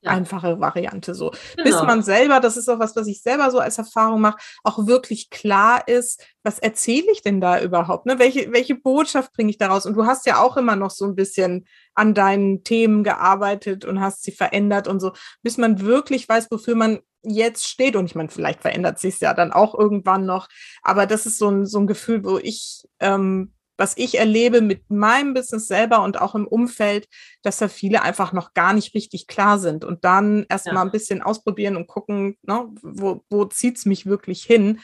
ja. 0.02 0.12
einfache 0.12 0.60
Variante 0.60 1.14
so. 1.14 1.30
Genau. 1.56 1.64
Bis 1.64 1.82
man 1.82 2.02
selber, 2.02 2.40
das 2.40 2.56
ist 2.56 2.68
auch 2.68 2.78
was, 2.78 2.96
was 2.96 3.06
ich 3.06 3.22
selber 3.22 3.50
so 3.50 3.58
als 3.58 3.78
Erfahrung 3.78 4.20
mache, 4.20 4.38
auch 4.64 4.86
wirklich 4.86 5.30
klar 5.30 5.86
ist, 5.86 6.24
was 6.42 6.58
erzähle 6.58 7.10
ich 7.12 7.22
denn 7.22 7.40
da 7.40 7.60
überhaupt? 7.60 8.06
Ne? 8.06 8.18
Welche, 8.18 8.52
welche 8.52 8.74
Botschaft 8.74 9.32
bringe 9.32 9.50
ich 9.50 9.58
daraus? 9.58 9.86
Und 9.86 9.94
du 9.94 10.06
hast 10.06 10.26
ja 10.26 10.40
auch 10.40 10.56
immer 10.56 10.76
noch 10.76 10.90
so 10.90 11.04
ein 11.04 11.14
bisschen 11.14 11.66
an 11.94 12.14
deinen 12.14 12.64
Themen 12.64 13.04
gearbeitet 13.04 13.84
und 13.84 14.00
hast 14.00 14.22
sie 14.22 14.32
verändert 14.32 14.88
und 14.88 15.00
so, 15.00 15.12
bis 15.42 15.58
man 15.58 15.80
wirklich 15.80 16.28
weiß, 16.28 16.48
wofür 16.50 16.74
man 16.74 17.00
jetzt 17.22 17.68
steht. 17.68 17.96
Und 17.96 18.06
ich 18.06 18.14
meine, 18.14 18.30
vielleicht 18.30 18.62
verändert 18.62 18.98
sich 18.98 19.20
ja 19.20 19.34
dann 19.34 19.52
auch 19.52 19.78
irgendwann 19.78 20.24
noch. 20.24 20.48
Aber 20.82 21.06
das 21.06 21.26
ist 21.26 21.38
so 21.38 21.48
ein, 21.50 21.66
so 21.66 21.78
ein 21.78 21.86
Gefühl, 21.86 22.24
wo 22.24 22.38
ich 22.38 22.84
ähm, 23.00 23.52
was 23.80 23.96
ich 23.96 24.18
erlebe 24.18 24.60
mit 24.60 24.90
meinem 24.90 25.32
Business 25.32 25.66
selber 25.66 26.02
und 26.02 26.20
auch 26.20 26.34
im 26.34 26.46
Umfeld, 26.46 27.08
dass 27.42 27.56
da 27.56 27.66
viele 27.66 28.02
einfach 28.02 28.34
noch 28.34 28.52
gar 28.52 28.74
nicht 28.74 28.94
richtig 28.94 29.26
klar 29.26 29.58
sind 29.58 29.86
und 29.86 30.04
dann 30.04 30.44
erstmal 30.50 30.74
ja. 30.74 30.82
ein 30.82 30.90
bisschen 30.90 31.22
ausprobieren 31.22 31.76
und 31.76 31.86
gucken, 31.86 32.36
ne, 32.42 32.68
wo, 32.82 33.24
wo 33.30 33.46
zieht 33.46 33.78
es 33.78 33.86
mich 33.86 34.04
wirklich 34.04 34.44
hin 34.44 34.80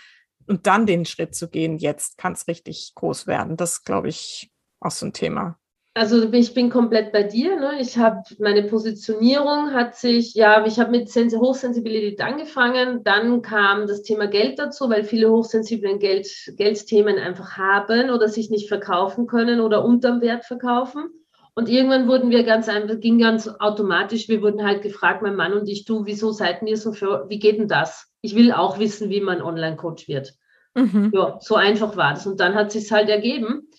und 0.46 0.66
dann 0.66 0.86
den 0.86 1.04
Schritt 1.04 1.34
zu 1.34 1.50
gehen, 1.50 1.76
jetzt 1.76 2.16
kann 2.16 2.32
es 2.32 2.48
richtig 2.48 2.92
groß 2.94 3.26
werden. 3.26 3.58
Das 3.58 3.84
glaube 3.84 4.08
ich 4.08 4.50
auch 4.80 4.90
so 4.90 5.04
ein 5.04 5.12
Thema. 5.12 5.58
Also 5.96 6.30
ich 6.30 6.52
bin 6.52 6.68
komplett 6.68 7.10
bei 7.10 7.22
dir. 7.22 7.58
Ne? 7.58 7.80
Ich 7.80 7.96
habe 7.96 8.22
meine 8.38 8.64
Positionierung 8.64 9.72
hat 9.72 9.96
sich, 9.96 10.34
ja, 10.34 10.62
ich 10.66 10.78
habe 10.78 10.90
mit 10.90 11.08
Hochsensibilität 11.08 12.20
angefangen. 12.20 13.02
Dann 13.02 13.40
kam 13.40 13.86
das 13.86 14.02
Thema 14.02 14.26
Geld 14.26 14.58
dazu, 14.58 14.90
weil 14.90 15.04
viele 15.04 15.30
hochsensiblen 15.30 15.98
Geld, 15.98 16.28
Geldthemen 16.58 17.16
einfach 17.18 17.56
haben 17.56 18.10
oder 18.10 18.28
sich 18.28 18.50
nicht 18.50 18.68
verkaufen 18.68 19.26
können 19.26 19.58
oder 19.58 19.86
unterm 19.86 20.20
Wert 20.20 20.44
verkaufen. 20.44 21.04
Und 21.54 21.70
irgendwann 21.70 22.08
wurden 22.08 22.28
wir 22.28 22.44
ganz 22.44 22.68
einfach, 22.68 23.00
ging 23.00 23.18
ganz 23.18 23.48
automatisch. 23.48 24.28
Wir 24.28 24.42
wurden 24.42 24.66
halt 24.66 24.82
gefragt, 24.82 25.22
mein 25.22 25.34
Mann 25.34 25.54
und 25.54 25.66
ich, 25.66 25.86
du, 25.86 26.04
wieso 26.04 26.30
seid 26.30 26.60
ihr 26.60 26.76
so 26.76 26.92
für, 26.92 27.24
wie 27.30 27.38
geht 27.38 27.58
denn 27.58 27.68
das? 27.68 28.12
Ich 28.20 28.34
will 28.34 28.52
auch 28.52 28.78
wissen, 28.78 29.08
wie 29.08 29.22
man 29.22 29.40
Online-Coach 29.40 30.08
wird. 30.08 30.34
Mhm. 30.74 31.10
Ja, 31.14 31.38
so 31.40 31.54
einfach 31.54 31.96
war 31.96 32.12
das. 32.12 32.26
Und 32.26 32.38
dann 32.38 32.54
hat 32.54 32.70
sich 32.70 32.92
halt 32.92 33.08
ergeben. 33.08 33.70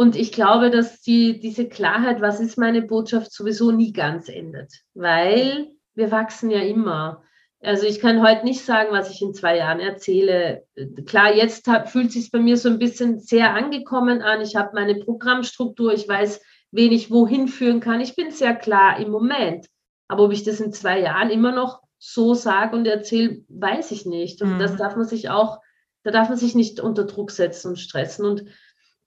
Und 0.00 0.16
ich 0.16 0.32
glaube, 0.32 0.70
dass 0.70 1.02
die, 1.02 1.40
diese 1.40 1.68
Klarheit, 1.68 2.22
was 2.22 2.40
ist 2.40 2.56
meine 2.56 2.80
Botschaft, 2.80 3.34
sowieso 3.34 3.70
nie 3.70 3.92
ganz 3.92 4.30
endet, 4.30 4.72
weil 4.94 5.72
wir 5.94 6.10
wachsen 6.10 6.48
ja 6.48 6.60
immer. 6.60 7.22
Also 7.60 7.86
ich 7.86 8.00
kann 8.00 8.22
heute 8.22 8.46
nicht 8.46 8.64
sagen, 8.64 8.92
was 8.92 9.10
ich 9.10 9.20
in 9.20 9.34
zwei 9.34 9.58
Jahren 9.58 9.78
erzähle. 9.78 10.64
Klar, 11.04 11.34
jetzt 11.34 11.66
hab, 11.68 11.90
fühlt 11.90 12.12
sich 12.12 12.30
bei 12.30 12.38
mir 12.38 12.56
so 12.56 12.70
ein 12.70 12.78
bisschen 12.78 13.18
sehr 13.18 13.52
angekommen 13.52 14.22
an. 14.22 14.40
Ich 14.40 14.56
habe 14.56 14.70
meine 14.72 14.94
Programmstruktur, 14.94 15.92
ich 15.92 16.08
weiß, 16.08 16.40
wen 16.70 16.92
ich 16.92 17.10
wohin 17.10 17.46
führen 17.46 17.80
kann. 17.80 18.00
Ich 18.00 18.16
bin 18.16 18.30
sehr 18.30 18.54
klar 18.54 18.98
im 19.00 19.10
Moment. 19.10 19.66
Aber 20.08 20.24
ob 20.24 20.32
ich 20.32 20.44
das 20.44 20.60
in 20.60 20.72
zwei 20.72 21.00
Jahren 21.00 21.28
immer 21.28 21.52
noch 21.52 21.82
so 21.98 22.32
sage 22.32 22.74
und 22.74 22.86
erzähle, 22.86 23.44
weiß 23.50 23.90
ich 23.90 24.06
nicht. 24.06 24.40
Und 24.40 24.54
mhm. 24.54 24.60
das 24.60 24.76
darf 24.76 24.96
man 24.96 25.04
sich 25.04 25.28
auch, 25.28 25.58
da 26.04 26.10
darf 26.10 26.30
man 26.30 26.38
sich 26.38 26.54
nicht 26.54 26.80
unter 26.80 27.04
Druck 27.04 27.30
setzen 27.30 27.72
und 27.72 27.78
stressen. 27.78 28.24
Und 28.24 28.46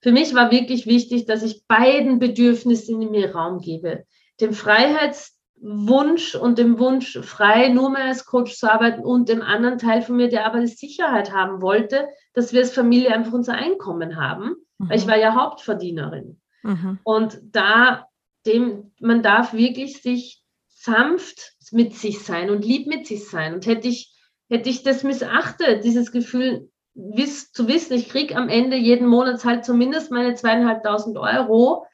für 0.04 0.12
mich 0.12 0.36
war 0.36 0.52
wirklich 0.52 0.86
wichtig, 0.86 1.26
dass 1.26 1.44
ich 1.44 1.66
beiden 1.66 2.20
Bedürfnissen 2.20 3.02
in 3.02 3.12
mir 3.12 3.34
Raum 3.34 3.60
gebe. 3.60 4.04
Dem 4.42 4.52
Freiheitswunsch 4.52 6.36
und 6.36 6.58
dem 6.58 6.78
Wunsch, 6.78 7.18
frei 7.22 7.70
nur 7.70 7.90
mehr 7.90 8.04
als 8.04 8.26
Coach 8.26 8.58
zu 8.58 8.70
arbeiten 8.70 9.02
und 9.02 9.30
dem 9.30 9.42
anderen 9.42 9.78
Teil 9.78 10.02
von 10.02 10.18
mir, 10.18 10.28
der 10.28 10.46
aber 10.46 10.60
die 10.60 10.68
Sicherheit 10.68 11.32
haben 11.32 11.62
wollte, 11.62 12.06
dass 12.34 12.52
wir 12.52 12.60
als 12.60 12.74
Familie 12.74 13.14
einfach 13.14 13.32
unser 13.32 13.54
Einkommen 13.54 14.18
haben. 14.18 14.56
Mhm. 14.78 14.90
Weil 14.90 14.98
ich 14.98 15.08
war 15.08 15.18
ja 15.18 15.36
Hauptverdienerin. 15.36 16.42
Mhm. 16.64 17.00
Und 17.04 17.40
da, 17.42 18.08
dem, 18.46 18.92
man 19.00 19.24
darf 19.24 19.54
wirklich 19.54 20.02
sich 20.02 20.44
sanft 20.68 21.54
mit 21.72 21.96
sich 21.96 22.20
sein 22.20 22.50
und 22.50 22.66
lieb 22.66 22.88
mit 22.88 23.08
sich 23.08 23.30
sein. 23.30 23.54
Und 23.54 23.68
hätte 23.68 23.88
ich, 23.88 24.14
hätte 24.50 24.70
ich 24.70 24.84
das 24.84 25.04
missachtet, 25.04 25.86
dieses 25.86 26.12
Gefühl, 26.12 26.70
wiss, 26.96 27.52
zu 27.52 27.68
wissen, 27.68 27.94
ich 27.94 28.10
kriege 28.10 28.36
am 28.36 28.50
Ende 28.50 28.78
jeden 28.78 29.08
Monat 29.08 29.44
halt 29.46 29.66
zumindest 29.66 30.12
meine 30.12 30.36
zweieinhalbtausend 30.36 31.18
Euro. 31.18 31.86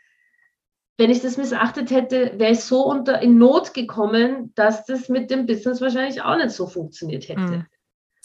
Wenn 0.98 1.10
ich 1.10 1.22
das 1.22 1.38
missachtet 1.38 1.92
hätte, 1.92 2.34
wäre 2.38 2.52
ich 2.52 2.62
so 2.62 2.86
unter 2.86 3.22
in 3.22 3.38
Not 3.38 3.74
gekommen, 3.74 4.52
dass 4.56 4.86
das 4.86 5.08
mit 5.08 5.32
dem 5.32 5.46
Business 5.46 5.80
wahrscheinlich 5.80 6.22
auch 6.22 6.36
nicht 6.36 6.52
so 6.52 6.68
funktioniert 6.68 7.30
hätte. 7.30 7.42
Hm. 7.42 7.66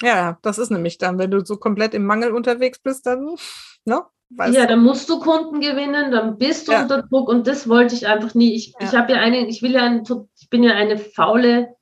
Ja, 0.03 0.39
das 0.43 0.59
ist 0.59 0.71
nämlich 0.71 0.99
dann, 0.99 1.19
wenn 1.19 1.31
du 1.31 1.45
so 1.45 1.57
komplett 1.57 1.95
im 1.95 2.05
Mangel 2.05 2.33
unterwegs 2.33 2.81
bist, 2.81 3.07
dann, 3.07 3.37
ne? 3.85 4.03
Weißt 4.31 4.57
ja, 4.57 4.67
dann 4.67 4.83
musst 4.83 5.09
du 5.09 5.21
Kunden 5.21 5.61
gewinnen, 5.61 6.11
dann 6.11 6.39
bist 6.39 6.67
du 6.67 6.73
ja. 6.73 6.83
unter 6.83 7.03
Druck 7.03 7.29
und 7.29 7.47
das 7.47 7.69
wollte 7.69 7.95
ich 7.95 8.09
einfach 8.09 8.35
nie. 8.35 8.55
Ich, 8.55 8.75
ja. 8.81 8.87
ich 8.87 8.95
habe 8.97 9.13
ja 9.13 9.19
eine, 9.21 9.47
ich 9.47 9.63
will 9.63 9.73
ja, 9.73 9.85
ein, 9.85 10.03
ich 10.41 10.51
bin 10.51 10.65
ja 10.65 10.73
eine 10.73 10.99
faule 10.99 11.77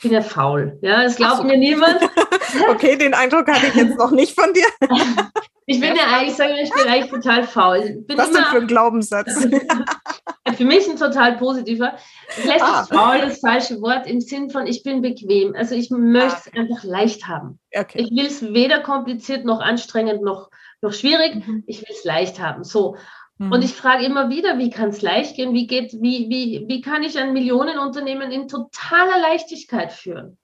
ich 0.00 0.04
bin 0.04 0.12
ja 0.14 0.22
faul. 0.22 0.78
Ja, 0.80 1.02
das 1.02 1.16
glaubt 1.16 1.42
so. 1.42 1.44
mir 1.44 1.58
niemand. 1.58 2.00
okay, 2.70 2.96
den 2.96 3.12
Eindruck 3.12 3.46
hatte 3.48 3.66
ich 3.66 3.74
jetzt 3.74 3.98
noch 3.98 4.10
nicht 4.10 4.34
von 4.34 4.50
dir. 4.54 4.64
ich 5.66 5.78
bin 5.78 5.94
ja 5.94 6.04
eigentlich, 6.16 6.36
sagen 6.36 6.54
wir, 6.54 6.62
ich 6.62 6.72
bin 6.72 6.88
eigentlich 6.88 7.10
total 7.10 7.44
faul. 7.44 8.02
Was 8.16 8.30
denn 8.30 8.44
für 8.44 8.60
ein 8.60 8.66
Glaubenssatz? 8.66 9.46
für 10.56 10.64
mich 10.64 10.88
ein 10.88 10.96
total 10.96 11.36
positiver. 11.36 11.98
Vielleicht 12.30 12.64
ah. 12.64 12.80
ist 12.80 12.94
faul 12.94 13.20
das 13.20 13.40
falsche 13.40 13.82
Wort 13.82 14.06
im 14.06 14.22
Sinn 14.22 14.48
von, 14.48 14.66
ich 14.66 14.82
bin 14.82 15.02
bequem. 15.02 15.54
Also 15.54 15.74
ich 15.74 15.90
möchte 15.90 16.38
es 16.46 16.50
ah. 16.54 16.60
einfach 16.60 16.82
leicht 16.82 17.28
haben. 17.28 17.58
Okay. 17.76 18.00
Ich 18.00 18.10
will 18.10 18.26
es 18.26 18.42
weder 18.54 18.80
kompliziert 18.80 19.44
noch 19.44 19.60
anstrengend 19.60 20.22
noch, 20.22 20.48
noch 20.80 20.94
schwierig. 20.94 21.46
Mhm. 21.46 21.62
Ich 21.66 21.80
will 21.80 21.94
es 21.94 22.04
leicht 22.04 22.40
haben. 22.40 22.64
So. 22.64 22.96
Mhm. 23.40 23.52
Und 23.52 23.64
ich 23.64 23.72
frage 23.72 24.04
immer 24.04 24.28
wieder, 24.28 24.58
wie 24.58 24.68
kann 24.68 24.90
es 24.90 25.00
leicht 25.00 25.34
gehen? 25.34 25.54
Wie, 25.54 25.66
geht, 25.66 25.94
wie, 25.94 26.28
wie, 26.28 26.68
wie 26.68 26.82
kann 26.82 27.02
ich 27.02 27.18
ein 27.18 27.32
Millionenunternehmen 27.32 28.30
in 28.30 28.48
totaler 28.48 29.18
Leichtigkeit 29.18 29.92
führen? 29.92 30.36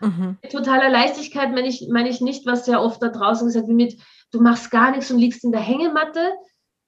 Mhm. 0.00 0.38
Totaler 0.50 0.88
Leichtigkeit 0.88 1.50
meine 1.50 1.68
ich, 1.68 1.88
meine 1.90 2.08
ich 2.08 2.22
nicht, 2.22 2.46
was 2.46 2.64
sehr 2.64 2.80
oft 2.80 3.02
da 3.02 3.08
draußen 3.08 3.46
gesagt 3.46 3.68
wird, 3.68 3.76
mit 3.76 3.98
du 4.32 4.40
machst 4.40 4.70
gar 4.70 4.92
nichts 4.92 5.10
und 5.10 5.18
liegst 5.18 5.44
in 5.44 5.52
der 5.52 5.60
Hängematte, 5.60 6.32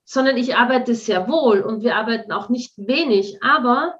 sondern 0.04 0.38
ich 0.38 0.56
arbeite 0.56 0.94
sehr 0.94 1.28
wohl 1.28 1.60
und 1.60 1.82
wir 1.82 1.96
arbeiten 1.96 2.32
auch 2.32 2.48
nicht 2.48 2.78
wenig. 2.78 3.42
Aber 3.42 3.96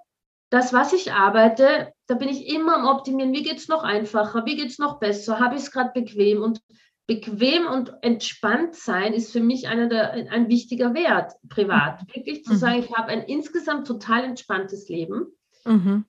das, 0.49 0.73
was 0.73 0.95
ich 0.95 1.13
arbeite, 1.13 1.93
da 2.07 2.15
bin 2.15 2.31
ich 2.31 2.49
immer 2.49 2.77
am 2.77 2.87
Optimieren. 2.87 3.35
Wie 3.35 3.43
geht 3.43 3.59
es 3.59 3.69
noch 3.69 3.83
einfacher? 3.83 4.47
Wie 4.47 4.57
geht 4.57 4.71
es 4.71 4.79
noch 4.79 4.99
besser? 4.99 5.39
Habe 5.39 5.57
ich 5.57 5.63
es 5.63 5.71
gerade 5.71 5.91
bequem? 5.93 6.43
Und 6.43 6.63
bequem 7.11 7.67
und 7.67 7.93
entspannt 8.03 8.77
sein 8.77 9.15
ist 9.15 9.33
für 9.33 9.41
mich 9.41 9.67
einer 9.67 9.89
der, 9.89 10.13
ein 10.13 10.49
wichtiger 10.49 10.95
Wert 10.95 11.33
privat. 11.49 12.03
Mhm. 12.03 12.15
Wirklich 12.15 12.45
zu 12.45 12.53
mhm. 12.53 12.59
sagen, 12.59 12.79
ich 12.79 12.93
habe 12.97 13.09
ein 13.09 13.23
insgesamt 13.23 13.89
total 13.89 14.23
entspanntes 14.23 14.89
Leben. 14.89 15.27
Mhm. 15.65 16.05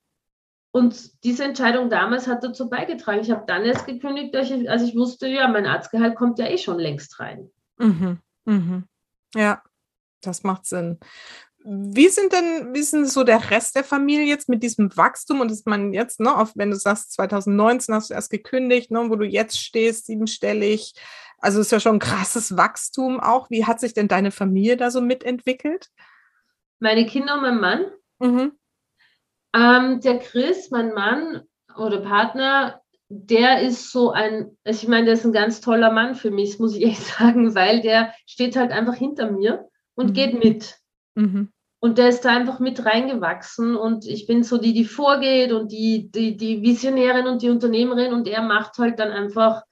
Und 0.70 1.24
diese 1.24 1.44
Entscheidung 1.44 1.90
damals 1.90 2.28
hat 2.28 2.44
dazu 2.44 2.70
beigetragen. 2.70 3.20
Ich 3.20 3.32
habe 3.32 3.46
dann 3.48 3.66
erst 3.66 3.88
gekündigt, 3.88 4.36
als 4.36 4.52
ich, 4.52 4.70
als 4.70 4.84
ich 4.84 4.96
wusste, 4.96 5.28
ja, 5.28 5.48
mein 5.48 5.66
Arztgehalt 5.66 6.16
kommt 6.16 6.38
ja 6.38 6.46
eh 6.46 6.60
schon 6.60 6.78
längst 6.78 7.20
rein. 7.20 7.50
Mhm. 7.80 8.20
Mhm. 8.46 8.84
Ja, 9.34 9.64
das 10.22 10.44
macht 10.44 10.68
Sinn. 10.68 11.00
Wie 11.64 12.08
sind 12.08 12.34
denn, 12.34 12.74
wie 12.74 12.80
ist 12.80 12.94
denn 12.94 13.06
so 13.06 13.24
der 13.24 13.52
Rest 13.52 13.76
der 13.76 13.84
Familie 13.84 14.26
jetzt 14.26 14.50
mit 14.50 14.64
diesem 14.64 14.96
Wachstum 14.98 15.42
und 15.42 15.52
dass 15.52 15.66
man 15.66 15.94
jetzt, 15.94 16.20
ne, 16.20 16.36
auf, 16.36 16.54
wenn 16.56 16.72
du 16.72 16.76
sagst, 16.76 17.14
2019 17.14 17.94
hast 17.94 18.10
du 18.10 18.16
erst 18.16 18.32
gekündigt, 18.32 18.90
ne, 18.90 19.10
wo 19.10 19.16
du 19.16 19.26
jetzt 19.26 19.60
stehst, 19.60 20.08
siebenstellig, 20.08 20.94
also 21.38 21.60
ist 21.60 21.72
ja 21.72 21.80
schon 21.80 21.98
ein 21.98 22.00
krasses 22.00 22.56
Wachstum 22.56 23.20
auch. 23.20 23.50
Wie 23.50 23.66
hat 23.66 23.80
sich 23.80 23.94
denn 23.94 24.08
deine 24.08 24.32
Familie 24.32 24.78
da 24.78 24.92
so 24.92 25.02
mitentwickelt? 25.02 25.90
Meine 26.80 27.06
Kinder 27.06 27.36
und 27.36 27.42
mein 27.42 27.60
Mann. 27.60 27.86
Mhm. 28.20 28.52
Ähm, 29.54 30.00
der 30.02 30.20
Chris, 30.20 30.70
mein 30.72 30.94
Mann 30.94 31.42
oder 31.76 32.02
Partner, 32.02 32.82
der 33.10 33.62
ist 33.62 33.92
so 33.92 34.12
ein, 34.12 34.58
also 34.64 34.84
ich 34.84 34.88
meine, 34.88 35.06
der 35.06 35.16
ist 35.16 35.26
ein 35.26 35.34
ganz 35.34 35.62
toller 35.62 35.92
Mann 35.92 36.16
für 36.16 36.32
mich, 36.32 36.60
muss 36.60 36.76
ich 36.76 36.86
echt 36.86 37.04
sagen, 37.04 37.54
weil 37.56 37.82
der 37.82 38.14
steht 38.26 38.56
halt 38.56 38.72
einfach 38.72 38.96
hinter 38.96 39.32
mir 39.32 39.68
und 39.96 40.10
mhm. 40.10 40.14
geht 40.14 40.44
mit. 40.44 40.81
Mhm. 41.16 41.52
Und 41.84 41.98
der 41.98 42.10
ist 42.10 42.26
da 42.26 42.30
einfach 42.30 42.60
mit 42.60 42.86
reingewachsen 42.86 43.76
und 43.76 44.06
ich 44.06 44.28
bin 44.28 44.44
so 44.44 44.60
die, 44.60 44.74
die 44.74 44.86
vorgeht 44.86 45.52
und 45.52 45.72
die, 45.72 46.12
die, 46.12 46.38
die 46.38 46.62
Visionärin 46.62 47.26
und 47.26 47.42
die 47.42 47.50
Unternehmerin 47.50 48.14
und 48.14 48.28
er 48.28 48.44
macht 48.44 48.78
halt 48.78 49.00
dann 49.00 49.10
einfach, 49.10 49.64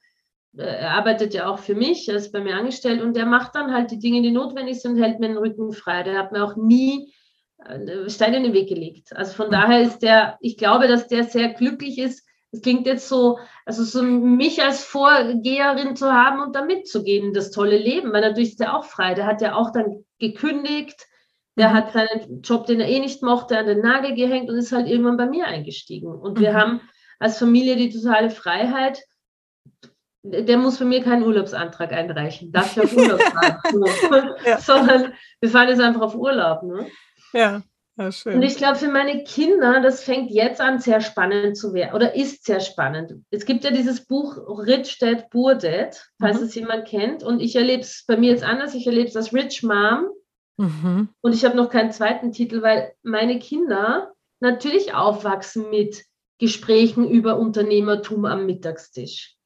äh, 0.56 0.62
er 0.62 0.90
arbeitet 0.96 1.34
ja 1.34 1.48
auch 1.48 1.60
für 1.60 1.76
mich, 1.76 2.08
er 2.08 2.16
ist 2.16 2.32
bei 2.32 2.40
mir 2.40 2.56
angestellt 2.56 3.00
und 3.00 3.14
der 3.14 3.26
macht 3.26 3.54
dann 3.54 3.72
halt 3.72 3.92
die 3.92 4.00
Dinge, 4.00 4.22
die 4.22 4.32
notwendig 4.32 4.80
sind 4.80 4.96
und 4.96 5.02
hält 5.02 5.20
mir 5.20 5.28
den 5.28 5.36
Rücken 5.36 5.72
frei. 5.72 6.02
Der 6.02 6.18
hat 6.18 6.32
mir 6.32 6.44
auch 6.44 6.56
nie 6.56 7.14
äh, 7.64 8.10
Steine 8.10 8.38
in 8.38 8.42
den 8.42 8.54
Weg 8.54 8.68
gelegt. 8.68 9.16
Also 9.16 9.34
von 9.34 9.46
mhm. 9.46 9.52
daher 9.52 9.80
ist 9.82 10.00
der, 10.00 10.36
ich 10.40 10.56
glaube, 10.56 10.88
dass 10.88 11.06
der 11.06 11.22
sehr 11.22 11.50
glücklich 11.50 11.98
ist. 11.98 12.26
Es 12.50 12.62
klingt 12.62 12.88
jetzt 12.88 13.08
so, 13.08 13.38
also 13.64 13.84
so 13.84 14.02
mich 14.02 14.60
als 14.60 14.82
Vorgeherin 14.82 15.94
zu 15.94 16.12
haben 16.12 16.40
und 16.40 16.56
da 16.56 16.64
mitzugehen, 16.64 17.32
das 17.32 17.52
tolle 17.52 17.78
Leben, 17.78 18.12
weil 18.12 18.22
natürlich 18.22 18.50
ist 18.50 18.60
er 18.60 18.76
auch 18.76 18.84
frei. 18.84 19.14
Der 19.14 19.26
hat 19.26 19.40
ja 19.40 19.54
auch 19.54 19.70
dann 19.70 20.04
gekündigt, 20.18 21.06
der 21.60 21.68
mhm. 21.68 21.74
hat 21.74 21.92
seinen 21.92 22.42
Job, 22.42 22.66
den 22.66 22.80
er 22.80 22.88
eh 22.88 22.98
nicht 22.98 23.22
mochte, 23.22 23.58
an 23.58 23.66
den 23.66 23.80
Nagel 23.80 24.14
gehängt 24.14 24.48
und 24.48 24.56
ist 24.56 24.72
halt 24.72 24.88
irgendwann 24.88 25.18
bei 25.18 25.26
mir 25.26 25.46
eingestiegen. 25.46 26.10
Und 26.10 26.38
mhm. 26.38 26.42
wir 26.42 26.54
haben 26.54 26.80
als 27.18 27.38
Familie 27.38 27.76
die 27.76 27.90
totale 27.90 28.30
Freiheit. 28.30 29.02
Der 30.22 30.56
muss 30.56 30.78
bei 30.78 30.86
mir 30.86 31.02
keinen 31.02 31.22
Urlaubsantrag 31.22 31.92
einreichen, 31.92 32.50
darf 32.50 32.76
ich 32.76 32.82
auf 32.82 32.96
Urlaub 32.96 33.22
fahren, 33.22 33.58
ja. 34.44 34.58
sondern 34.58 35.12
wir 35.40 35.50
fahren 35.50 35.68
jetzt 35.68 35.80
einfach 35.80 36.02
auf 36.02 36.14
Urlaub. 36.14 36.62
Ne? 36.62 36.86
Ja. 37.32 37.62
Ja, 37.96 38.12
schön. 38.12 38.36
Und 38.36 38.42
ich 38.42 38.56
glaube, 38.56 38.78
für 38.78 38.88
meine 38.88 39.24
Kinder, 39.24 39.82
das 39.82 40.02
fängt 40.02 40.30
jetzt 40.30 40.58
an, 40.62 40.78
sehr 40.78 41.02
spannend 41.02 41.58
zu 41.58 41.74
werden 41.74 41.94
oder 41.94 42.14
ist 42.14 42.46
sehr 42.46 42.60
spannend. 42.60 43.12
Es 43.30 43.44
gibt 43.44 43.62
ja 43.64 43.70
dieses 43.70 44.06
Buch 44.06 44.38
Rich 44.66 44.98
Dad, 45.00 45.28
Poor 45.28 45.54
Dad, 45.54 46.08
falls 46.18 46.40
mhm. 46.40 46.46
es 46.46 46.54
jemand 46.54 46.88
kennt. 46.88 47.22
Und 47.22 47.40
ich 47.40 47.56
erlebe 47.56 47.82
es 47.82 48.04
bei 48.06 48.16
mir 48.16 48.30
jetzt 48.30 48.44
anders. 48.44 48.74
Ich 48.74 48.86
erlebe 48.86 49.08
es 49.08 49.16
als 49.16 49.34
Rich 49.34 49.62
Mom 49.62 50.06
Mhm. 50.56 51.08
Und 51.20 51.34
ich 51.34 51.44
habe 51.44 51.56
noch 51.56 51.70
keinen 51.70 51.92
zweiten 51.92 52.32
Titel, 52.32 52.62
weil 52.62 52.92
meine 53.02 53.38
Kinder 53.38 54.12
natürlich 54.40 54.94
aufwachsen 54.94 55.70
mit 55.70 56.04
Gesprächen 56.38 57.08
über 57.08 57.38
Unternehmertum 57.38 58.24
am 58.24 58.46
Mittagstisch. 58.46 59.36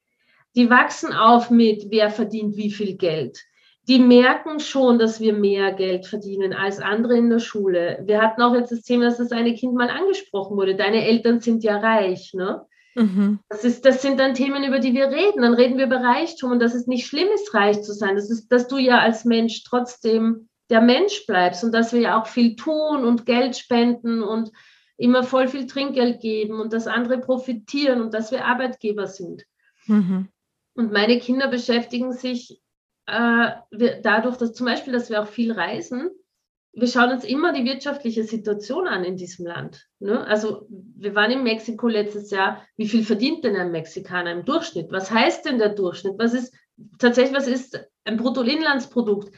Die 0.56 0.70
wachsen 0.70 1.12
auf 1.12 1.50
mit, 1.50 1.86
wer 1.90 2.10
verdient 2.10 2.56
wie 2.56 2.70
viel 2.70 2.96
Geld. 2.96 3.40
Die 3.88 3.98
merken 3.98 4.60
schon, 4.60 4.98
dass 4.98 5.20
wir 5.20 5.34
mehr 5.34 5.72
Geld 5.72 6.06
verdienen 6.06 6.54
als 6.54 6.80
andere 6.80 7.18
in 7.18 7.28
der 7.28 7.40
Schule. 7.40 8.02
Wir 8.04 8.22
hatten 8.22 8.40
auch 8.40 8.54
jetzt 8.54 8.72
das 8.72 8.82
Thema, 8.82 9.04
dass 9.04 9.18
das 9.18 9.32
eine 9.32 9.54
Kind 9.54 9.74
mal 9.74 9.90
angesprochen 9.90 10.56
wurde. 10.56 10.74
Deine 10.74 11.04
Eltern 11.04 11.40
sind 11.40 11.64
ja 11.64 11.78
reich, 11.78 12.32
ne? 12.32 12.64
Mhm. 12.94 13.40
Das, 13.48 13.64
ist, 13.64 13.84
das 13.84 14.00
sind 14.00 14.20
dann 14.20 14.34
Themen, 14.34 14.62
über 14.64 14.78
die 14.78 14.94
wir 14.94 15.08
reden. 15.08 15.42
Dann 15.42 15.54
reden 15.54 15.76
wir 15.76 15.86
über 15.86 16.00
Reichtum 16.00 16.52
und 16.52 16.60
dass 16.60 16.74
es 16.74 16.86
nicht 16.86 17.06
schlimm 17.06 17.28
ist, 17.34 17.52
reich 17.52 17.82
zu 17.82 17.92
sein. 17.92 18.14
Das 18.14 18.30
ist, 18.30 18.48
dass 18.48 18.68
du 18.68 18.78
ja 18.78 19.00
als 19.00 19.24
Mensch 19.24 19.64
trotzdem 19.64 20.48
der 20.74 20.80
Mensch 20.80 21.24
bleibst 21.28 21.62
und 21.62 21.72
dass 21.72 21.92
wir 21.92 22.00
ja 22.00 22.20
auch 22.20 22.26
viel 22.26 22.56
tun 22.56 23.04
und 23.04 23.26
Geld 23.26 23.56
spenden 23.56 24.24
und 24.24 24.50
immer 24.96 25.22
voll 25.22 25.46
viel 25.46 25.68
Trinkgeld 25.68 26.20
geben 26.20 26.60
und 26.60 26.72
dass 26.72 26.88
andere 26.88 27.18
profitieren 27.18 28.02
und 28.02 28.12
dass 28.12 28.32
wir 28.32 28.44
Arbeitgeber 28.44 29.06
sind. 29.06 29.44
Mhm. 29.86 30.30
Und 30.74 30.92
meine 30.92 31.20
Kinder 31.20 31.46
beschäftigen 31.46 32.12
sich 32.12 32.60
äh, 33.06 33.50
dadurch, 34.02 34.36
dass 34.36 34.52
zum 34.52 34.66
Beispiel, 34.66 34.92
dass 34.92 35.10
wir 35.10 35.22
auch 35.22 35.28
viel 35.28 35.52
reisen, 35.52 36.10
wir 36.72 36.88
schauen 36.88 37.12
uns 37.12 37.24
immer 37.24 37.52
die 37.52 37.64
wirtschaftliche 37.64 38.24
Situation 38.24 38.88
an 38.88 39.04
in 39.04 39.16
diesem 39.16 39.46
Land. 39.46 39.86
Ne? 40.00 40.26
Also 40.26 40.66
wir 40.68 41.14
waren 41.14 41.30
in 41.30 41.44
Mexiko 41.44 41.86
letztes 41.86 42.32
Jahr. 42.32 42.66
Wie 42.76 42.88
viel 42.88 43.04
verdient 43.04 43.44
denn 43.44 43.54
ein 43.54 43.70
Mexikaner 43.70 44.32
im 44.32 44.44
Durchschnitt? 44.44 44.90
Was 44.90 45.12
heißt 45.12 45.44
denn 45.44 45.58
der 45.58 45.68
Durchschnitt? 45.68 46.14
Was 46.18 46.34
ist 46.34 46.52
tatsächlich, 46.98 47.36
was 47.36 47.46
ist 47.46 47.78
ein 48.02 48.16
Bruttoinlandsprodukt? 48.16 49.32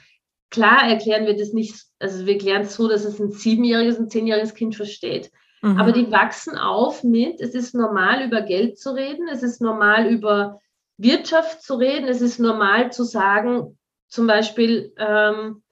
Klar 0.50 0.88
erklären 0.88 1.26
wir 1.26 1.36
das 1.36 1.52
nicht, 1.52 1.84
also 1.98 2.26
wir 2.26 2.34
erklären 2.34 2.62
es 2.62 2.74
so, 2.74 2.88
dass 2.88 3.04
es 3.04 3.20
ein 3.20 3.30
siebenjähriges 3.30 3.98
und 3.98 4.10
zehnjähriges 4.10 4.54
Kind 4.54 4.76
versteht. 4.76 5.30
Mhm. 5.62 5.78
Aber 5.78 5.92
die 5.92 6.10
wachsen 6.10 6.56
auf 6.56 7.02
mit, 7.02 7.40
es 7.40 7.54
ist 7.54 7.74
normal, 7.74 8.24
über 8.24 8.42
Geld 8.42 8.78
zu 8.78 8.94
reden, 8.94 9.28
es 9.28 9.42
ist 9.42 9.60
normal, 9.60 10.06
über 10.06 10.60
Wirtschaft 10.98 11.62
zu 11.62 11.74
reden, 11.74 12.08
es 12.08 12.20
ist 12.20 12.38
normal 12.38 12.92
zu 12.92 13.04
sagen, 13.04 13.78
zum 14.08 14.26
Beispiel, 14.26 14.92
ähm, 14.98 15.62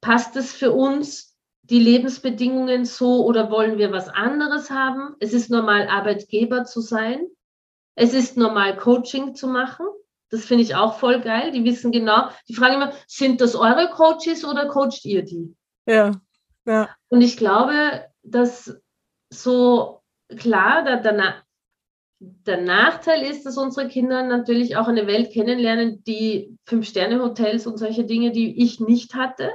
passt 0.00 0.36
es 0.36 0.52
für 0.52 0.72
uns 0.72 1.36
die 1.62 1.78
Lebensbedingungen 1.78 2.84
so 2.84 3.24
oder 3.24 3.50
wollen 3.50 3.78
wir 3.78 3.92
was 3.92 4.08
anderes 4.08 4.70
haben? 4.70 5.14
Es 5.20 5.32
ist 5.32 5.50
normal, 5.50 5.88
Arbeitgeber 5.88 6.64
zu 6.64 6.80
sein. 6.80 7.26
Es 7.94 8.14
ist 8.14 8.36
normal, 8.36 8.76
Coaching 8.76 9.34
zu 9.34 9.46
machen. 9.46 9.86
Das 10.30 10.44
finde 10.44 10.62
ich 10.62 10.74
auch 10.74 10.98
voll 10.98 11.20
geil. 11.20 11.50
Die 11.50 11.64
wissen 11.64 11.92
genau, 11.92 12.28
die 12.48 12.54
fragen 12.54 12.76
immer, 12.76 12.92
sind 13.06 13.40
das 13.40 13.54
eure 13.56 13.90
Coaches 13.90 14.44
oder 14.44 14.68
coacht 14.68 15.04
ihr 15.04 15.22
die? 15.22 15.54
Ja, 15.86 16.12
ja. 16.66 16.88
Und 17.08 17.20
ich 17.20 17.36
glaube, 17.36 18.06
dass 18.22 18.80
so 19.30 20.02
klar, 20.36 20.84
der, 20.84 20.98
der, 20.98 21.34
der 22.20 22.60
Nachteil 22.60 23.22
ist, 23.22 23.44
dass 23.44 23.56
unsere 23.56 23.88
Kinder 23.88 24.22
natürlich 24.22 24.76
auch 24.76 24.88
eine 24.88 25.06
Welt 25.06 25.32
kennenlernen, 25.32 26.04
die 26.04 26.56
Fünf-Sterne-Hotels 26.66 27.66
und 27.66 27.78
solche 27.78 28.04
Dinge, 28.04 28.30
die 28.30 28.62
ich 28.62 28.78
nicht 28.80 29.14
hatte. 29.14 29.50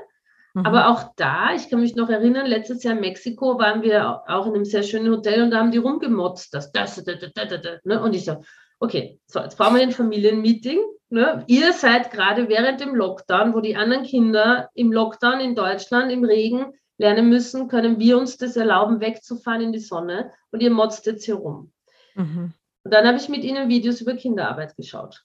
Mhm. 0.54 0.66
Aber 0.66 0.90
auch 0.90 1.14
da, 1.16 1.54
ich 1.54 1.70
kann 1.70 1.82
mich 1.82 1.96
noch 1.96 2.10
erinnern, 2.10 2.48
letztes 2.48 2.84
Jahr 2.84 2.96
in 2.96 3.02
Mexiko 3.02 3.60
waren 3.60 3.82
wir 3.82 4.24
auch 4.28 4.48
in 4.48 4.56
einem 4.56 4.66
sehr 4.66 4.84
schönen 4.84 5.12
Hotel 5.12 5.44
und 5.44 5.52
da 5.52 5.60
haben 5.60 5.72
die 5.72 5.78
rumgemotzt. 5.78 6.54
Das, 6.54 6.72
das, 6.72 6.96
das, 7.04 7.20
das, 7.20 7.32
das, 7.34 7.62
das, 7.62 7.84
ne? 7.84 8.02
Und 8.02 8.16
ich 8.16 8.26
so, 8.26 8.42
okay, 8.80 9.20
so, 9.28 9.40
jetzt 9.40 9.58
brauchen 9.58 9.76
wir 9.76 9.84
ein 9.84 9.92
Familienmeeting. 9.92 10.80
Ne? 11.10 11.44
Ihr 11.48 11.74
seid 11.74 12.12
gerade 12.12 12.50
während 12.50 12.82
dem 12.82 12.96
Lockdown, 12.96 13.54
wo 13.54 13.60
die 13.60 13.76
anderen 13.76 14.04
Kinder 14.04 14.70
im 14.74 14.92
Lockdown 14.92 15.40
in 15.40 15.56
Deutschland 15.56 16.12
im 16.12 16.24
Regen 16.24 16.74
lernen 16.98 17.30
müssen, 17.30 17.68
können 17.68 18.00
wir 18.00 18.18
uns 18.18 18.38
das 18.38 18.56
erlauben, 18.56 19.02
wegzufahren 19.02 19.62
in 19.62 19.72
die 19.72 19.80
Sonne 19.80 20.32
und 20.52 20.62
ihr 20.62 20.72
motzt 20.72 21.06
jetzt 21.06 21.26
hier 21.26 21.36
rum. 21.36 21.72
Mhm. 22.16 22.54
Und 22.84 22.94
dann 22.94 23.06
habe 23.06 23.18
ich 23.18 23.30
mit 23.30 23.44
ihnen 23.44 23.70
Videos 23.70 24.02
über 24.02 24.16
Kinderarbeit 24.16 24.76
geschaut. 24.76 25.24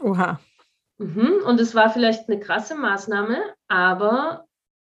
Oha. 0.00 0.40
Mhm. 0.98 1.42
Und 1.46 1.60
es 1.60 1.74
war 1.74 1.90
vielleicht 1.90 2.28
eine 2.28 2.40
krasse 2.40 2.74
Maßnahme, 2.74 3.38
aber 3.68 4.46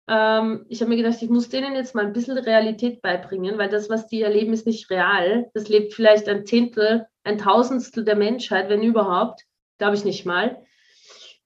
ähm, 0.09 0.67
ich 0.69 0.81
habe 0.81 0.91
mir 0.91 0.97
gedacht, 0.97 1.23
ich 1.23 1.31
muss 1.31 1.49
denen 1.49 1.75
jetzt 1.75 1.95
mal 1.95 2.05
ein 2.07 2.13
bisschen 2.13 2.39
Realität 2.39 3.03
beibringen, 3.03 3.59
weil 3.59 3.69
das, 3.69 3.89
was 3.89 4.07
die 4.07 4.23
erleben, 4.23 4.53
ist 4.53 4.67
nicht 4.67 4.91
real. 4.91 5.51
Das 5.55 5.69
lebt 5.69 5.95
vielleicht 5.95 6.29
ein 6.29 6.47
Zehntel 6.47 7.07
ein 7.25 7.39
Tausendstel 7.39 8.05
der 8.05 8.17
Menschheit, 8.17 8.69
wenn 8.69 8.83
überhaupt, 8.83 9.43
glaube 9.79 9.95
ich 9.95 10.05
nicht 10.05 10.27
mal. 10.27 10.63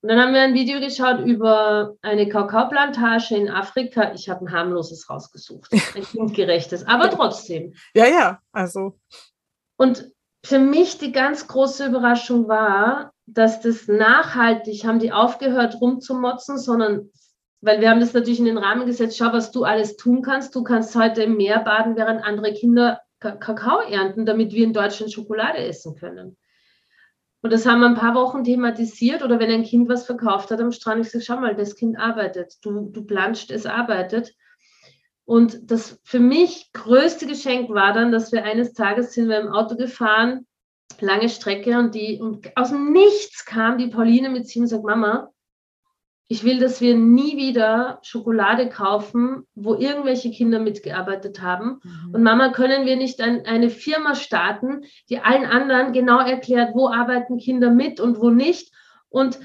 Und 0.02 0.10
dann 0.10 0.20
haben 0.20 0.34
wir 0.34 0.42
ein 0.42 0.54
Video 0.54 0.78
geschaut 0.78 1.24
über 1.26 1.96
eine 2.02 2.28
Kakaoplantage 2.28 3.34
in 3.34 3.50
Afrika. 3.50 4.12
Ich 4.14 4.28
habe 4.28 4.44
ein 4.44 4.52
harmloses 4.52 5.08
rausgesucht, 5.10 5.72
ein 5.72 6.02
kindgerechtes, 6.12 6.86
aber 6.86 7.10
trotzdem. 7.10 7.74
Ja, 7.94 8.06
ja, 8.06 8.40
also. 8.52 8.98
Und 9.76 10.10
für 10.44 10.58
mich 10.58 10.98
die 10.98 11.12
ganz 11.12 11.48
große 11.48 11.86
Überraschung 11.86 12.46
war, 12.46 13.12
dass 13.26 13.60
das 13.60 13.88
nachhaltig, 13.88 14.84
haben 14.84 15.00
die 15.00 15.12
aufgehört 15.12 15.80
rumzumotzen, 15.80 16.58
sondern, 16.58 17.10
weil 17.66 17.80
wir 17.80 17.90
haben 17.90 17.98
das 17.98 18.14
natürlich 18.14 18.38
in 18.38 18.44
den 18.44 18.58
Rahmen 18.58 18.86
gesetzt, 18.86 19.18
schau, 19.18 19.32
was 19.32 19.50
du 19.50 19.64
alles 19.64 19.96
tun 19.96 20.22
kannst. 20.22 20.54
Du 20.54 20.62
kannst 20.62 20.94
heute 20.94 21.24
im 21.24 21.36
Meer 21.36 21.58
baden, 21.58 21.96
während 21.96 22.22
andere 22.22 22.54
Kinder 22.54 23.00
Kakao 23.18 23.80
ernten, 23.80 24.24
damit 24.24 24.52
wir 24.52 24.62
in 24.62 24.72
Deutschland 24.72 25.12
Schokolade 25.12 25.58
essen 25.58 25.96
können. 25.96 26.36
Und 27.42 27.52
das 27.52 27.66
haben 27.66 27.80
wir 27.80 27.88
ein 27.88 27.96
paar 27.96 28.14
Wochen 28.14 28.44
thematisiert. 28.44 29.24
Oder 29.24 29.40
wenn 29.40 29.50
ein 29.50 29.64
Kind 29.64 29.88
was 29.88 30.06
verkauft 30.06 30.52
hat 30.52 30.60
am 30.60 30.70
Strand, 30.70 31.04
ich 31.04 31.10
sage, 31.10 31.24
schau 31.24 31.40
mal, 31.40 31.56
das 31.56 31.74
Kind 31.74 31.98
arbeitet. 31.98 32.54
Du, 32.62 32.88
du 32.90 33.04
planscht, 33.04 33.50
es 33.50 33.66
arbeitet. 33.66 34.32
Und 35.24 35.68
das 35.68 36.00
für 36.04 36.20
mich 36.20 36.70
größte 36.72 37.26
Geschenk 37.26 37.68
war 37.70 37.92
dann, 37.92 38.12
dass 38.12 38.30
wir 38.30 38.44
eines 38.44 38.74
Tages 38.74 39.12
sind 39.12 39.28
wir 39.28 39.40
im 39.40 39.48
Auto 39.48 39.74
gefahren, 39.76 40.46
lange 41.00 41.28
Strecke 41.28 41.76
und 41.78 41.96
die 41.96 42.20
und 42.20 42.56
aus 42.56 42.68
dem 42.68 42.92
Nichts 42.92 43.44
kam 43.44 43.76
die 43.76 43.88
Pauline 43.88 44.30
mit 44.30 44.46
sie 44.46 44.60
und 44.60 44.68
sagt, 44.68 44.84
Mama, 44.84 45.32
ich 46.28 46.42
will, 46.42 46.58
dass 46.58 46.80
wir 46.80 46.96
nie 46.96 47.36
wieder 47.36 48.00
Schokolade 48.02 48.68
kaufen, 48.68 49.46
wo 49.54 49.74
irgendwelche 49.74 50.30
Kinder 50.30 50.58
mitgearbeitet 50.58 51.40
haben. 51.40 51.80
Mhm. 51.82 52.14
Und 52.14 52.22
Mama, 52.22 52.50
können 52.50 52.84
wir 52.84 52.96
nicht 52.96 53.20
ein, 53.20 53.46
eine 53.46 53.70
Firma 53.70 54.16
starten, 54.16 54.84
die 55.08 55.20
allen 55.20 55.44
anderen 55.44 55.92
genau 55.92 56.18
erklärt, 56.18 56.74
wo 56.74 56.88
arbeiten 56.88 57.38
Kinder 57.38 57.70
mit 57.70 58.00
und 58.00 58.18
wo 58.18 58.30
nicht. 58.30 58.72
Und 59.08 59.38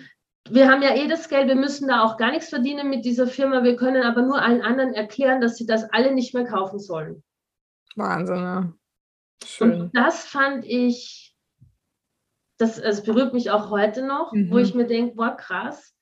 wir 0.50 0.70
haben 0.70 0.82
ja 0.82 0.96
eh 0.96 1.08
das 1.08 1.30
Geld, 1.30 1.48
wir 1.48 1.56
müssen 1.56 1.88
da 1.88 2.04
auch 2.04 2.18
gar 2.18 2.32
nichts 2.32 2.50
verdienen 2.50 2.90
mit 2.90 3.06
dieser 3.06 3.28
Firma. 3.28 3.64
Wir 3.64 3.76
können 3.76 4.04
aber 4.04 4.24
nur 4.24 4.42
allen 4.42 4.62
anderen 4.62 4.94
erklären, 4.96 5.40
dass 5.40 5.58
sie 5.58 5.68
das 5.68 5.84
alle 5.92 6.14
nicht 6.14 6.34
mehr 6.34 6.46
kaufen 6.46 6.80
sollen. 6.80 7.24
Wahnsinn, 7.96 8.38
ja. 8.38 8.74
Schön. 9.46 9.82
Und 9.82 9.96
das 9.96 10.26
fand 10.26 10.66
ich, 10.66 11.36
das, 12.58 12.82
das 12.82 13.04
berührt 13.04 13.34
mich 13.34 13.52
auch 13.52 13.70
heute 13.70 14.06
noch, 14.06 14.34
mhm. 14.34 14.50
wo 14.52 14.58
ich 14.58 14.74
mir 14.74 14.88
denke, 14.88 15.16
boah, 15.16 15.38
krass, 15.38 15.94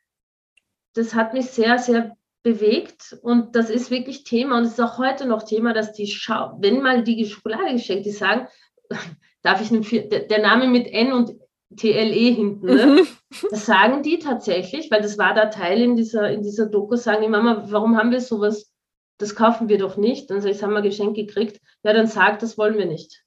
das 0.94 1.14
hat 1.14 1.34
mich 1.34 1.48
sehr, 1.48 1.78
sehr 1.80 2.16
bewegt 2.44 3.18
und 3.22 3.56
das 3.56 3.70
ist 3.70 3.92
wirklich 3.92 4.24
Thema 4.24 4.58
und 4.58 4.64
es 4.64 4.74
ist 4.74 4.82
auch 4.82 4.98
heute 4.98 5.26
noch 5.26 5.44
Thema, 5.44 5.74
dass 5.74 5.94
die 5.94 6.08
Schau, 6.08 6.58
wenn 6.60 6.82
mal 6.82 7.04
die 7.04 7.26
Schokolade 7.26 7.74
geschenkt, 7.74 8.06
die 8.06 8.12
sagen, 8.12 8.48
darf 9.42 9.62
ich 9.62 9.72
einen, 9.72 9.84
der 9.84 10.42
Name 10.42 10.68
mit 10.68 10.88
N 10.88 11.12
und 11.12 11.36
TLE 11.76 12.34
hinten, 12.34 12.66
ne? 12.66 12.86
Mhm. 12.86 13.08
das 13.52 13.66
sagen 13.66 14.02
die 14.04 14.20
tatsächlich, 14.20 14.90
weil 14.90 15.02
das 15.02 15.18
war 15.18 15.34
da 15.34 15.48
Teil 15.48 15.82
in 15.82 15.96
dieser, 15.96 16.32
in 16.32 16.42
dieser 16.42 16.66
Doku, 16.66 16.96
sagen 16.96 17.22
die 17.22 17.30
Mama, 17.30 17.66
warum 17.68 17.98
haben 17.98 18.12
wir 18.12 18.22
sowas, 18.22 18.74
das 19.20 19.36
kaufen 19.36 19.70
wir 19.70 19.78
doch 19.78 19.98
nicht. 19.98 20.32
Dann 20.32 20.42
sage 20.42 20.52
ich, 20.52 20.58
das 20.58 20.64
haben 20.66 20.74
wir 20.74 20.82
geschenkt 20.82 21.16
gekriegt. 21.16 21.62
Ja, 21.84 21.94
dann 21.94 22.08
sagt, 22.08 22.42
das 22.42 22.58
wollen 22.58 22.78
wir 22.78 22.86
nicht. 22.86 23.24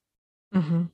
Mhm. 0.50 0.90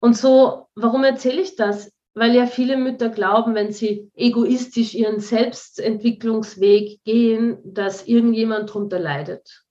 Und 0.00 0.16
so, 0.18 0.66
warum 0.74 1.04
erzähle 1.04 1.40
ich 1.40 1.56
das? 1.56 1.90
Weil 2.14 2.34
ja 2.34 2.46
viele 2.46 2.76
Mütter 2.76 3.08
glauben, 3.08 3.54
wenn 3.54 3.72
sie 3.72 4.10
egoistisch 4.14 4.94
ihren 4.94 5.18
Selbstentwicklungsweg 5.18 7.02
gehen, 7.04 7.58
dass 7.64 8.06
irgendjemand 8.06 8.70
darunter 8.70 9.00
leidet. 9.00 9.64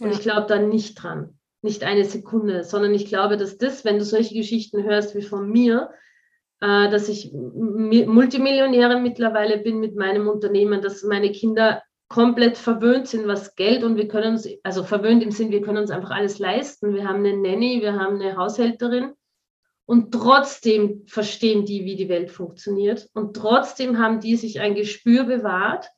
Und 0.00 0.08
ja. 0.08 0.12
ich 0.12 0.20
glaube 0.20 0.46
da 0.48 0.58
nicht 0.58 1.02
dran, 1.02 1.38
nicht 1.62 1.84
eine 1.84 2.04
Sekunde, 2.04 2.64
sondern 2.64 2.94
ich 2.94 3.06
glaube, 3.06 3.36
dass 3.36 3.58
das, 3.58 3.84
wenn 3.84 3.98
du 3.98 4.04
solche 4.04 4.34
Geschichten 4.34 4.82
hörst 4.82 5.14
wie 5.14 5.22
von 5.22 5.48
mir, 5.48 5.90
äh, 6.60 6.90
dass 6.90 7.08
ich 7.08 7.32
Multimillionäre 7.32 9.00
mittlerweile 9.00 9.58
bin 9.58 9.78
mit 9.78 9.94
meinem 9.94 10.28
Unternehmen, 10.28 10.82
dass 10.82 11.04
meine 11.04 11.30
Kinder 11.30 11.82
komplett 12.08 12.56
verwöhnt 12.56 13.06
sind, 13.06 13.28
was 13.28 13.54
Geld 13.54 13.84
und 13.84 13.96
wir 13.96 14.08
können 14.08 14.32
uns, 14.32 14.48
also 14.64 14.82
verwöhnt 14.82 15.22
im 15.22 15.30
Sinn, 15.30 15.50
wir 15.50 15.60
können 15.60 15.78
uns 15.78 15.90
einfach 15.90 16.10
alles 16.10 16.38
leisten. 16.38 16.94
Wir 16.94 17.06
haben 17.06 17.18
eine 17.18 17.36
Nanny, 17.36 17.82
wir 17.82 17.94
haben 17.94 18.16
eine 18.20 18.36
Haushälterin 18.36 19.12
und 19.88 20.12
trotzdem 20.12 21.04
verstehen 21.06 21.64
die, 21.64 21.86
wie 21.86 21.96
die 21.96 22.10
Welt 22.10 22.30
funktioniert. 22.30 23.08
Und 23.14 23.34
trotzdem 23.34 23.98
haben 23.98 24.20
die 24.20 24.36
sich 24.36 24.60
ein 24.60 24.74
Gespür 24.74 25.24
bewahrt, 25.24 25.88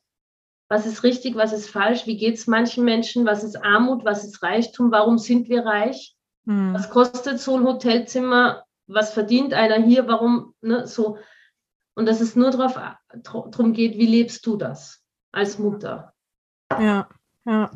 was 0.69 0.85
ist 0.85 1.03
richtig, 1.03 1.35
was 1.35 1.51
ist 1.51 1.69
falsch, 1.69 2.07
wie 2.07 2.15
geht 2.15 2.35
es 2.35 2.47
manchen 2.47 2.85
Menschen, 2.85 3.25
was 3.25 3.43
ist 3.43 3.57
Armut, 3.61 4.05
was 4.05 4.23
ist 4.23 4.41
Reichtum, 4.41 4.93
warum 4.93 5.17
sind 5.17 5.49
wir 5.49 5.65
reich, 5.65 6.15
hm. 6.45 6.73
was 6.73 6.89
kostet 6.89 7.41
so 7.41 7.57
ein 7.57 7.65
Hotelzimmer, 7.65 8.63
was 8.87 9.11
verdient 9.11 9.53
einer 9.53 9.83
hier, 9.83 10.07
warum, 10.07 10.55
ne, 10.61 10.87
so. 10.87 11.17
Und 11.93 12.05
dass 12.05 12.21
es 12.21 12.37
nur 12.37 12.49
darum 12.49 13.73
geht, 13.73 13.97
wie 13.97 14.07
lebst 14.07 14.45
du 14.45 14.55
das 14.55 15.03
als 15.33 15.59
Mutter? 15.59 16.13
Ja, 16.79 17.09
ja 17.43 17.69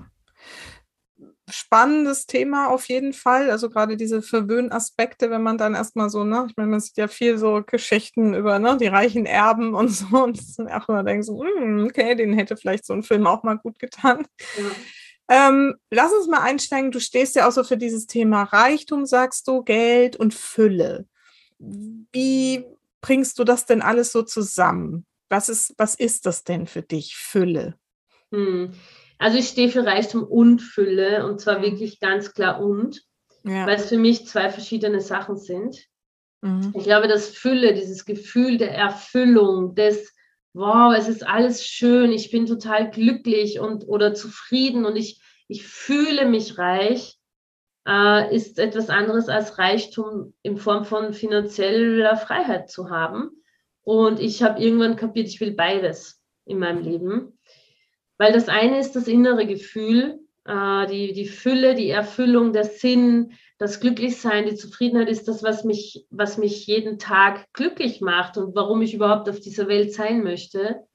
spannendes 1.49 2.25
Thema 2.25 2.69
auf 2.69 2.87
jeden 2.87 3.13
Fall. 3.13 3.49
Also 3.51 3.69
gerade 3.69 3.97
diese 3.97 4.21
Verwöhnaspekte, 4.21 5.29
wenn 5.29 5.43
man 5.43 5.57
dann 5.57 5.75
erstmal 5.75 6.09
so, 6.09 6.23
ne, 6.23 6.45
ich 6.49 6.57
meine, 6.57 6.69
man 6.69 6.79
sieht 6.79 6.97
ja 6.97 7.07
viel 7.07 7.37
so 7.37 7.61
Geschichten 7.65 8.33
über 8.33 8.59
ne, 8.59 8.77
die 8.77 8.87
reichen 8.87 9.25
Erben 9.25 9.75
und 9.75 9.89
so 9.89 10.05
und 10.23 10.39
dann 10.57 10.69
auch 10.69 10.89
immer 10.89 11.03
denkt 11.03 11.25
so, 11.25 11.43
mm, 11.43 11.85
okay, 11.85 12.15
den 12.15 12.33
hätte 12.33 12.57
vielleicht 12.57 12.85
so 12.85 12.93
ein 12.93 13.03
Film 13.03 13.27
auch 13.27 13.43
mal 13.43 13.57
gut 13.57 13.79
getan. 13.79 14.25
Ja. 14.57 14.71
Ähm, 15.27 15.75
lass 15.89 16.13
uns 16.13 16.27
mal 16.27 16.41
einsteigen. 16.41 16.91
Du 16.91 16.99
stehst 16.99 17.35
ja 17.35 17.47
auch 17.47 17.51
so 17.51 17.63
für 17.63 17.77
dieses 17.77 18.05
Thema 18.05 18.43
Reichtum, 18.43 19.05
sagst 19.05 19.47
du, 19.47 19.63
Geld 19.63 20.15
und 20.15 20.33
Fülle. 20.33 21.07
Wie 21.57 22.65
bringst 23.01 23.39
du 23.39 23.43
das 23.43 23.65
denn 23.65 23.81
alles 23.81 24.11
so 24.11 24.21
zusammen? 24.21 25.05
Was 25.29 25.49
ist, 25.49 25.73
was 25.77 25.95
ist 25.95 26.25
das 26.25 26.43
denn 26.43 26.67
für 26.67 26.83
dich, 26.83 27.15
Fülle? 27.15 27.75
Hm. 28.31 28.73
Also 29.17 29.37
ich 29.37 29.47
stehe 29.47 29.69
für 29.69 29.85
Reichtum 29.85 30.23
und 30.23 30.59
Fülle 30.59 31.25
und 31.25 31.39
zwar 31.39 31.61
wirklich 31.61 31.99
ganz 31.99 32.33
klar 32.33 32.61
und, 32.61 33.01
ja. 33.43 33.65
weil 33.65 33.75
es 33.75 33.89
für 33.89 33.97
mich 33.97 34.27
zwei 34.27 34.49
verschiedene 34.49 35.01
Sachen 35.01 35.37
sind. 35.37 35.77
Mhm. 36.41 36.73
Ich 36.75 36.83
glaube, 36.83 37.07
dass 37.07 37.29
Fülle, 37.29 37.73
dieses 37.73 38.05
Gefühl 38.05 38.57
der 38.57 38.73
Erfüllung, 38.73 39.75
des 39.75 40.13
wow, 40.55 40.95
es 40.97 41.09
ist 41.09 41.27
alles 41.27 41.65
schön, 41.65 42.11
ich 42.11 42.31
bin 42.31 42.45
total 42.45 42.89
glücklich 42.89 43.59
und 43.59 43.87
oder 43.87 44.13
zufrieden 44.13 44.85
und 44.85 44.95
ich, 44.95 45.21
ich 45.49 45.67
fühle 45.67 46.25
mich 46.25 46.57
reich, 46.57 47.19
äh, 47.87 48.33
ist 48.33 48.57
etwas 48.57 48.89
anderes 48.89 49.27
als 49.27 49.57
Reichtum 49.57 50.33
in 50.43 50.57
Form 50.57 50.85
von 50.85 51.13
finanzieller 51.13 52.15
Freiheit 52.15 52.69
zu 52.69 52.89
haben. 52.89 53.31
Und 53.81 54.19
ich 54.19 54.41
habe 54.41 54.61
irgendwann 54.61 54.95
kapiert, 54.95 55.27
ich 55.27 55.41
will 55.41 55.51
beides 55.51 56.21
in 56.45 56.59
meinem 56.59 56.81
Leben. 56.81 57.34
Weil 58.17 58.33
das 58.33 58.47
eine 58.47 58.79
ist 58.79 58.95
das 58.95 59.07
innere 59.07 59.45
Gefühl, 59.45 60.19
äh, 60.45 60.87
die, 60.87 61.13
die 61.13 61.27
Fülle, 61.27 61.75
die 61.75 61.89
Erfüllung, 61.89 62.53
der 62.53 62.65
Sinn, 62.65 63.33
das 63.57 63.79
Glücklichsein, 63.79 64.45
die 64.45 64.55
Zufriedenheit 64.55 65.09
ist 65.09 65.27
das, 65.27 65.43
was 65.43 65.63
mich, 65.63 66.05
was 66.09 66.37
mich 66.37 66.67
jeden 66.67 66.99
Tag 66.99 67.51
glücklich 67.53 68.01
macht 68.01 68.37
und 68.37 68.55
warum 68.55 68.81
ich 68.81 68.93
überhaupt 68.93 69.29
auf 69.29 69.39
dieser 69.39 69.67
Welt 69.67 69.93
sein 69.93 70.23
möchte. 70.23 70.85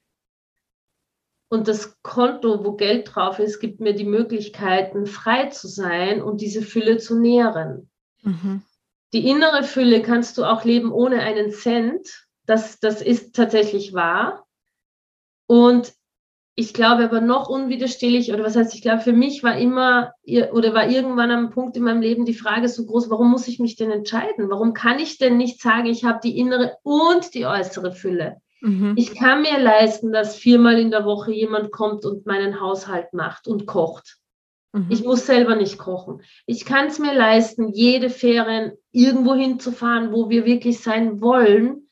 Und 1.48 1.66
das 1.66 2.00
Konto, 2.02 2.64
wo 2.64 2.72
Geld 2.72 3.10
drauf 3.12 3.40
ist, 3.40 3.58
gibt 3.58 3.80
mir 3.80 3.94
die 3.94 4.04
Möglichkeiten, 4.04 5.06
frei 5.06 5.46
zu 5.46 5.66
sein 5.66 6.22
und 6.22 6.40
diese 6.40 6.62
Fülle 6.62 6.98
zu 6.98 7.18
nähren. 7.18 7.90
Mhm. 8.22 8.62
Die 9.12 9.28
innere 9.28 9.64
Fülle 9.64 10.02
kannst 10.02 10.38
du 10.38 10.44
auch 10.44 10.64
leben 10.64 10.92
ohne 10.92 11.20
einen 11.20 11.50
Cent. 11.50 12.28
Das, 12.46 12.78
das 12.78 13.02
ist 13.02 13.34
tatsächlich 13.34 13.94
wahr. 13.94 14.46
Und 15.46 15.92
ich 16.60 16.74
glaube 16.74 17.04
aber 17.04 17.22
noch 17.22 17.48
unwiderstehlich, 17.48 18.32
oder 18.32 18.44
was 18.44 18.54
heißt, 18.54 18.74
ich 18.74 18.82
glaube, 18.82 19.00
für 19.00 19.14
mich 19.14 19.42
war 19.42 19.56
immer 19.56 20.12
oder 20.52 20.74
war 20.74 20.88
irgendwann 20.88 21.30
am 21.30 21.50
Punkt 21.50 21.76
in 21.76 21.84
meinem 21.84 22.02
Leben 22.02 22.26
die 22.26 22.34
Frage 22.34 22.68
so 22.68 22.84
groß, 22.84 23.08
warum 23.08 23.30
muss 23.30 23.48
ich 23.48 23.58
mich 23.58 23.76
denn 23.76 23.90
entscheiden? 23.90 24.50
Warum 24.50 24.74
kann 24.74 24.98
ich 24.98 25.16
denn 25.16 25.38
nicht 25.38 25.62
sagen, 25.62 25.86
ich 25.86 26.04
habe 26.04 26.20
die 26.22 26.38
innere 26.38 26.76
und 26.82 27.32
die 27.32 27.46
äußere 27.46 27.92
Fülle? 27.92 28.42
Mhm. 28.60 28.92
Ich 28.96 29.14
kann 29.14 29.40
mir 29.40 29.58
leisten, 29.58 30.12
dass 30.12 30.36
viermal 30.36 30.78
in 30.78 30.90
der 30.90 31.06
Woche 31.06 31.32
jemand 31.32 31.72
kommt 31.72 32.04
und 32.04 32.26
meinen 32.26 32.60
Haushalt 32.60 33.14
macht 33.14 33.48
und 33.48 33.64
kocht. 33.64 34.18
Mhm. 34.72 34.86
Ich 34.90 35.02
muss 35.02 35.24
selber 35.24 35.56
nicht 35.56 35.78
kochen. 35.78 36.20
Ich 36.44 36.66
kann 36.66 36.88
es 36.88 36.98
mir 36.98 37.14
leisten, 37.14 37.68
jede 37.68 38.10
Ferien 38.10 38.72
irgendwo 38.92 39.34
hinzufahren, 39.34 40.12
wo 40.12 40.28
wir 40.28 40.44
wirklich 40.44 40.80
sein 40.80 41.22
wollen 41.22 41.88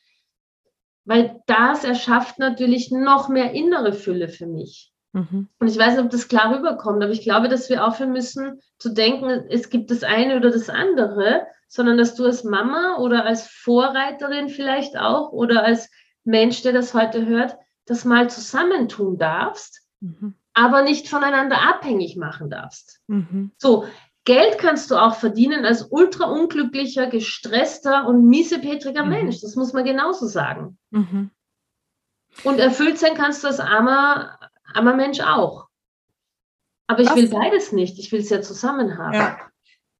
weil 1.08 1.40
das 1.46 1.84
erschafft 1.84 2.38
natürlich 2.38 2.90
noch 2.90 3.30
mehr 3.30 3.52
innere 3.52 3.94
Fülle 3.94 4.28
für 4.28 4.46
mich. 4.46 4.92
Mhm. 5.14 5.48
Und 5.58 5.68
ich 5.68 5.78
weiß 5.78 5.94
nicht, 5.94 6.04
ob 6.04 6.10
das 6.10 6.28
klar 6.28 6.54
rüberkommt, 6.54 7.02
aber 7.02 7.12
ich 7.12 7.22
glaube, 7.22 7.48
dass 7.48 7.70
wir 7.70 7.86
aufhören 7.86 8.12
müssen 8.12 8.60
zu 8.78 8.90
denken, 8.90 9.46
es 9.48 9.70
gibt 9.70 9.90
das 9.90 10.02
eine 10.02 10.36
oder 10.36 10.50
das 10.50 10.68
andere, 10.68 11.46
sondern 11.66 11.96
dass 11.96 12.14
du 12.14 12.26
als 12.26 12.44
Mama 12.44 12.98
oder 12.98 13.24
als 13.24 13.48
Vorreiterin 13.48 14.50
vielleicht 14.50 14.98
auch 14.98 15.32
oder 15.32 15.64
als 15.64 15.90
Mensch, 16.24 16.60
der 16.60 16.74
das 16.74 16.92
heute 16.92 17.24
hört, 17.24 17.56
das 17.86 18.04
mal 18.04 18.28
zusammentun 18.28 19.16
darfst, 19.16 19.80
mhm. 20.00 20.34
aber 20.52 20.82
nicht 20.82 21.08
voneinander 21.08 21.56
abhängig 21.70 22.18
machen 22.18 22.50
darfst. 22.50 23.00
Mhm. 23.06 23.52
So, 23.56 23.86
Geld 24.28 24.58
kannst 24.58 24.90
du 24.90 24.96
auch 24.96 25.16
verdienen 25.16 25.64
als 25.64 25.86
ultra 25.90 26.26
unglücklicher, 26.26 27.06
gestresster 27.06 28.06
und 28.06 28.26
miesepetriger 28.28 29.02
mhm. 29.02 29.08
Mensch. 29.08 29.40
Das 29.40 29.56
muss 29.56 29.72
man 29.72 29.86
genauso 29.86 30.26
sagen. 30.26 30.76
Mhm. 30.90 31.30
Und 32.44 32.58
erfüllt 32.58 32.98
sein 32.98 33.14
kannst 33.14 33.42
du 33.42 33.48
als 33.48 33.58
armer, 33.58 34.38
armer 34.74 34.94
Mensch 34.94 35.20
auch. 35.20 35.68
Aber 36.88 37.00
ich 37.00 37.08
Was? 37.08 37.16
will 37.16 37.30
beides 37.30 37.72
nicht. 37.72 37.98
Ich 37.98 38.12
will 38.12 38.20
es 38.20 38.28
ja 38.28 38.42
zusammen 38.42 38.98
haben. 38.98 39.14
Ja. 39.14 39.38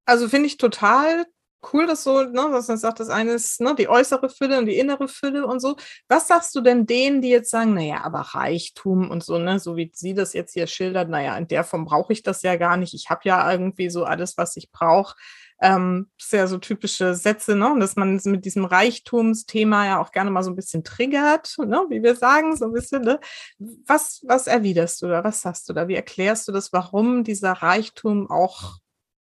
Also 0.05 0.29
finde 0.29 0.49
ich 0.49 0.59
total 0.59 1.25
cool, 1.73 1.87
dass 1.87 2.05
so, 2.05 2.23
ne, 2.23 2.47
was 2.51 2.69
man 2.69 2.79
sagt, 2.79 3.01
das 3.01 3.09
eine 3.09 3.33
ist 3.33 3.61
ne, 3.61 3.75
die 3.75 3.89
äußere 3.89 4.29
Fülle 4.29 4.59
und 4.59 4.67
die 4.67 4.79
innere 4.79 5.09
Fülle 5.09 5.47
und 5.47 5.61
so. 5.61 5.77
Was 6.09 6.29
sagst 6.29 6.55
du 6.55 6.61
denn 6.61 6.87
denen, 6.87 7.21
die 7.23 7.31
jetzt 7.31 7.51
sagen, 7.51 7.75
naja, 7.75 8.03
aber 8.05 8.21
Reichtum 8.21 9.11
und 9.11 9.25
so, 9.25 9.39
ne, 9.39 9.59
so 9.59 9.77
wie 9.77 9.91
sie 9.95 10.15
das 10.15 10.33
jetzt 10.33 10.55
hier 10.55 10.67
schildert, 10.67 11.09
naja, 11.09 11.37
in 11.37 11.49
der 11.49 11.65
Form 11.65 11.85
brauche 11.85 12.13
ich 12.13 12.23
das 12.23 12.43
ja 12.43 12.57
gar 12.57 12.77
nicht. 12.77 12.95
Ich 12.95 13.11
habe 13.11 13.21
ja 13.25 13.51
irgendwie 13.51 13.91
so 13.91 14.05
alles, 14.05 14.37
was 14.39 14.57
ich 14.57 14.71
brauche. 14.71 15.17
Ähm, 15.61 16.09
ist 16.17 16.33
ja 16.33 16.47
so 16.47 16.59
typische 16.59 17.15
Sätze, 17.15 17.57
ne? 17.57 17.75
dass 17.81 17.97
man 17.97 18.21
mit 18.25 18.45
diesem 18.45 18.65
Reichtumsthema 18.65 19.87
ja 19.87 20.01
auch 20.01 20.13
gerne 20.13 20.31
mal 20.31 20.45
so 20.45 20.51
ein 20.51 20.57
bisschen 20.57 20.85
triggert, 20.85 21.57
ne? 21.59 21.85
wie 21.89 22.03
wir 22.03 22.15
sagen, 22.15 22.57
so 22.57 22.67
ein 22.67 22.73
bisschen. 22.73 23.03
Ne? 23.03 23.19
Was, 23.59 24.23
was 24.25 24.47
erwiderst 24.47 25.03
du 25.03 25.09
da? 25.09 25.25
Was 25.25 25.41
sagst 25.41 25.69
du 25.69 25.73
da? 25.73 25.89
Wie 25.89 25.97
erklärst 25.97 26.47
du 26.47 26.53
das, 26.53 26.73
warum 26.73 27.25
dieser 27.25 27.53
Reichtum 27.53 28.31
auch 28.31 28.79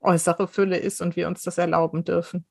äußere 0.00 0.48
Fülle 0.48 0.78
ist 0.78 1.00
und 1.00 1.16
wir 1.16 1.28
uns 1.28 1.42
das 1.42 1.58
erlauben 1.58 2.04
dürfen. 2.04 2.46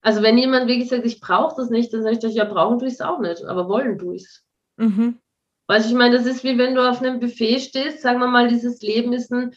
Also 0.00 0.22
wenn 0.22 0.38
jemand 0.38 0.68
wirklich 0.68 0.88
sagt, 0.88 1.04
ich 1.04 1.20
brauche 1.20 1.56
das 1.56 1.70
nicht, 1.70 1.92
dann 1.92 2.02
sage 2.02 2.18
ich, 2.22 2.34
ja, 2.34 2.44
brauchen 2.44 2.78
tue 2.78 2.88
ich 2.88 2.94
es 2.94 3.00
auch 3.00 3.18
nicht, 3.20 3.44
aber 3.44 3.68
wollen 3.68 3.98
tue 3.98 4.16
ich 4.16 4.22
es. 4.22 4.44
Mhm. 4.76 5.18
Weißt 5.66 5.88
ich 5.88 5.94
meine, 5.94 6.16
das 6.16 6.26
ist 6.26 6.44
wie 6.44 6.56
wenn 6.56 6.74
du 6.74 6.88
auf 6.88 7.02
einem 7.02 7.20
Buffet 7.20 7.60
stehst, 7.60 8.00
sagen 8.00 8.20
wir 8.20 8.28
mal, 8.28 8.48
dieses 8.48 8.80
Leben 8.80 9.12
ist 9.12 9.30
ein, 9.32 9.52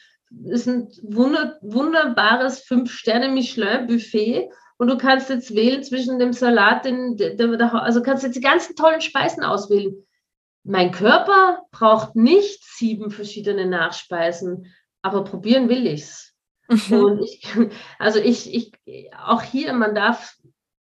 ist 0.45 0.67
ein 0.67 0.89
wunder, 1.03 1.57
wunderbares 1.61 2.61
Fünf-Sterne-Michelin-Buffet 2.61 4.49
und 4.77 4.87
du 4.87 4.97
kannst 4.97 5.29
jetzt 5.29 5.55
wählen 5.55 5.83
zwischen 5.83 6.19
dem 6.19 6.33
Salat, 6.33 6.85
den, 6.85 7.17
also 7.39 8.01
kannst 8.01 8.23
jetzt 8.23 8.35
die 8.35 8.41
ganzen 8.41 8.75
tollen 8.75 9.01
Speisen 9.01 9.43
auswählen. 9.43 9.95
Mein 10.63 10.91
Körper 10.91 11.63
braucht 11.71 12.15
nicht 12.15 12.63
sieben 12.63 13.09
verschiedene 13.09 13.65
Nachspeisen, 13.65 14.73
aber 15.01 15.23
probieren 15.23 15.69
will 15.69 15.87
ich's. 15.87 16.30
Mhm. 16.71 17.03
Und 17.03 17.23
ich, 17.23 17.43
also 17.99 18.19
ich, 18.19 18.53
ich, 18.53 19.13
auch 19.17 19.41
hier, 19.41 19.73
man 19.73 19.93
darf 19.93 20.37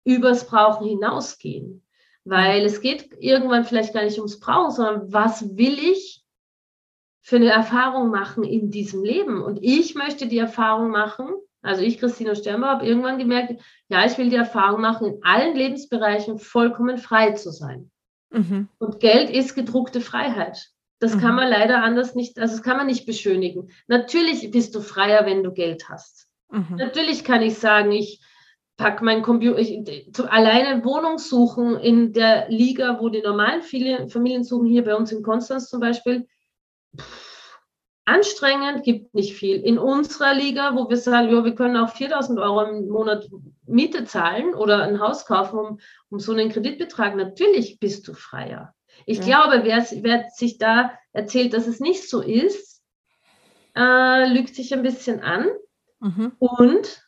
übers 0.04 0.48
Brauchen 0.48 0.88
hinausgehen, 0.88 1.84
weil 2.24 2.66
es 2.66 2.82
geht 2.82 3.12
irgendwann 3.20 3.66
vielleicht 3.66 3.94
gar 3.94 4.04
nicht 4.04 4.18
ums 4.18 4.40
Brauchen, 4.40 4.72
sondern 4.72 5.14
was 5.14 5.58
will 5.58 5.80
ich 5.80 6.24
für 7.22 7.38
eine 7.38 7.52
Erfahrung 7.52 8.10
machen 8.10 8.44
in 8.44 8.72
diesem 8.72 9.04
Leben? 9.04 9.42
Und 9.42 9.60
ich 9.62 9.96
möchte 9.96 10.28
die 10.28 10.40
Erfahrung 10.40 10.90
machen, 10.90 11.28
also 11.62 11.84
ich, 11.84 12.00
Christina 12.00 12.34
Stürmer, 12.36 12.70
habe 12.70 12.86
irgendwann 12.86 13.20
gemerkt, 13.20 13.62
ja, 13.88 14.06
ich 14.06 14.18
will 14.18 14.30
die 14.30 14.36
Erfahrung 14.36 14.82
machen, 14.82 15.08
in 15.08 15.24
allen 15.24 15.56
Lebensbereichen 15.56 16.40
vollkommen 16.40 16.98
frei 16.98 17.34
zu 17.34 17.52
sein. 17.52 17.92
Mhm. 18.32 18.68
Und 18.80 19.00
Geld 19.00 19.30
ist 19.30 19.54
gedruckte 19.54 20.02
Freiheit. 20.02 20.72
Das 21.02 21.16
mhm. 21.16 21.20
kann 21.20 21.36
man 21.36 21.50
leider 21.50 21.84
anders 21.84 22.14
nicht, 22.14 22.40
also 22.40 22.56
das 22.56 22.64
kann 22.64 22.78
man 22.78 22.86
nicht 22.86 23.08
beschönigen. 23.08 23.72
Natürlich 23.88 24.50
bist 24.52 24.76
du 24.76 24.82
freier, 24.82 25.26
wenn 25.26 25.44
du 25.44 25.52
Geld 25.52 25.90
hast. 25.90 26.28
Mhm. 26.52 26.76
Natürlich 26.78 27.24
kann 27.24 27.42
ich 27.42 27.58
sagen, 27.58 27.92
ich 27.92 28.22
packe 28.78 29.04
meinen 29.04 29.24
Computer, 29.24 29.58
ich, 29.58 30.14
zu, 30.14 30.32
alleine 30.32 30.86
Wohnung 30.86 31.18
suchen 31.18 31.76
in 31.78 32.14
der 32.14 32.50
Liga, 32.50 33.00
wo 33.02 33.10
die 33.10 33.22
normalen 33.22 33.64
Familien 33.64 34.44
suchen, 34.44 34.68
hier 34.68 34.84
bei 34.84 34.96
uns 34.96 35.12
in 35.12 35.24
Konstanz 35.24 35.70
zum 35.70 35.80
Beispiel, 35.80 36.28
pff, 36.96 37.60
anstrengend, 38.06 38.84
gibt 38.84 39.16
nicht 39.16 39.34
viel. 39.36 39.60
In 39.60 39.80
unserer 39.80 40.36
Liga, 40.36 40.76
wo 40.76 40.88
wir 40.88 40.98
sagen, 40.98 41.34
ja, 41.34 41.44
wir 41.44 41.56
können 41.56 41.78
auch 41.78 41.90
4000 41.90 42.40
Euro 42.40 42.62
im 42.62 42.90
Monat 42.90 43.28
Miete 43.66 44.06
zahlen 44.06 44.54
oder 44.54 44.84
ein 44.84 45.00
Haus 45.00 45.26
kaufen, 45.26 45.58
um, 45.58 45.80
um 46.10 46.20
so 46.20 46.34
einen 46.34 46.50
Kreditbetrag, 46.50 47.16
natürlich 47.16 47.80
bist 47.80 48.08
du 48.08 48.14
freier. 48.14 48.76
Ich 49.06 49.20
ja. 49.20 49.26
glaube, 49.26 49.64
wer, 49.66 49.86
wer, 50.04 50.30
sich 50.30 50.58
da 50.58 50.92
erzählt, 51.14 51.54
dass 51.54 51.68
es 51.68 51.80
nicht 51.80 52.10
so 52.10 52.22
ist, 52.22 52.82
äh, 53.76 54.28
lügt 54.28 54.56
sich 54.56 54.74
ein 54.74 54.84
bisschen 54.84 55.22
an. 55.22 55.48
Mhm. 56.00 56.34
Und 56.40 57.08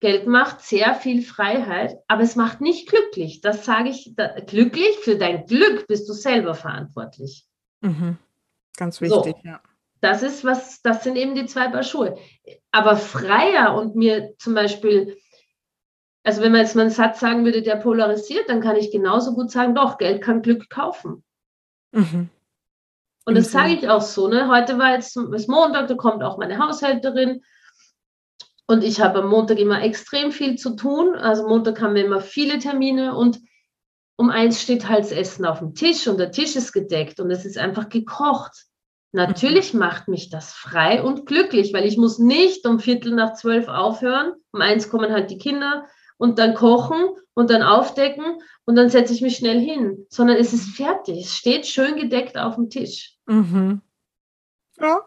Geld 0.00 0.26
macht 0.26 0.62
sehr 0.62 0.94
viel 0.94 1.22
Freiheit, 1.22 1.98
aber 2.08 2.22
es 2.22 2.36
macht 2.36 2.60
nicht 2.60 2.88
glücklich. 2.88 3.42
Das 3.42 3.64
sage 3.64 3.90
ich, 3.90 4.14
da, 4.16 4.40
glücklich, 4.40 4.96
für 5.00 5.16
dein 5.16 5.46
Glück 5.46 5.86
bist 5.88 6.08
du 6.08 6.14
selber 6.14 6.54
verantwortlich. 6.54 7.46
Mhm. 7.82 8.16
Ganz 8.76 9.00
wichtig, 9.00 9.36
so. 9.42 9.48
ja. 9.48 9.60
Das 10.00 10.22
ist 10.22 10.44
was, 10.44 10.80
das 10.80 11.04
sind 11.04 11.16
eben 11.16 11.34
die 11.34 11.44
zwei 11.44 11.68
Paar 11.68 11.82
Schuhe. 11.82 12.16
Aber 12.70 12.96
freier 12.96 13.74
und 13.74 13.96
mir 13.96 14.34
zum 14.38 14.54
Beispiel, 14.54 15.18
also 16.22 16.42
wenn 16.42 16.52
man 16.52 16.60
jetzt 16.60 16.76
mal 16.76 16.82
einen 16.82 16.90
Satz 16.90 17.20
sagen 17.20 17.44
würde, 17.44 17.62
der 17.62 17.76
polarisiert, 17.76 18.48
dann 18.48 18.60
kann 18.60 18.76
ich 18.76 18.90
genauso 18.90 19.34
gut 19.34 19.50
sagen, 19.50 19.74
doch, 19.74 19.98
Geld 19.98 20.22
kann 20.22 20.42
Glück 20.42 20.68
kaufen. 20.68 21.24
Mhm. 21.92 22.28
Und 23.24 23.34
das 23.36 23.52
sage 23.52 23.74
ich 23.74 23.88
auch 23.88 24.02
so. 24.02 24.28
Ne? 24.28 24.48
Heute 24.48 24.78
war 24.78 24.92
jetzt 24.92 25.16
ist 25.16 25.48
Montag, 25.48 25.88
da 25.88 25.94
kommt 25.94 26.22
auch 26.22 26.38
meine 26.38 26.58
Haushälterin. 26.58 27.42
Und 28.66 28.84
ich 28.84 29.00
habe 29.00 29.20
am 29.20 29.28
Montag 29.28 29.58
immer 29.58 29.82
extrem 29.82 30.30
viel 30.32 30.56
zu 30.56 30.76
tun. 30.76 31.14
Also 31.14 31.46
Montag 31.46 31.80
haben 31.80 31.94
wir 31.94 32.04
immer 32.04 32.20
viele 32.20 32.58
Termine 32.58 33.16
und 33.16 33.40
um 34.16 34.30
eins 34.30 34.60
steht 34.60 34.88
halt 34.88 35.04
das 35.04 35.12
Essen 35.12 35.46
auf 35.46 35.60
dem 35.60 35.74
Tisch 35.74 36.06
und 36.06 36.18
der 36.18 36.30
Tisch 36.30 36.54
ist 36.54 36.72
gedeckt 36.72 37.20
und 37.20 37.30
es 37.30 37.46
ist 37.46 37.56
einfach 37.56 37.88
gekocht. 37.88 38.66
Natürlich 39.12 39.72
mhm. 39.72 39.80
macht 39.80 40.08
mich 40.08 40.28
das 40.28 40.52
frei 40.52 41.02
und 41.02 41.26
glücklich, 41.26 41.72
weil 41.72 41.86
ich 41.86 41.96
muss 41.96 42.18
nicht 42.18 42.66
um 42.66 42.78
Viertel 42.78 43.14
nach 43.14 43.32
zwölf 43.34 43.68
aufhören. 43.68 44.34
Um 44.52 44.60
eins 44.60 44.90
kommen 44.90 45.10
halt 45.12 45.30
die 45.30 45.38
Kinder 45.38 45.86
und 46.20 46.38
dann 46.38 46.54
kochen 46.54 47.08
und 47.32 47.48
dann 47.50 47.62
aufdecken 47.62 48.42
und 48.66 48.76
dann 48.76 48.90
setze 48.90 49.14
ich 49.14 49.22
mich 49.22 49.36
schnell 49.36 49.58
hin, 49.58 50.06
sondern 50.10 50.36
es 50.36 50.52
ist 50.52 50.76
fertig. 50.76 51.24
Es 51.24 51.34
steht 51.34 51.66
schön 51.66 51.96
gedeckt 51.96 52.36
auf 52.36 52.56
dem 52.56 52.68
Tisch. 52.68 53.16
Mhm. 53.26 53.80
Ja, 54.78 55.00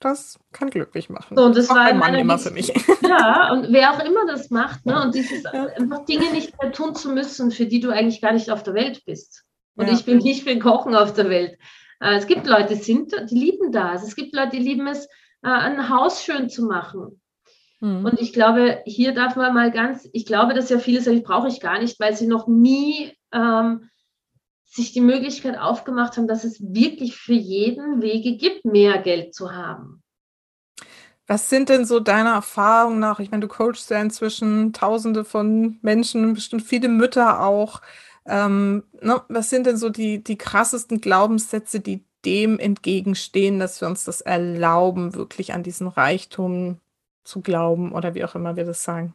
das 0.00 0.38
kann 0.52 0.68
glücklich 0.68 1.08
machen. 1.08 1.34
So, 1.34 1.44
und 1.44 1.56
das, 1.56 1.68
das 1.68 1.76
war 1.76 1.94
Mann 1.94 2.14
immer 2.14 2.38
für 2.38 2.50
mich. 2.50 2.72
Ja, 3.02 3.52
und 3.52 3.72
wer 3.72 3.90
auch 3.90 4.04
immer 4.04 4.24
das 4.26 4.50
macht, 4.50 4.86
ne, 4.86 5.02
und 5.02 5.14
dieses 5.16 5.42
ja. 5.42 5.66
einfach 5.66 6.04
Dinge 6.04 6.30
nicht 6.30 6.62
mehr 6.62 6.70
tun 6.70 6.94
zu 6.94 7.10
müssen, 7.10 7.50
für 7.50 7.66
die 7.66 7.80
du 7.80 7.90
eigentlich 7.90 8.20
gar 8.20 8.32
nicht 8.32 8.52
auf 8.52 8.62
der 8.62 8.74
Welt 8.74 9.02
bist. 9.04 9.44
Und 9.74 9.88
ja. 9.88 9.94
ich 9.94 10.04
bin 10.04 10.18
nicht 10.18 10.44
für 10.44 10.56
Kochen 10.60 10.94
auf 10.94 11.12
der 11.14 11.28
Welt. 11.28 11.58
Äh, 11.98 12.16
es 12.16 12.28
gibt 12.28 12.46
Leute, 12.46 12.76
die, 12.76 12.82
sind, 12.82 13.12
die 13.30 13.34
lieben 13.34 13.72
das. 13.72 14.04
Es 14.04 14.14
gibt 14.14 14.32
Leute, 14.34 14.50
die 14.50 14.62
lieben 14.62 14.86
es, 14.86 15.06
äh, 15.42 15.48
ein 15.48 15.88
Haus 15.88 16.22
schön 16.22 16.48
zu 16.48 16.66
machen. 16.66 17.20
Mhm. 17.80 18.04
Und 18.04 18.20
ich 18.20 18.32
glaube, 18.32 18.82
hier 18.84 19.12
darf 19.12 19.36
man 19.36 19.54
mal 19.54 19.70
ganz, 19.70 20.08
ich 20.12 20.26
glaube, 20.26 20.54
dass 20.54 20.70
ja 20.70 20.78
viele 20.78 21.00
sagen, 21.00 21.22
brauche 21.22 21.48
ich 21.48 21.60
gar 21.60 21.80
nicht, 21.80 21.98
weil 21.98 22.14
sie 22.14 22.26
noch 22.26 22.46
nie 22.46 23.12
ähm, 23.32 23.88
sich 24.66 24.92
die 24.92 25.00
Möglichkeit 25.00 25.58
aufgemacht 25.58 26.16
haben, 26.16 26.28
dass 26.28 26.44
es 26.44 26.60
wirklich 26.60 27.16
für 27.16 27.34
jeden 27.34 28.02
Wege 28.02 28.36
gibt, 28.36 28.64
mehr 28.64 28.98
Geld 28.98 29.34
zu 29.34 29.52
haben. 29.52 30.02
Was 31.26 31.48
sind 31.48 31.68
denn 31.68 31.84
so 31.84 32.00
deiner 32.00 32.34
Erfahrung 32.34 32.98
nach? 32.98 33.20
Ich 33.20 33.30
meine, 33.30 33.42
du 33.42 33.48
coachst 33.48 33.90
ja 33.90 34.00
inzwischen 34.00 34.72
Tausende 34.72 35.24
von 35.24 35.78
Menschen, 35.80 36.34
bestimmt 36.34 36.62
viele 36.62 36.88
Mütter 36.88 37.44
auch. 37.44 37.80
Ähm, 38.26 38.84
ne, 39.00 39.22
was 39.28 39.50
sind 39.50 39.66
denn 39.66 39.76
so 39.76 39.90
die, 39.90 40.22
die 40.22 40.36
krassesten 40.36 41.00
Glaubenssätze, 41.00 41.80
die 41.80 42.04
dem 42.24 42.58
entgegenstehen, 42.58 43.58
dass 43.58 43.80
wir 43.80 43.88
uns 43.88 44.04
das 44.04 44.20
erlauben, 44.20 45.14
wirklich 45.14 45.54
an 45.54 45.62
diesen 45.62 45.88
Reichtum 45.88 46.80
zu 47.24 47.40
glauben 47.40 47.92
oder 47.92 48.14
wie 48.14 48.24
auch 48.24 48.34
immer 48.34 48.56
wir 48.56 48.64
das 48.64 48.82
sagen? 48.82 49.14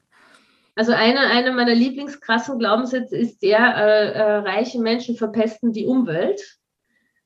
Also 0.75 0.91
einer, 0.91 1.31
einer 1.31 1.53
meiner 1.53 1.73
lieblingskrassen 1.73 2.59
Glaubenssätze 2.59 3.15
ist 3.15 3.41
der, 3.41 3.77
äh, 3.77 4.11
äh, 4.11 4.35
reiche 4.37 4.79
Menschen 4.79 5.15
verpesten 5.15 5.71
die 5.71 5.85
Umwelt, 5.85 6.41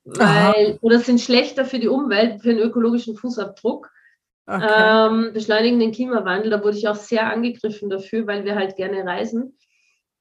weil, 0.04 0.78
oder 0.82 1.00
sind 1.00 1.20
schlechter 1.20 1.66
für 1.66 1.80
die 1.80 1.88
Umwelt, 1.88 2.42
für 2.42 2.50
den 2.50 2.60
ökologischen 2.60 3.16
Fußabdruck. 3.16 3.90
Okay. 4.46 4.66
Ähm, 4.68 5.32
beschleunigen 5.34 5.80
den 5.80 5.92
Klimawandel, 5.92 6.50
da 6.50 6.64
wurde 6.64 6.78
ich 6.78 6.88
auch 6.88 6.96
sehr 6.96 7.28
angegriffen 7.32 7.90
dafür, 7.90 8.26
weil 8.26 8.46
wir 8.46 8.56
halt 8.56 8.76
gerne 8.76 9.06
reisen. 9.06 9.58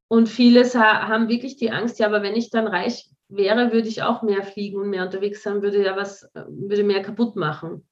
Und 0.08 0.28
viele 0.28 0.64
haben 0.74 1.28
wirklich 1.28 1.56
die 1.56 1.70
Angst, 1.70 1.98
ja, 1.98 2.06
aber 2.06 2.22
wenn 2.22 2.36
ich 2.36 2.50
dann 2.50 2.66
reich 2.66 3.10
wäre, 3.28 3.72
würde 3.72 3.88
ich 3.88 4.02
auch 4.02 4.22
mehr 4.22 4.42
fliegen 4.42 4.80
und 4.80 4.90
mehr 4.90 5.04
unterwegs 5.04 5.42
sein, 5.42 5.62
würde 5.62 5.82
ja 5.82 5.96
was, 5.96 6.28
würde 6.34 6.82
mehr 6.82 7.02
kaputt 7.02 7.36
machen. 7.36 7.86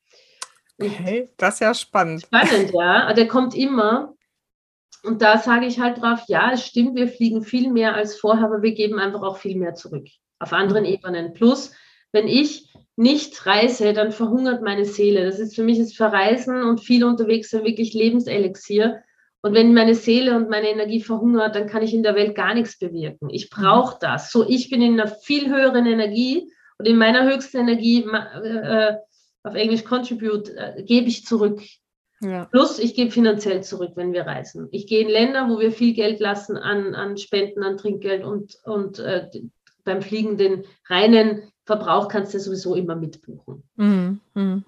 Okay, 0.78 1.30
das 1.36 1.54
ist 1.54 1.60
ja 1.60 1.74
spannend. 1.74 2.22
Spannend, 2.22 2.72
ja. 2.72 3.12
Der 3.12 3.28
kommt 3.28 3.54
immer. 3.54 4.14
Und 5.02 5.22
da 5.22 5.38
sage 5.38 5.66
ich 5.66 5.80
halt 5.80 6.02
drauf, 6.02 6.20
ja, 6.26 6.52
es 6.52 6.66
stimmt, 6.66 6.96
wir 6.96 7.08
fliegen 7.08 7.42
viel 7.42 7.70
mehr 7.70 7.94
als 7.94 8.18
vorher, 8.18 8.46
aber 8.46 8.62
wir 8.62 8.72
geben 8.72 8.98
einfach 8.98 9.22
auch 9.22 9.36
viel 9.36 9.56
mehr 9.56 9.74
zurück 9.74 10.06
auf 10.38 10.52
anderen 10.52 10.82
mhm. 10.82 10.90
Ebenen. 10.90 11.32
Plus, 11.32 11.72
wenn 12.12 12.28
ich 12.28 12.72
nicht 12.96 13.46
reise, 13.46 13.92
dann 13.92 14.10
verhungert 14.12 14.62
meine 14.62 14.84
Seele. 14.84 15.24
Das 15.24 15.38
ist 15.38 15.54
für 15.54 15.62
mich 15.62 15.78
das 15.78 15.92
Verreisen 15.92 16.62
und 16.62 16.80
viel 16.80 17.04
unterwegs 17.04 17.50
sein 17.50 17.64
wirklich 17.64 17.94
Lebenselixier. 17.94 19.02
Und 19.42 19.54
wenn 19.54 19.74
meine 19.74 19.94
Seele 19.94 20.34
und 20.34 20.48
meine 20.48 20.70
Energie 20.70 21.00
verhungert, 21.00 21.54
dann 21.54 21.68
kann 21.68 21.82
ich 21.82 21.94
in 21.94 22.02
der 22.02 22.16
Welt 22.16 22.34
gar 22.34 22.54
nichts 22.54 22.78
bewirken. 22.78 23.30
Ich 23.30 23.50
mhm. 23.50 23.62
brauche 23.62 23.98
das. 24.00 24.32
So, 24.32 24.46
ich 24.48 24.70
bin 24.70 24.82
in 24.82 24.98
einer 24.98 25.08
viel 25.08 25.48
höheren 25.48 25.86
Energie 25.86 26.50
und 26.78 26.86
in 26.86 26.96
meiner 26.96 27.24
höchsten 27.30 27.58
Energie, 27.58 28.02
äh, 28.02 28.96
auf 29.46 29.54
Englisch 29.54 29.84
contribute, 29.84 30.48
äh, 30.50 30.82
gebe 30.82 31.08
ich 31.08 31.24
zurück. 31.24 31.62
Ja. 32.20 32.46
Plus, 32.46 32.78
ich 32.78 32.94
gebe 32.94 33.10
finanziell 33.10 33.62
zurück, 33.62 33.92
wenn 33.94 34.12
wir 34.12 34.22
reisen. 34.22 34.68
Ich 34.72 34.86
gehe 34.86 35.02
in 35.02 35.08
Länder, 35.08 35.48
wo 35.48 35.58
wir 35.58 35.70
viel 35.70 35.94
Geld 35.94 36.18
lassen 36.18 36.56
an, 36.56 36.94
an 36.94 37.16
Spenden, 37.18 37.62
an 37.62 37.76
Trinkgeld 37.76 38.24
und, 38.24 38.56
und 38.64 38.98
äh, 38.98 39.28
beim 39.84 40.02
Fliegen 40.02 40.36
den 40.36 40.64
reinen 40.88 41.42
Verbrauch 41.64 42.08
kannst 42.08 42.32
du 42.32 42.40
sowieso 42.40 42.74
immer 42.74 42.96
mitbuchen. 42.96 43.62
Mhm. 43.76 44.20
Mhm. 44.34 44.64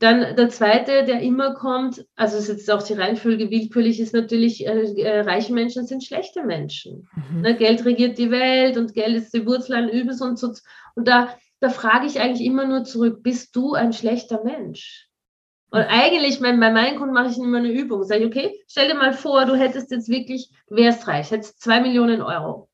Dann 0.00 0.34
der 0.34 0.48
zweite, 0.48 1.04
der 1.04 1.20
immer 1.20 1.54
kommt, 1.54 2.06
also 2.16 2.38
es 2.38 2.48
ist 2.48 2.58
jetzt 2.58 2.70
auch 2.70 2.82
die 2.82 2.94
Reihenfolge 2.94 3.50
willkürlich, 3.50 4.00
ist 4.00 4.14
natürlich, 4.14 4.66
äh, 4.66 4.84
äh, 5.02 5.20
reiche 5.20 5.52
Menschen 5.52 5.86
sind 5.86 6.04
schlechte 6.04 6.42
Menschen. 6.42 7.08
Mhm. 7.32 7.40
Ne, 7.42 7.56
Geld 7.56 7.84
regiert 7.84 8.16
die 8.18 8.30
Welt 8.30 8.76
und 8.76 8.94
Geld 8.94 9.16
ist 9.16 9.34
die 9.34 9.46
Wurzel 9.46 9.74
allen 9.74 9.90
Übels 9.90 10.20
und 10.22 10.38
so. 10.38 10.52
Und 10.94 11.06
da, 11.06 11.36
da 11.60 11.70
frage 11.70 12.06
ich 12.06 12.20
eigentlich 12.20 12.46
immer 12.46 12.66
nur 12.66 12.84
zurück, 12.84 13.22
bist 13.22 13.54
du 13.54 13.74
ein 13.74 13.92
schlechter 13.92 14.42
Mensch? 14.44 15.08
Und 15.70 15.82
eigentlich, 15.82 16.40
mein, 16.40 16.58
bei 16.58 16.70
meinen 16.70 16.98
Kunden 16.98 17.14
mache 17.14 17.30
ich 17.30 17.38
immer 17.38 17.58
eine 17.58 17.70
Übung. 17.70 18.02
Sage 18.02 18.24
ich, 18.24 18.26
okay, 18.26 18.60
stell 18.66 18.88
dir 18.88 18.94
mal 18.94 19.12
vor, 19.12 19.44
du 19.44 19.54
hättest 19.54 19.90
jetzt 19.92 20.08
wirklich, 20.08 20.50
du 20.66 20.76
wärst 20.76 21.06
reich, 21.06 21.30
hättest 21.30 21.60
zwei 21.60 21.80
Millionen 21.80 22.22
Euro. 22.22 22.68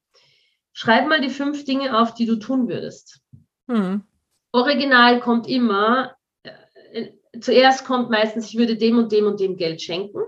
Schreib 0.72 1.06
mal 1.06 1.20
die 1.20 1.30
fünf 1.30 1.64
Dinge 1.64 1.98
auf, 1.98 2.14
die 2.14 2.26
du 2.26 2.36
tun 2.36 2.68
würdest. 2.68 3.20
Mhm. 3.66 4.04
Original 4.52 5.20
kommt 5.20 5.46
immer, 5.46 6.16
zuerst 7.40 7.84
kommt 7.84 8.10
meistens, 8.10 8.48
ich 8.48 8.56
würde 8.56 8.76
dem 8.76 8.96
und 8.96 9.12
dem 9.12 9.26
und 9.26 9.40
dem 9.40 9.56
Geld 9.56 9.82
schenken. 9.82 10.20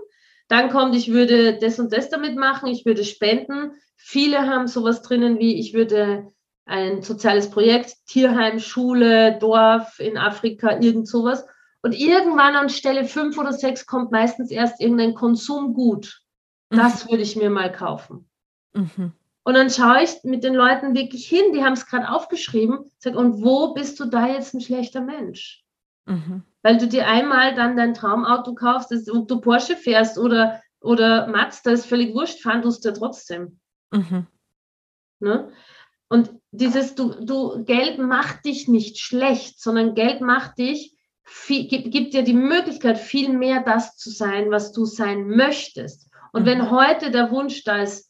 Dann 0.47 0.69
kommt, 0.69 0.95
ich 0.95 1.11
würde 1.11 1.57
das 1.57 1.79
und 1.79 1.93
das 1.93 2.09
damit 2.09 2.35
machen, 2.35 2.67
ich 2.67 2.85
würde 2.85 3.03
spenden. 3.03 3.71
Viele 3.95 4.47
haben 4.47 4.67
sowas 4.67 5.01
drinnen 5.01 5.39
wie, 5.39 5.59
ich 5.59 5.73
würde 5.73 6.27
ein 6.69 7.01
soziales 7.01 7.49
Projekt, 7.49 7.95
Tierheim, 8.05 8.59
Schule, 8.59 9.37
Dorf 9.39 9.99
in 9.99 10.17
Afrika, 10.17 10.79
irgend 10.79 11.07
sowas. 11.07 11.45
Und 11.81 11.93
irgendwann 11.93 12.55
an 12.55 12.69
Stelle 12.69 13.05
fünf 13.05 13.37
oder 13.37 13.53
sechs 13.53 13.85
kommt 13.85 14.11
meistens 14.11 14.51
erst 14.51 14.79
irgendein 14.79 15.15
Konsumgut. 15.15 16.21
Das 16.69 17.05
mhm. 17.05 17.11
würde 17.11 17.23
ich 17.23 17.35
mir 17.35 17.49
mal 17.49 17.71
kaufen. 17.71 18.29
Mhm. 18.73 19.13
Und 19.43 19.53
dann 19.55 19.69
schaue 19.71 20.03
ich 20.03 20.23
mit 20.23 20.43
den 20.43 20.53
Leuten 20.53 20.93
wirklich 20.93 21.27
hin, 21.27 21.53
die 21.53 21.63
haben 21.63 21.73
es 21.73 21.87
gerade 21.87 22.09
aufgeschrieben, 22.09 22.91
sage, 22.99 23.17
und 23.17 23.41
wo 23.41 23.73
bist 23.73 23.99
du 23.99 24.05
da 24.05 24.27
jetzt 24.27 24.53
ein 24.53 24.61
schlechter 24.61 25.01
Mensch? 25.01 25.63
Mhm. 26.05 26.43
Weil 26.61 26.77
du 26.77 26.87
dir 26.87 27.07
einmal 27.07 27.55
dann 27.55 27.75
dein 27.75 27.95
Traumauto 27.95 28.53
kaufst, 28.53 28.91
das, 28.91 29.09
ob 29.09 29.27
du 29.27 29.41
Porsche 29.41 29.75
fährst 29.75 30.19
oder, 30.19 30.61
oder 30.81 31.25
Mazda, 31.27 31.71
ist 31.71 31.87
völlig 31.87 32.13
wurscht, 32.13 32.41
fahren 32.41 32.61
du 32.61 32.69
ja 32.69 32.91
trotzdem. 32.91 33.59
Mhm. 33.91 34.27
Ne? 35.19 35.51
Und 36.09 36.31
dieses, 36.51 36.95
du, 36.95 37.23
du, 37.23 37.63
Geld 37.63 37.99
macht 37.99 38.45
dich 38.45 38.67
nicht 38.67 38.99
schlecht, 38.99 39.61
sondern 39.61 39.95
Geld 39.95 40.21
macht 40.21 40.57
dich, 40.57 40.97
viel, 41.23 41.67
gibt, 41.67 41.91
gibt 41.91 42.13
dir 42.13 42.23
die 42.23 42.33
Möglichkeit, 42.33 42.97
viel 42.97 43.29
mehr 43.29 43.61
das 43.63 43.95
zu 43.95 44.09
sein, 44.09 44.49
was 44.49 44.71
du 44.71 44.85
sein 44.85 45.27
möchtest. 45.27 46.09
Und 46.33 46.43
mhm. 46.43 46.47
wenn 46.47 46.71
heute 46.71 47.11
der 47.11 47.31
Wunsch 47.31 47.63
da 47.63 47.83
ist, 47.83 48.09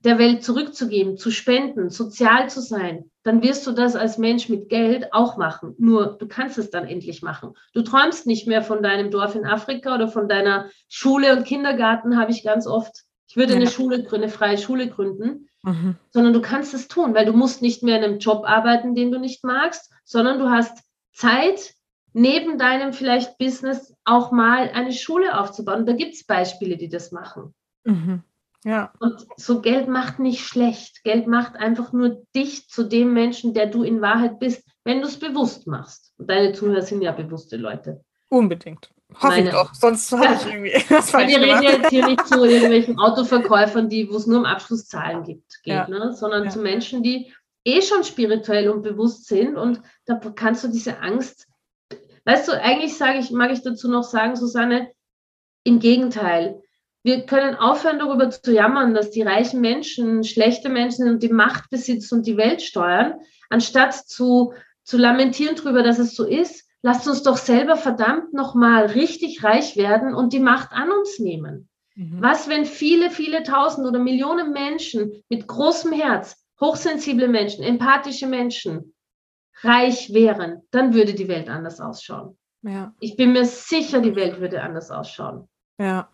der 0.00 0.18
Welt 0.18 0.42
zurückzugeben, 0.42 1.18
zu 1.18 1.30
spenden, 1.30 1.90
sozial 1.90 2.48
zu 2.48 2.60
sein, 2.60 3.10
dann 3.22 3.42
wirst 3.42 3.66
du 3.66 3.72
das 3.72 3.96
als 3.96 4.16
Mensch 4.16 4.48
mit 4.48 4.70
Geld 4.70 5.12
auch 5.12 5.36
machen. 5.36 5.74
Nur 5.78 6.16
du 6.18 6.26
kannst 6.26 6.56
es 6.56 6.70
dann 6.70 6.86
endlich 6.86 7.22
machen. 7.22 7.52
Du 7.74 7.82
träumst 7.82 8.26
nicht 8.26 8.46
mehr 8.46 8.62
von 8.62 8.82
deinem 8.82 9.10
Dorf 9.10 9.34
in 9.34 9.44
Afrika 9.44 9.94
oder 9.94 10.08
von 10.08 10.26
deiner 10.26 10.70
Schule 10.88 11.36
und 11.36 11.44
Kindergarten, 11.44 12.18
habe 12.18 12.32
ich 12.32 12.42
ganz 12.42 12.66
oft. 12.66 13.04
Ich 13.28 13.36
würde 13.36 13.54
eine 13.54 13.68
Schule 13.68 14.02
gründen, 14.02 14.24
eine 14.24 14.32
freie 14.32 14.58
Schule 14.58 14.88
gründen, 14.88 15.49
mhm. 15.62 15.96
sondern 16.10 16.32
du 16.32 16.40
kannst 16.40 16.74
es 16.74 16.88
tun, 16.88 17.14
weil 17.14 17.26
du 17.26 17.32
musst 17.32 17.62
nicht 17.62 17.82
mehr 17.82 17.98
in 17.98 18.04
einem 18.04 18.18
Job 18.18 18.44
arbeiten, 18.46 18.94
den 18.94 19.10
du 19.10 19.18
nicht 19.18 19.44
magst, 19.44 19.92
sondern 20.04 20.38
du 20.38 20.50
hast 20.50 20.82
Zeit, 21.12 21.74
neben 22.12 22.58
deinem 22.58 22.92
vielleicht 22.92 23.38
Business 23.38 23.94
auch 24.04 24.32
mal 24.32 24.70
eine 24.70 24.92
Schule 24.92 25.38
aufzubauen. 25.38 25.80
Und 25.80 25.86
da 25.86 25.92
gibt 25.92 26.14
es 26.14 26.24
Beispiele, 26.24 26.76
die 26.76 26.88
das 26.88 27.12
machen. 27.12 27.54
Mhm. 27.84 28.22
Ja. 28.64 28.92
Und 28.98 29.26
so 29.36 29.62
Geld 29.62 29.88
macht 29.88 30.18
nicht 30.18 30.44
schlecht. 30.44 31.02
Geld 31.02 31.26
macht 31.26 31.56
einfach 31.56 31.92
nur 31.92 32.22
dich 32.34 32.68
zu 32.68 32.82
dem 32.82 33.14
Menschen, 33.14 33.54
der 33.54 33.66
du 33.66 33.82
in 33.82 34.02
Wahrheit 34.02 34.38
bist, 34.38 34.68
wenn 34.84 35.00
du 35.00 35.06
es 35.06 35.18
bewusst 35.18 35.66
machst. 35.66 36.12
Und 36.18 36.28
deine 36.28 36.52
Zuhörer 36.52 36.82
sind 36.82 37.02
ja 37.02 37.12
bewusste 37.12 37.56
Leute. 37.56 38.04
Unbedingt. 38.28 38.90
Hoffe 39.18 39.40
ich 39.40 39.50
doch, 39.50 39.74
sonst 39.74 40.12
habe 40.12 40.34
ich 40.34 40.46
irgendwie 40.46 40.72
was 40.94 41.10
falsch 41.10 41.28
Wir 41.28 41.40
reden 41.40 41.62
jetzt 41.62 41.90
hier 41.90 42.06
nicht 42.06 42.26
zu 42.26 42.44
irgendwelchen 42.44 42.98
Autoverkäufern, 42.98 43.88
die, 43.88 44.08
wo 44.10 44.16
es 44.16 44.26
nur 44.26 44.38
um 44.38 44.44
Abschlusszahlen 44.44 45.24
gibt, 45.24 45.62
geht, 45.62 45.74
ja. 45.74 45.88
ne? 45.88 46.12
sondern 46.12 46.44
ja. 46.44 46.50
zu 46.50 46.60
Menschen, 46.60 47.02
die 47.02 47.32
eh 47.64 47.82
schon 47.82 48.04
spirituell 48.04 48.68
und 48.70 48.82
bewusst 48.82 49.26
sind 49.26 49.56
und 49.56 49.80
da 50.06 50.14
kannst 50.34 50.64
du 50.64 50.68
diese 50.68 51.00
Angst, 51.00 51.46
weißt 52.24 52.48
du, 52.48 52.52
eigentlich 52.52 52.96
sage 52.96 53.18
ich, 53.18 53.30
mag 53.30 53.52
ich 53.52 53.62
dazu 53.62 53.88
noch 53.90 54.04
sagen, 54.04 54.36
Susanne, 54.36 54.90
im 55.64 55.78
Gegenteil, 55.78 56.62
wir 57.02 57.24
können 57.24 57.54
aufhören, 57.54 57.98
darüber 57.98 58.30
zu 58.30 58.52
jammern, 58.52 58.92
dass 58.92 59.10
die 59.10 59.22
reichen 59.22 59.60
Menschen 59.60 60.22
schlechte 60.24 60.68
Menschen 60.68 61.04
sind 61.04 61.14
und 61.14 61.22
die 61.22 61.32
Macht 61.32 61.70
besitzen 61.70 62.16
und 62.18 62.26
die 62.26 62.36
Welt 62.36 62.60
steuern, 62.60 63.14
anstatt 63.48 63.94
zu, 63.94 64.52
zu 64.84 64.98
lamentieren 64.98 65.56
darüber, 65.56 65.82
dass 65.82 65.98
es 65.98 66.14
so 66.14 66.24
ist. 66.24 66.68
Lasst 66.82 67.06
uns 67.06 67.22
doch 67.22 67.36
selber 67.36 67.76
verdammt 67.76 68.32
nochmal 68.32 68.86
richtig 68.86 69.44
reich 69.44 69.76
werden 69.76 70.14
und 70.14 70.32
die 70.32 70.40
Macht 70.40 70.72
an 70.72 70.90
uns 70.90 71.18
nehmen. 71.18 71.68
Mhm. 71.94 72.22
Was, 72.22 72.48
wenn 72.48 72.64
viele, 72.64 73.10
viele 73.10 73.42
tausend 73.42 73.86
oder 73.86 73.98
Millionen 73.98 74.52
Menschen 74.52 75.22
mit 75.28 75.46
großem 75.46 75.92
Herz, 75.92 76.42
hochsensible 76.60 77.28
Menschen, 77.28 77.64
empathische 77.64 78.26
Menschen 78.26 78.94
reich 79.62 80.12
wären, 80.14 80.62
dann 80.70 80.94
würde 80.94 81.14
die 81.14 81.28
Welt 81.28 81.48
anders 81.50 81.80
ausschauen. 81.80 82.38
Ja. 82.62 82.94
Ich 83.00 83.16
bin 83.16 83.32
mir 83.32 83.44
sicher, 83.44 84.00
die 84.00 84.16
Welt 84.16 84.40
würde 84.40 84.62
anders 84.62 84.90
ausschauen. 84.90 85.48
Ja. 85.78 86.08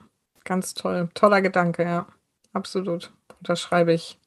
Ganz 0.46 0.74
toll. 0.74 1.08
Toller 1.14 1.42
Gedanke, 1.42 1.82
ja. 1.82 2.06
Absolut. 2.52 3.12
Unterschreibe 3.40 3.92
ich. 3.92 4.18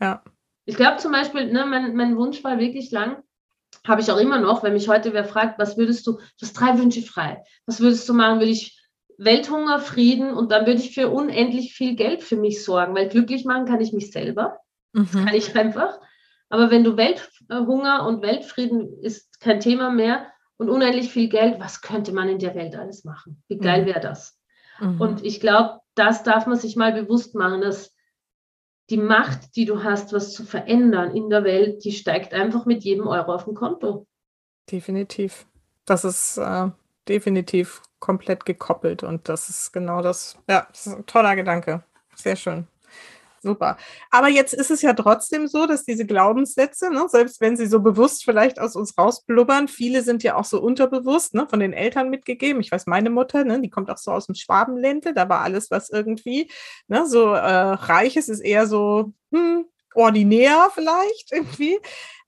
Ja. 0.00 0.22
Ich 0.64 0.74
glaube 0.74 0.96
zum 0.96 1.12
Beispiel, 1.12 1.52
ne, 1.52 1.66
mein, 1.66 1.94
mein 1.94 2.16
Wunsch 2.16 2.42
war 2.42 2.58
wirklich 2.58 2.90
lang, 2.90 3.22
habe 3.86 4.00
ich 4.00 4.10
auch 4.10 4.18
immer 4.18 4.38
noch, 4.38 4.62
wenn 4.62 4.74
mich 4.74 4.88
heute 4.88 5.12
wer 5.12 5.24
fragt, 5.24 5.58
was 5.58 5.76
würdest 5.76 6.06
du, 6.06 6.12
du 6.12 6.22
hast 6.42 6.52
drei 6.52 6.78
Wünsche 6.78 7.02
frei. 7.02 7.42
Was 7.66 7.80
würdest 7.80 8.08
du 8.08 8.14
machen? 8.14 8.40
Würde 8.40 8.52
ich 8.52 8.78
Welthunger, 9.16 9.80
Frieden 9.80 10.32
und 10.32 10.50
dann 10.50 10.66
würde 10.66 10.80
ich 10.80 10.94
für 10.94 11.10
unendlich 11.10 11.74
viel 11.74 11.94
Geld 11.94 12.22
für 12.22 12.36
mich 12.36 12.64
sorgen, 12.64 12.94
weil 12.94 13.08
glücklich 13.08 13.44
machen 13.44 13.66
kann 13.66 13.80
ich 13.80 13.92
mich 13.92 14.10
selber. 14.12 14.58
Mhm. 14.92 15.08
Das 15.12 15.24
kann 15.24 15.34
ich 15.34 15.56
einfach. 15.56 16.00
Aber 16.48 16.70
wenn 16.70 16.84
du 16.84 16.96
Welthunger 16.96 18.06
und 18.06 18.22
Weltfrieden 18.22 19.02
ist 19.02 19.40
kein 19.40 19.60
Thema 19.60 19.90
mehr 19.90 20.26
und 20.56 20.68
unendlich 20.68 21.10
viel 21.10 21.28
Geld, 21.28 21.60
was 21.60 21.80
könnte 21.80 22.12
man 22.12 22.28
in 22.28 22.38
der 22.38 22.54
Welt 22.54 22.74
alles 22.76 23.04
machen? 23.04 23.42
Wie 23.48 23.58
geil 23.58 23.82
mhm. 23.82 23.86
wäre 23.86 24.00
das? 24.00 24.38
Mhm. 24.80 25.00
Und 25.00 25.24
ich 25.24 25.40
glaube, 25.40 25.80
das 25.94 26.22
darf 26.22 26.46
man 26.46 26.56
sich 26.56 26.76
mal 26.76 26.92
bewusst 26.92 27.34
machen, 27.34 27.60
dass 27.60 27.94
die 28.90 28.96
Macht, 28.96 29.56
die 29.56 29.64
du 29.64 29.82
hast, 29.84 30.12
was 30.12 30.32
zu 30.32 30.44
verändern 30.44 31.14
in 31.14 31.30
der 31.30 31.44
Welt, 31.44 31.84
die 31.84 31.92
steigt 31.92 32.34
einfach 32.34 32.66
mit 32.66 32.82
jedem 32.82 33.06
Euro 33.06 33.34
auf 33.34 33.44
dem 33.44 33.54
Konto. 33.54 34.06
Definitiv. 34.70 35.46
Das 35.86 36.04
ist 36.04 36.36
äh, 36.38 36.68
definitiv 37.08 37.82
komplett 38.00 38.44
gekoppelt 38.44 39.02
und 39.02 39.28
das 39.28 39.48
ist 39.48 39.72
genau 39.72 40.02
das. 40.02 40.36
Ja, 40.48 40.66
das 40.70 40.86
ist 40.86 40.94
ein 40.94 41.06
toller 41.06 41.36
Gedanke. 41.36 41.84
Sehr 42.16 42.36
schön. 42.36 42.66
Super. 43.42 43.78
Aber 44.10 44.28
jetzt 44.28 44.52
ist 44.52 44.70
es 44.70 44.82
ja 44.82 44.92
trotzdem 44.92 45.46
so, 45.48 45.66
dass 45.66 45.84
diese 45.84 46.04
Glaubenssätze, 46.04 46.90
ne, 46.90 47.06
selbst 47.08 47.40
wenn 47.40 47.56
sie 47.56 47.66
so 47.66 47.80
bewusst 47.80 48.24
vielleicht 48.24 48.60
aus 48.60 48.76
uns 48.76 48.98
rausblubbern, 48.98 49.66
viele 49.66 50.02
sind 50.02 50.22
ja 50.22 50.36
auch 50.36 50.44
so 50.44 50.60
unterbewusst, 50.60 51.32
ne, 51.32 51.46
von 51.48 51.58
den 51.58 51.72
Eltern 51.72 52.10
mitgegeben. 52.10 52.60
Ich 52.60 52.70
weiß, 52.70 52.86
meine 52.86 53.08
Mutter, 53.08 53.44
ne, 53.44 53.58
die 53.62 53.70
kommt 53.70 53.90
auch 53.90 53.96
so 53.96 54.10
aus 54.10 54.26
dem 54.26 54.34
Schwabenländle, 54.34 55.14
da 55.14 55.30
war 55.30 55.40
alles, 55.40 55.70
was 55.70 55.88
irgendwie 55.88 56.50
ne, 56.86 57.06
so 57.06 57.32
äh, 57.32 57.40
reich 57.40 58.16
ist, 58.16 58.28
ist 58.28 58.40
eher 58.40 58.66
so 58.66 59.14
hm, 59.32 59.64
ordinär 59.94 60.70
vielleicht 60.74 61.28
irgendwie. 61.32 61.78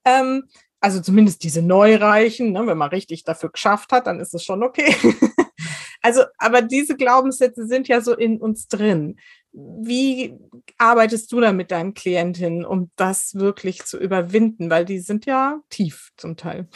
Ähm, 0.06 0.44
also 0.80 1.00
zumindest 1.00 1.44
diese 1.44 1.60
Neureichen, 1.60 2.52
ne, 2.52 2.66
wenn 2.66 2.78
man 2.78 2.88
richtig 2.88 3.24
dafür 3.24 3.50
geschafft 3.50 3.92
hat, 3.92 4.06
dann 4.06 4.18
ist 4.18 4.34
es 4.34 4.44
schon 4.44 4.62
okay. 4.62 4.96
also, 6.02 6.22
aber 6.38 6.62
diese 6.62 6.96
Glaubenssätze 6.96 7.66
sind 7.66 7.86
ja 7.86 8.00
so 8.00 8.16
in 8.16 8.40
uns 8.40 8.66
drin. 8.66 9.18
Wie 9.52 10.38
arbeitest 10.78 11.30
du 11.32 11.40
da 11.40 11.52
mit 11.52 11.70
deinen 11.70 11.94
Klientinnen, 11.94 12.64
um 12.64 12.90
das 12.96 13.34
wirklich 13.34 13.84
zu 13.84 13.98
überwinden? 13.98 14.70
Weil 14.70 14.84
die 14.84 15.00
sind 15.00 15.26
ja 15.26 15.60
tief 15.68 16.10
zum 16.16 16.36
Teil. 16.36 16.68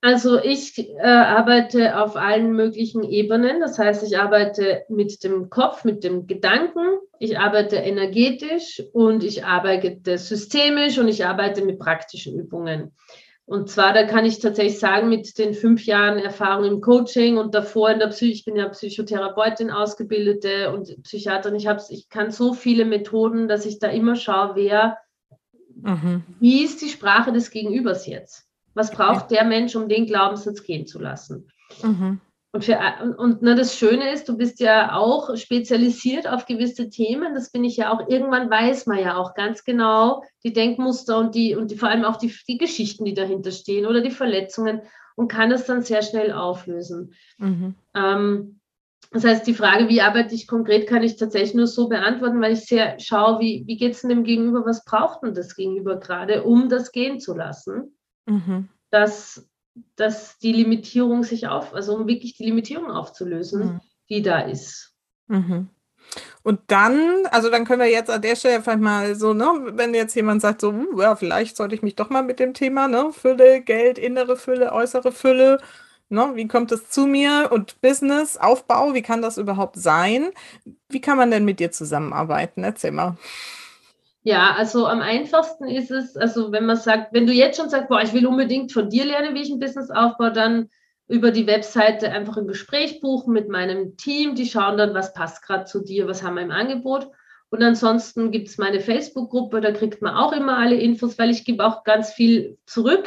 Also 0.00 0.38
ich 0.38 0.78
äh, 0.78 1.02
arbeite 1.02 1.98
auf 1.98 2.16
allen 2.16 2.52
möglichen 2.52 3.02
Ebenen. 3.02 3.60
Das 3.60 3.78
heißt, 3.78 4.04
ich 4.04 4.18
arbeite 4.18 4.84
mit 4.88 5.24
dem 5.24 5.50
Kopf, 5.50 5.84
mit 5.84 6.04
dem 6.04 6.26
Gedanken, 6.26 6.98
ich 7.18 7.38
arbeite 7.38 7.76
energetisch 7.76 8.82
und 8.92 9.24
ich 9.24 9.44
arbeite 9.44 10.18
systemisch 10.18 10.98
und 10.98 11.08
ich 11.08 11.24
arbeite 11.24 11.64
mit 11.64 11.78
praktischen 11.78 12.38
Übungen. 12.38 12.94
Und 13.46 13.70
zwar, 13.70 13.92
da 13.92 14.02
kann 14.02 14.24
ich 14.24 14.40
tatsächlich 14.40 14.80
sagen, 14.80 15.08
mit 15.08 15.38
den 15.38 15.54
fünf 15.54 15.86
Jahren 15.86 16.18
Erfahrung 16.18 16.64
im 16.64 16.80
Coaching 16.80 17.38
und 17.38 17.54
davor 17.54 17.90
in 17.90 18.00
der 18.00 18.08
Psyche, 18.08 18.32
ich 18.32 18.44
bin 18.44 18.56
ja 18.56 18.68
Psychotherapeutin 18.68 19.70
ausgebildete 19.70 20.72
und 20.72 21.00
Psychiaterin, 21.04 21.54
ich, 21.54 21.68
ich 21.90 22.08
kann 22.08 22.32
so 22.32 22.54
viele 22.54 22.84
Methoden, 22.84 23.46
dass 23.46 23.64
ich 23.64 23.78
da 23.78 23.88
immer 23.88 24.16
schaue, 24.16 24.56
wer, 24.56 24.98
mhm. 25.76 26.24
wie 26.40 26.64
ist 26.64 26.82
die 26.82 26.88
Sprache 26.88 27.32
des 27.32 27.50
Gegenübers 27.50 28.06
jetzt? 28.08 28.48
Was 28.74 28.90
braucht 28.90 29.30
der 29.30 29.44
Mensch, 29.44 29.76
um 29.76 29.88
den 29.88 30.06
Glaubenssatz 30.06 30.64
gehen 30.64 30.88
zu 30.88 30.98
lassen? 30.98 31.48
Mhm. 31.84 32.20
Und, 32.56 32.64
für, 32.64 32.78
und, 33.02 33.14
und 33.18 33.42
na, 33.42 33.54
das 33.54 33.76
Schöne 33.76 34.10
ist, 34.12 34.30
du 34.30 34.38
bist 34.38 34.60
ja 34.60 34.96
auch 34.96 35.36
spezialisiert 35.36 36.26
auf 36.26 36.46
gewisse 36.46 36.88
Themen. 36.88 37.34
Das 37.34 37.50
bin 37.50 37.64
ich 37.64 37.76
ja 37.76 37.92
auch. 37.92 38.08
Irgendwann 38.08 38.48
weiß 38.48 38.86
man 38.86 38.98
ja 38.98 39.18
auch 39.18 39.34
ganz 39.34 39.62
genau 39.62 40.22
die 40.42 40.54
Denkmuster 40.54 41.18
und 41.18 41.34
die, 41.34 41.54
und 41.54 41.70
die, 41.70 41.76
vor 41.76 41.90
allem 41.90 42.06
auch 42.06 42.16
die, 42.16 42.34
die 42.48 42.56
Geschichten, 42.56 43.04
die 43.04 43.12
dahinter 43.12 43.50
stehen 43.50 43.84
oder 43.84 44.00
die 44.00 44.10
Verletzungen 44.10 44.80
und 45.16 45.28
kann 45.28 45.50
das 45.50 45.66
dann 45.66 45.82
sehr 45.82 46.00
schnell 46.00 46.32
auflösen. 46.32 47.12
Mhm. 47.36 47.74
Ähm, 47.94 48.60
das 49.12 49.24
heißt, 49.24 49.46
die 49.46 49.52
Frage, 49.52 49.90
wie 49.90 50.00
arbeite 50.00 50.34
ich 50.34 50.48
konkret, 50.48 50.86
kann 50.86 51.02
ich 51.02 51.16
tatsächlich 51.16 51.52
nur 51.52 51.66
so 51.66 51.90
beantworten, 51.90 52.40
weil 52.40 52.54
ich 52.54 52.64
sehr 52.64 52.98
schaue, 53.00 53.38
wie, 53.38 53.64
wie 53.66 53.76
geht 53.76 53.92
es 53.92 54.00
denn 54.00 54.08
dem 54.08 54.24
Gegenüber, 54.24 54.64
was 54.64 54.82
braucht 54.86 55.22
denn 55.22 55.34
das 55.34 55.54
Gegenüber 55.54 55.96
gerade, 55.96 56.42
um 56.42 56.70
das 56.70 56.90
gehen 56.90 57.20
zu 57.20 57.34
lassen. 57.34 57.98
Mhm. 58.24 58.70
Das 58.88 59.46
dass 59.96 60.38
die 60.38 60.52
Limitierung 60.52 61.22
sich 61.22 61.48
auf, 61.48 61.74
also 61.74 61.94
um 61.96 62.06
wirklich 62.06 62.36
die 62.36 62.44
Limitierung 62.44 62.90
aufzulösen, 62.90 63.64
mhm. 63.64 63.80
die 64.08 64.22
da 64.22 64.40
ist. 64.40 64.94
Mhm. 65.28 65.68
Und 66.42 66.60
dann, 66.68 67.26
also 67.32 67.50
dann 67.50 67.64
können 67.64 67.80
wir 67.80 67.90
jetzt 67.90 68.10
an 68.10 68.22
der 68.22 68.36
Stelle 68.36 68.56
einfach 68.56 68.76
mal 68.76 69.16
so, 69.16 69.34
ne, 69.34 69.46
wenn 69.72 69.94
jetzt 69.94 70.14
jemand 70.14 70.40
sagt, 70.40 70.60
so, 70.60 70.70
uh, 70.70 71.00
ja, 71.00 71.16
vielleicht 71.16 71.56
sollte 71.56 71.74
ich 71.74 71.82
mich 71.82 71.96
doch 71.96 72.10
mal 72.10 72.22
mit 72.22 72.38
dem 72.38 72.54
Thema, 72.54 72.86
ne, 72.86 73.10
Fülle, 73.12 73.60
Geld, 73.60 73.98
innere 73.98 74.36
Fülle, 74.36 74.72
äußere 74.72 75.10
Fülle, 75.10 75.58
ne, 76.08 76.30
wie 76.34 76.46
kommt 76.46 76.70
es 76.70 76.88
zu 76.88 77.06
mir 77.06 77.48
und 77.50 77.80
Business, 77.80 78.36
Aufbau, 78.36 78.94
wie 78.94 79.02
kann 79.02 79.22
das 79.22 79.38
überhaupt 79.38 79.76
sein? 79.76 80.30
Wie 80.88 81.00
kann 81.00 81.18
man 81.18 81.32
denn 81.32 81.44
mit 81.44 81.58
dir 81.58 81.72
zusammenarbeiten? 81.72 82.62
Erzähl 82.62 82.92
mal. 82.92 83.16
Ja, 84.26 84.54
also 84.56 84.88
am 84.88 85.02
einfachsten 85.02 85.68
ist 85.68 85.92
es, 85.92 86.16
also 86.16 86.50
wenn 86.50 86.66
man 86.66 86.76
sagt, 86.76 87.12
wenn 87.12 87.28
du 87.28 87.32
jetzt 87.32 87.58
schon 87.58 87.70
sagst, 87.70 87.88
boah, 87.88 88.02
ich 88.02 88.12
will 88.12 88.26
unbedingt 88.26 88.72
von 88.72 88.90
dir 88.90 89.04
lernen, 89.04 89.36
wie 89.36 89.42
ich 89.42 89.50
ein 89.50 89.60
Business 89.60 89.88
aufbaue, 89.88 90.32
dann 90.32 90.68
über 91.06 91.30
die 91.30 91.46
Webseite 91.46 92.10
einfach 92.10 92.36
ein 92.36 92.48
Gespräch 92.48 93.00
buchen 93.00 93.32
mit 93.32 93.48
meinem 93.48 93.96
Team. 93.96 94.34
Die 94.34 94.46
schauen 94.46 94.78
dann, 94.78 94.94
was 94.94 95.12
passt 95.12 95.42
gerade 95.42 95.66
zu 95.66 95.78
dir, 95.84 96.08
was 96.08 96.24
haben 96.24 96.34
wir 96.34 96.42
im 96.42 96.50
Angebot. 96.50 97.08
Und 97.50 97.62
ansonsten 97.62 98.32
gibt 98.32 98.48
es 98.48 98.58
meine 98.58 98.80
Facebook-Gruppe, 98.80 99.60
da 99.60 99.70
kriegt 99.70 100.02
man 100.02 100.16
auch 100.16 100.32
immer 100.32 100.58
alle 100.58 100.74
Infos, 100.74 101.20
weil 101.20 101.30
ich 101.30 101.44
gebe 101.44 101.64
auch 101.64 101.84
ganz 101.84 102.12
viel 102.12 102.58
zurück. 102.66 103.06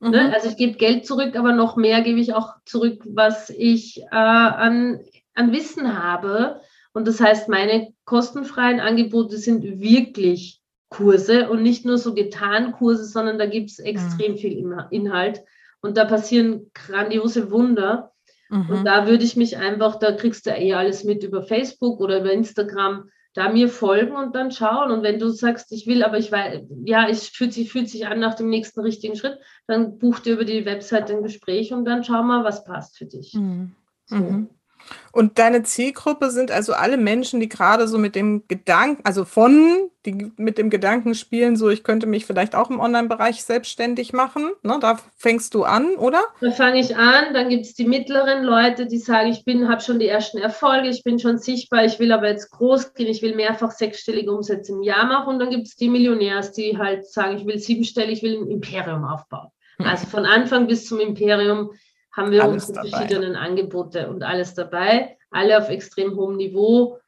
Ne? 0.00 0.08
Mhm. 0.08 0.12
Ne? 0.12 0.34
Also 0.34 0.50
ich 0.50 0.58
gebe 0.58 0.76
Geld 0.76 1.06
zurück, 1.06 1.34
aber 1.34 1.54
noch 1.54 1.76
mehr 1.76 2.02
gebe 2.02 2.20
ich 2.20 2.34
auch 2.34 2.56
zurück, 2.66 3.02
was 3.06 3.48
ich 3.48 4.02
äh, 4.02 4.16
an, 4.16 5.00
an 5.34 5.50
Wissen 5.50 5.98
habe. 5.98 6.60
Und 6.92 7.08
das 7.08 7.20
heißt, 7.20 7.48
meine 7.48 7.92
kostenfreien 8.04 8.80
Angebote 8.80 9.38
sind 9.38 9.80
wirklich 9.80 10.60
Kurse 10.90 11.48
und 11.48 11.62
nicht 11.62 11.84
nur 11.84 11.98
so 11.98 12.14
getan 12.14 12.72
Kurse, 12.72 13.04
sondern 13.04 13.38
da 13.38 13.46
gibt 13.46 13.70
es 13.70 13.78
extrem 13.78 14.32
mhm. 14.32 14.36
viel 14.36 14.74
Inhalt 14.90 15.42
und 15.80 15.96
da 15.96 16.04
passieren 16.04 16.70
grandiose 16.74 17.50
Wunder. 17.50 18.12
Mhm. 18.50 18.68
Und 18.68 18.84
da 18.84 19.06
würde 19.06 19.24
ich 19.24 19.36
mich 19.36 19.56
einfach, 19.56 19.96
da 19.96 20.12
kriegst 20.12 20.46
du 20.46 20.50
eh 20.50 20.74
alles 20.74 21.04
mit 21.04 21.24
über 21.24 21.42
Facebook 21.42 22.00
oder 22.00 22.20
über 22.20 22.30
Instagram, 22.30 23.08
da 23.34 23.50
mir 23.50 23.70
folgen 23.70 24.14
und 24.14 24.36
dann 24.36 24.50
schauen. 24.50 24.90
Und 24.90 25.02
wenn 25.02 25.18
du 25.18 25.30
sagst, 25.30 25.72
ich 25.72 25.86
will, 25.86 26.04
aber 26.04 26.18
ich 26.18 26.30
weiß, 26.30 26.62
ja, 26.84 27.08
es 27.08 27.28
fühlt 27.28 27.54
sich, 27.54 27.72
fühlt 27.72 27.88
sich 27.88 28.06
an 28.06 28.20
nach 28.20 28.34
dem 28.34 28.50
nächsten 28.50 28.80
richtigen 28.80 29.16
Schritt, 29.16 29.38
dann 29.66 29.98
buch 29.98 30.18
dir 30.18 30.34
über 30.34 30.44
die 30.44 30.66
Website 30.66 31.10
ein 31.10 31.22
Gespräch 31.22 31.72
und 31.72 31.86
dann 31.86 32.04
schau 32.04 32.22
mal, 32.22 32.44
was 32.44 32.64
passt 32.64 32.98
für 32.98 33.06
dich. 33.06 33.32
Mhm. 33.32 33.72
So. 34.04 34.16
Und 35.12 35.38
deine 35.38 35.62
Zielgruppe 35.62 36.30
sind 36.30 36.50
also 36.50 36.72
alle 36.72 36.96
Menschen, 36.96 37.38
die 37.38 37.48
gerade 37.48 37.86
so 37.86 37.98
mit 37.98 38.14
dem 38.14 38.44
Gedanken, 38.48 39.02
also 39.04 39.26
von, 39.26 39.90
die 40.06 40.32
mit 40.36 40.56
dem 40.56 40.70
Gedanken 40.70 41.14
spielen, 41.14 41.56
so 41.56 41.68
ich 41.68 41.84
könnte 41.84 42.06
mich 42.06 42.24
vielleicht 42.24 42.54
auch 42.54 42.70
im 42.70 42.80
Online-Bereich 42.80 43.44
selbstständig 43.44 44.14
machen. 44.14 44.50
Ne, 44.62 44.78
da 44.80 44.98
fängst 45.16 45.54
du 45.54 45.64
an, 45.64 45.96
oder? 45.96 46.22
Da 46.40 46.50
fange 46.50 46.80
ich 46.80 46.96
an. 46.96 47.34
Dann 47.34 47.50
gibt 47.50 47.66
es 47.66 47.74
die 47.74 47.86
mittleren 47.86 48.42
Leute, 48.42 48.86
die 48.86 48.98
sagen, 48.98 49.30
ich 49.30 49.44
bin, 49.44 49.68
habe 49.68 49.82
schon 49.82 49.98
die 49.98 50.08
ersten 50.08 50.38
Erfolge, 50.38 50.88
ich 50.88 51.04
bin 51.04 51.18
schon 51.18 51.38
sichtbar, 51.38 51.84
ich 51.84 51.98
will 51.98 52.10
aber 52.10 52.28
jetzt 52.28 52.50
groß 52.50 52.94
gehen, 52.94 53.08
ich 53.08 53.20
will 53.20 53.36
mehrfach 53.36 53.70
sechsstellige 53.70 54.32
Umsätze 54.32 54.72
im 54.72 54.82
Jahr 54.82 55.04
machen. 55.06 55.34
Und 55.34 55.38
dann 55.40 55.50
gibt 55.50 55.66
es 55.66 55.76
die 55.76 55.90
Millionärs, 55.90 56.52
die 56.52 56.78
halt 56.78 57.06
sagen, 57.06 57.36
ich 57.36 57.46
will 57.46 57.58
siebenstellig, 57.58 58.18
ich 58.18 58.22
will 58.22 58.40
ein 58.40 58.50
Imperium 58.50 59.04
aufbauen. 59.04 59.48
Hm. 59.76 59.86
Also 59.86 60.06
von 60.06 60.24
Anfang 60.24 60.66
bis 60.66 60.86
zum 60.86 61.00
Imperium 61.00 61.70
haben 62.12 62.30
wir 62.30 62.44
alles 62.44 62.68
unsere 62.68 62.86
dabei. 62.86 62.90
verschiedenen 62.90 63.36
Angebote 63.36 64.08
und 64.08 64.22
alles 64.22 64.54
dabei, 64.54 65.16
alle 65.30 65.58
auf 65.58 65.68
extrem 65.68 66.14
hohem 66.16 66.36
Niveau. 66.36 66.98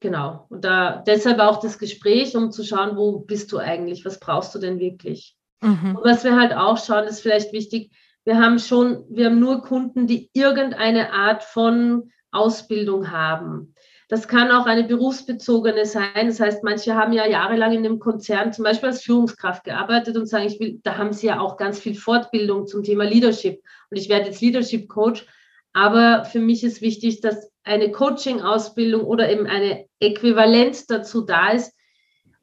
Genau. 0.00 0.46
Und 0.50 0.64
da 0.64 1.02
deshalb 1.06 1.38
auch 1.38 1.60
das 1.60 1.78
Gespräch, 1.78 2.36
um 2.36 2.50
zu 2.50 2.64
schauen, 2.64 2.96
wo 2.96 3.20
bist 3.20 3.52
du 3.52 3.58
eigentlich, 3.58 4.04
was 4.04 4.18
brauchst 4.18 4.54
du 4.54 4.58
denn 4.58 4.78
wirklich? 4.78 5.36
Mhm. 5.62 5.96
Und 5.96 6.04
was 6.04 6.24
wir 6.24 6.38
halt 6.38 6.52
auch 6.52 6.76
schauen, 6.76 7.04
ist 7.04 7.20
vielleicht 7.20 7.52
wichtig, 7.52 7.92
wir 8.24 8.38
haben 8.38 8.58
schon, 8.58 9.04
wir 9.08 9.26
haben 9.26 9.40
nur 9.40 9.62
Kunden, 9.62 10.06
die 10.06 10.30
irgendeine 10.32 11.12
Art 11.12 11.42
von 11.42 12.10
Ausbildung 12.30 13.10
haben. 13.10 13.71
Das 14.12 14.28
kann 14.28 14.50
auch 14.50 14.66
eine 14.66 14.84
berufsbezogene 14.84 15.86
sein. 15.86 16.26
Das 16.26 16.38
heißt, 16.38 16.62
manche 16.64 16.94
haben 16.94 17.14
ja 17.14 17.26
jahrelang 17.26 17.72
in 17.72 17.78
einem 17.78 17.98
Konzern 17.98 18.52
zum 18.52 18.62
Beispiel 18.62 18.90
als 18.90 19.00
Führungskraft 19.00 19.64
gearbeitet 19.64 20.18
und 20.18 20.26
sagen, 20.26 20.44
ich 20.44 20.60
will, 20.60 20.80
da 20.82 20.98
haben 20.98 21.14
sie 21.14 21.28
ja 21.28 21.40
auch 21.40 21.56
ganz 21.56 21.78
viel 21.78 21.94
Fortbildung 21.94 22.66
zum 22.66 22.82
Thema 22.82 23.04
Leadership. 23.04 23.62
Und 23.90 23.96
ich 23.96 24.10
werde 24.10 24.26
jetzt 24.26 24.42
Leadership 24.42 24.90
Coach. 24.90 25.24
Aber 25.72 26.26
für 26.26 26.40
mich 26.40 26.62
ist 26.62 26.82
wichtig, 26.82 27.22
dass 27.22 27.50
eine 27.64 27.90
Coaching-Ausbildung 27.90 29.00
oder 29.00 29.30
eben 29.30 29.46
eine 29.46 29.86
Äquivalenz 29.98 30.84
dazu 30.84 31.22
da 31.22 31.52
ist. 31.52 31.74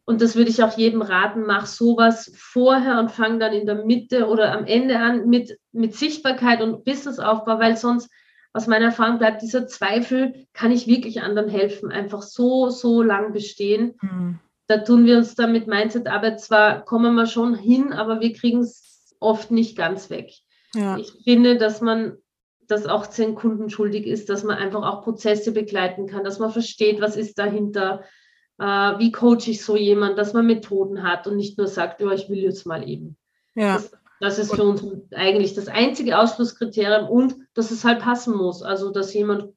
Und 0.05 0.23
das 0.23 0.35
würde 0.35 0.49
ich 0.49 0.63
auch 0.63 0.75
jedem 0.75 1.03
raten, 1.03 1.43
mach 1.45 1.67
sowas 1.67 2.31
vorher 2.35 2.97
und 2.97 3.11
fang 3.11 3.39
dann 3.39 3.53
in 3.53 3.67
der 3.67 3.85
Mitte 3.85 4.27
oder 4.27 4.53
am 4.53 4.65
Ende 4.65 4.97
an 4.97 5.29
mit, 5.29 5.59
mit 5.71 5.93
Sichtbarkeit 5.93 6.63
und 6.63 6.83
Businessaufbau, 6.83 7.59
weil 7.59 7.77
sonst 7.77 8.09
aus 8.53 8.67
meiner 8.67 8.85
Erfahrung 8.85 9.19
bleibt 9.19 9.41
dieser 9.41 9.67
Zweifel, 9.67 10.47
kann 10.53 10.71
ich 10.71 10.87
wirklich 10.87 11.21
anderen 11.21 11.49
helfen, 11.49 11.91
einfach 11.91 12.21
so, 12.21 12.69
so 12.69 13.03
lang 13.03 13.31
bestehen. 13.31 13.95
Mhm. 14.01 14.39
Da 14.67 14.77
tun 14.77 15.05
wir 15.05 15.17
uns 15.17 15.35
dann 15.35 15.51
mit 15.51 15.67
Mindset-Arbeit 15.67 16.41
zwar, 16.41 16.85
kommen 16.85 17.15
wir 17.15 17.25
schon 17.25 17.55
hin, 17.55 17.93
aber 17.93 18.21
wir 18.21 18.33
kriegen 18.33 18.61
es 18.61 19.15
oft 19.19 19.51
nicht 19.51 19.77
ganz 19.77 20.09
weg. 20.09 20.31
Ja. 20.73 20.97
Ich 20.97 21.11
finde, 21.23 21.57
dass 21.57 21.81
man 21.81 22.17
das 22.67 22.85
auch 22.85 23.07
den 23.07 23.35
Kunden 23.35 23.69
schuldig 23.69 24.05
ist, 24.05 24.29
dass 24.29 24.43
man 24.43 24.57
einfach 24.57 24.83
auch 24.83 25.03
Prozesse 25.03 25.51
begleiten 25.51 26.07
kann, 26.07 26.23
dass 26.23 26.39
man 26.39 26.51
versteht, 26.51 27.01
was 27.01 27.17
ist 27.17 27.39
dahinter, 27.39 28.03
äh, 28.59 28.63
wie 28.63 29.11
coache 29.11 29.49
ich 29.49 29.63
so 29.63 29.75
jemand, 29.75 30.17
dass 30.17 30.33
man 30.33 30.45
Methoden 30.45 31.03
hat 31.03 31.25
und 31.25 31.35
nicht 31.35 31.57
nur 31.57 31.67
sagt, 31.67 32.01
oh, 32.01 32.11
ich 32.11 32.29
will 32.29 32.39
jetzt 32.39 32.67
mal 32.67 32.87
eben. 32.87 33.17
Ja. 33.55 33.73
Das, 33.75 33.91
das 34.19 34.37
ist 34.37 34.53
für 34.53 34.63
uns 34.63 34.83
eigentlich 35.13 35.53
das 35.53 35.67
einzige 35.67 36.17
Ausschlusskriterium 36.17 37.07
und 37.09 37.35
dass 37.53 37.71
es 37.71 37.83
halt 37.83 38.01
passen 38.01 38.35
muss, 38.35 38.61
also 38.61 38.91
dass 38.91 39.13
jemand 39.13 39.53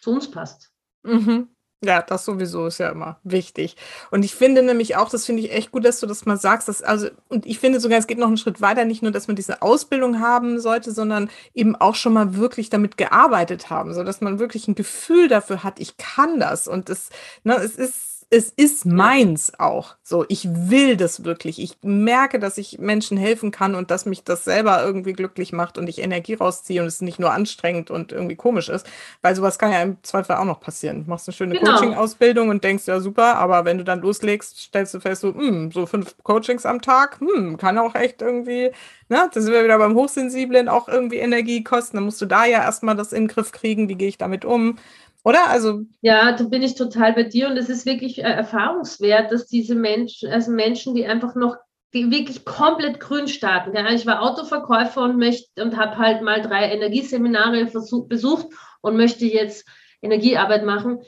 zu 0.00 0.10
uns 0.12 0.30
passt. 0.30 0.70
Mhm. 1.02 1.48
Ja, 1.84 2.00
das 2.00 2.24
sowieso 2.24 2.66
ist 2.66 2.78
ja 2.78 2.88
immer 2.90 3.20
wichtig. 3.22 3.76
Und 4.10 4.24
ich 4.24 4.34
finde 4.34 4.62
nämlich 4.62 4.96
auch, 4.96 5.10
das 5.10 5.26
finde 5.26 5.42
ich 5.42 5.52
echt 5.52 5.72
gut, 5.72 5.84
dass 5.84 6.00
du 6.00 6.06
das 6.06 6.24
mal 6.24 6.38
sagst, 6.38 6.68
dass 6.68 6.82
also, 6.82 7.08
und 7.28 7.44
ich 7.44 7.58
finde 7.58 7.80
sogar, 7.80 7.98
es 7.98 8.06
geht 8.06 8.18
noch 8.18 8.28
einen 8.28 8.38
Schritt 8.38 8.62
weiter, 8.62 8.86
nicht 8.86 9.02
nur, 9.02 9.12
dass 9.12 9.28
man 9.28 9.36
diese 9.36 9.60
Ausbildung 9.60 10.20
haben 10.20 10.58
sollte, 10.58 10.90
sondern 10.90 11.30
eben 11.52 11.76
auch 11.76 11.94
schon 11.94 12.14
mal 12.14 12.34
wirklich 12.34 12.70
damit 12.70 12.96
gearbeitet 12.96 13.68
haben, 13.68 13.92
so 13.92 14.04
dass 14.04 14.22
man 14.22 14.38
wirklich 14.38 14.68
ein 14.68 14.74
Gefühl 14.74 15.28
dafür 15.28 15.64
hat, 15.64 15.78
ich 15.78 15.98
kann 15.98 16.40
das. 16.40 16.66
Und 16.66 16.88
es, 16.88 17.10
ne, 17.44 17.56
es 17.56 17.76
ist 17.76 18.15
es 18.28 18.52
ist 18.56 18.84
meins 18.86 19.52
auch. 19.58 19.94
So, 20.02 20.24
ich 20.28 20.48
will 20.50 20.96
das 20.96 21.22
wirklich. 21.22 21.60
Ich 21.60 21.78
merke, 21.82 22.40
dass 22.40 22.58
ich 22.58 22.78
Menschen 22.78 23.16
helfen 23.16 23.52
kann 23.52 23.76
und 23.76 23.92
dass 23.92 24.04
mich 24.04 24.24
das 24.24 24.42
selber 24.42 24.82
irgendwie 24.84 25.12
glücklich 25.12 25.52
macht 25.52 25.78
und 25.78 25.88
ich 25.88 26.00
Energie 26.00 26.34
rausziehe 26.34 26.80
und 26.80 26.88
es 26.88 27.00
nicht 27.00 27.20
nur 27.20 27.30
anstrengend 27.30 27.92
und 27.92 28.10
irgendwie 28.10 28.34
komisch 28.34 28.68
ist, 28.68 28.84
weil 29.22 29.36
sowas 29.36 29.60
kann 29.60 29.70
ja 29.70 29.80
im 29.80 30.02
Zweifel 30.02 30.34
auch 30.36 30.44
noch 30.44 30.58
passieren. 30.58 31.04
Du 31.04 31.10
machst 31.10 31.28
eine 31.28 31.34
schöne 31.34 31.56
genau. 31.56 31.72
Coaching-Ausbildung 31.72 32.48
und 32.48 32.64
denkst, 32.64 32.86
ja 32.86 32.98
super, 32.98 33.36
aber 33.36 33.64
wenn 33.64 33.78
du 33.78 33.84
dann 33.84 34.00
loslegst, 34.00 34.58
stellst 34.58 34.94
du 34.94 35.00
fest, 35.00 35.20
so, 35.20 35.32
hm, 35.32 35.70
so 35.70 35.86
fünf 35.86 36.16
Coachings 36.24 36.66
am 36.66 36.82
Tag, 36.82 37.20
hm, 37.20 37.56
kann 37.58 37.78
auch 37.78 37.94
echt 37.94 38.22
irgendwie, 38.22 38.72
ne, 39.08 39.30
das 39.32 39.44
sind 39.44 39.52
wir 39.52 39.62
wieder 39.62 39.78
beim 39.78 39.94
Hochsensiblen, 39.94 40.68
auch 40.68 40.88
irgendwie 40.88 41.18
Energie 41.18 41.62
kosten. 41.62 41.98
Dann 41.98 42.04
musst 42.04 42.20
du 42.20 42.26
da 42.26 42.44
ja 42.44 42.62
erstmal 42.62 42.96
das 42.96 43.12
in 43.12 43.24
den 43.24 43.28
Griff 43.28 43.52
kriegen, 43.52 43.88
wie 43.88 43.94
gehe 43.94 44.08
ich 44.08 44.18
damit 44.18 44.44
um. 44.44 44.78
Oder? 45.26 45.48
Also 45.48 45.80
ja, 46.02 46.30
da 46.30 46.44
bin 46.44 46.62
ich 46.62 46.76
total 46.76 47.12
bei 47.12 47.24
dir 47.24 47.48
und 47.48 47.56
es 47.56 47.68
ist 47.68 47.84
wirklich 47.84 48.20
äh, 48.20 48.28
erfahrungswert, 48.28 49.32
dass 49.32 49.48
diese 49.48 49.74
Menschen, 49.74 50.30
also 50.30 50.52
Menschen, 50.52 50.94
die 50.94 51.04
einfach 51.04 51.34
noch 51.34 51.56
die 51.92 52.12
wirklich 52.12 52.44
komplett 52.44 53.00
grün 53.00 53.26
starten. 53.26 53.74
Ja, 53.74 53.90
ich 53.90 54.06
war 54.06 54.22
Autoverkäufer 54.22 55.02
und 55.02 55.18
möchte 55.18 55.64
und 55.64 55.76
habe 55.76 55.98
halt 55.98 56.22
mal 56.22 56.42
drei 56.42 56.70
Energieseminare 56.70 57.66
versuch, 57.66 58.06
besucht 58.06 58.46
und 58.82 58.96
möchte 58.96 59.26
jetzt 59.26 59.66
Energiearbeit 60.00 60.64
machen. 60.64 61.00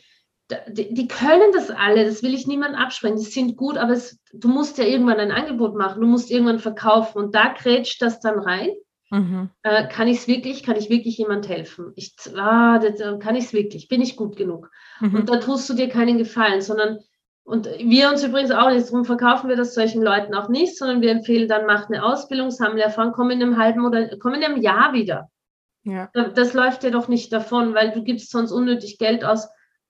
Die, 0.67 0.93
die, 0.93 1.07
können 1.07 1.53
das 1.53 1.71
alle, 1.71 2.05
das 2.05 2.25
will 2.25 2.35
ich 2.35 2.49
niemand 2.49 2.75
absprechen. 2.77 3.19
Die 3.19 3.25
sind 3.25 3.57
gut, 3.57 3.79
aber 3.79 3.93
es, 3.93 4.19
du 4.33 4.49
musst 4.49 4.79
ja 4.79 4.85
irgendwann 4.85 5.21
ein 5.21 5.31
Angebot 5.31 5.77
machen, 5.77 6.01
du 6.01 6.09
musst 6.09 6.33
irgendwann 6.33 6.59
verkaufen 6.59 7.19
und 7.19 7.37
da 7.37 7.53
grätscht 7.53 8.03
das 8.03 8.19
dann 8.19 8.41
rein. 8.41 8.71
Mhm. 9.11 9.51
Äh, 9.63 9.89
kann 9.89 10.09
ich 10.09 10.19
es 10.19 10.29
wirklich, 10.29 10.63
kann 10.63 10.77
ich 10.77 10.91
wirklich 10.91 11.17
jemand 11.19 11.49
helfen? 11.49 11.93
Ich, 11.97 12.15
ah, 12.37 12.79
das, 12.79 13.01
äh, 13.01 13.19
kann 13.19 13.37
ich 13.37 13.47
es 13.47 13.53
wirklich? 13.53 13.89
Bin 13.89 14.03
ich 14.03 14.17
gut 14.17 14.37
genug? 14.37 14.71
Mhm. 15.01 15.15
Und 15.15 15.31
da 15.31 15.39
tust 15.39 15.69
du 15.69 15.75
dir 15.75 15.89
keinen 15.89 16.19
Gefallen, 16.19 16.61
sondern 16.61 16.99
und 17.45 17.67
wir 17.67 18.11
uns 18.11 18.23
übrigens 18.23 18.51
auch 18.51 18.71
nicht, 18.71 18.87
darum 18.89 19.07
verkaufen 19.07 19.49
wir 19.49 19.57
das 19.57 19.73
solchen 19.73 20.03
Leuten 20.03 20.35
auch 20.35 20.51
nicht, 20.51 20.77
sondern 20.77 21.01
wir 21.01 21.11
empfehlen 21.11 21.49
dann, 21.49 21.65
macht 21.65 21.89
eine 21.89 22.05
Ausbildung, 22.05 22.51
sammle 22.51 22.83
Erfahrung, 22.83 23.13
komm 23.13 23.31
in 23.31 23.43
einem 23.43 23.57
halben 23.57 23.87
oder 23.87 24.19
komm 24.19 24.35
in 24.35 24.45
einem 24.45 24.59
Jahr 24.59 24.93
wieder. 24.93 25.31
Ja. 25.83 26.11
Das 26.13 26.53
läuft 26.53 26.83
dir 26.83 26.91
doch 26.91 27.09
nicht 27.09 27.33
davon, 27.33 27.73
weil 27.73 27.93
du 27.93 28.05
gibst 28.05 28.31
sonst 28.31 28.53
unnötig 28.53 28.99
Geld 28.99 29.25
aus. 29.25 29.49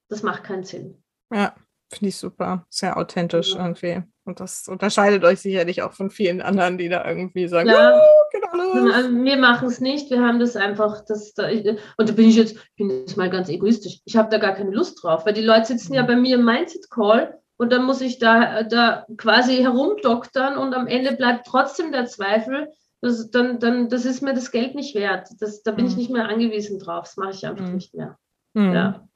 Das 0.09 0.23
macht 0.23 0.45
keinen 0.45 0.63
Sinn. 0.63 1.03
Ja, 1.33 1.57
finde 1.89 2.09
ich 2.09 2.17
super. 2.17 2.67
Sehr 2.69 2.97
authentisch 2.97 3.55
ja. 3.55 3.65
irgendwie. 3.65 4.03
Und 4.25 4.41
das 4.41 4.69
unterscheidet 4.69 5.25
euch 5.25 5.41
sicherlich 5.41 5.83
auch 5.83 5.93
von 5.93 6.11
vielen 6.11 6.43
anderen, 6.43 6.77
die 6.77 6.89
da 6.89 7.07
irgendwie 7.09 7.49
sagen, 7.49 7.71
ja, 7.71 7.99
oh, 7.99 8.91
also 8.93 9.11
wir 9.11 9.37
machen 9.39 9.69
es 9.69 9.81
nicht, 9.81 10.11
wir 10.11 10.21
haben 10.21 10.39
das 10.39 10.55
einfach, 10.55 11.03
das, 11.07 11.33
da, 11.33 11.49
und 11.49 12.09
da 12.09 12.13
bin 12.13 12.29
ich 12.29 12.37
jetzt, 12.37 12.57
bin 12.77 12.91
jetzt 12.91 13.17
mal 13.17 13.31
ganz 13.31 13.49
egoistisch, 13.49 14.01
ich 14.05 14.17
habe 14.17 14.29
da 14.29 14.37
gar 14.37 14.55
keine 14.55 14.71
Lust 14.71 15.03
drauf, 15.03 15.25
weil 15.25 15.33
die 15.33 15.43
Leute 15.43 15.69
sitzen 15.69 15.95
ja 15.95 16.03
mhm. 16.03 16.07
bei 16.07 16.17
mir 16.17 16.35
im 16.37 16.45
Mindset-Call 16.45 17.39
und 17.57 17.73
dann 17.73 17.87
muss 17.87 18.03
ich 18.03 18.19
da, 18.19 18.65
da 18.65 19.07
quasi 19.17 19.57
herumdoktern 19.57 20.59
und 20.59 20.75
am 20.75 20.87
Ende 20.87 21.17
bleibt 21.17 21.47
trotzdem 21.47 21.91
der 21.91 22.05
Zweifel, 22.05 22.69
das, 23.01 23.31
dann, 23.31 23.61
dann, 23.61 23.89
das 23.89 24.05
ist 24.05 24.23
mir 24.23 24.35
das 24.35 24.51
Geld 24.51 24.75
nicht 24.75 24.95
wert. 24.95 25.29
Das, 25.41 25.63
da 25.63 25.71
bin 25.71 25.85
mhm. 25.85 25.91
ich 25.91 25.97
nicht 25.97 26.11
mehr 26.11 26.29
angewiesen 26.29 26.79
drauf. 26.79 27.05
Das 27.05 27.17
mache 27.17 27.31
ich 27.31 27.47
einfach 27.47 27.67
mhm. 27.67 27.75
nicht 27.75 27.95
mehr. 27.95 28.19
Mhm. 28.55 28.73
Ja. 28.73 29.09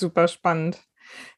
Super 0.00 0.28
spannend. 0.28 0.80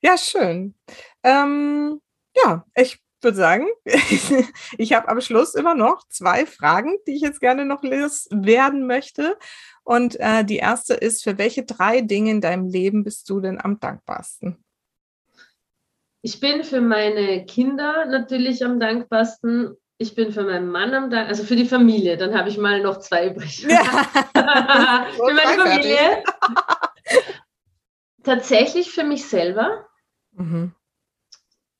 Ja, 0.00 0.16
schön. 0.16 0.74
Ähm, 1.22 2.00
ja, 2.36 2.64
ich 2.74 3.00
würde 3.22 3.36
sagen, 3.36 3.66
ich 4.78 4.92
habe 4.92 5.08
am 5.08 5.20
Schluss 5.20 5.54
immer 5.54 5.74
noch 5.74 6.06
zwei 6.08 6.46
Fragen, 6.46 6.96
die 7.06 7.16
ich 7.16 7.22
jetzt 7.22 7.40
gerne 7.40 7.64
noch 7.64 7.82
werden 7.82 8.86
möchte. 8.86 9.36
Und 9.84 10.18
äh, 10.20 10.44
die 10.44 10.56
erste 10.56 10.94
ist, 10.94 11.22
für 11.22 11.38
welche 11.38 11.64
drei 11.64 12.00
Dinge 12.00 12.30
in 12.30 12.40
deinem 12.40 12.66
Leben 12.66 13.04
bist 13.04 13.28
du 13.28 13.40
denn 13.40 13.60
am 13.60 13.80
dankbarsten? 13.80 14.62
Ich 16.22 16.40
bin 16.40 16.64
für 16.64 16.80
meine 16.80 17.46
Kinder 17.46 18.06
natürlich 18.06 18.64
am 18.64 18.78
dankbarsten. 18.78 19.76
ich 19.98 20.14
bin 20.14 20.32
für 20.32 20.44
meinen 20.44 20.70
Mann 20.70 20.94
am 20.94 21.10
Dank, 21.10 21.28
also 21.28 21.44
für 21.44 21.56
die 21.56 21.66
Familie, 21.66 22.16
dann 22.16 22.34
habe 22.34 22.48
ich 22.48 22.56
mal 22.56 22.80
noch 22.82 23.00
zwei 23.00 23.28
übrig. 23.28 23.66
Ja. 23.68 24.06
für 24.32 25.34
meine 25.34 25.62
Familie. 25.62 26.24
Tatsächlich 28.22 28.90
für 28.90 29.04
mich 29.04 29.26
selber, 29.26 29.86
mhm. 30.32 30.74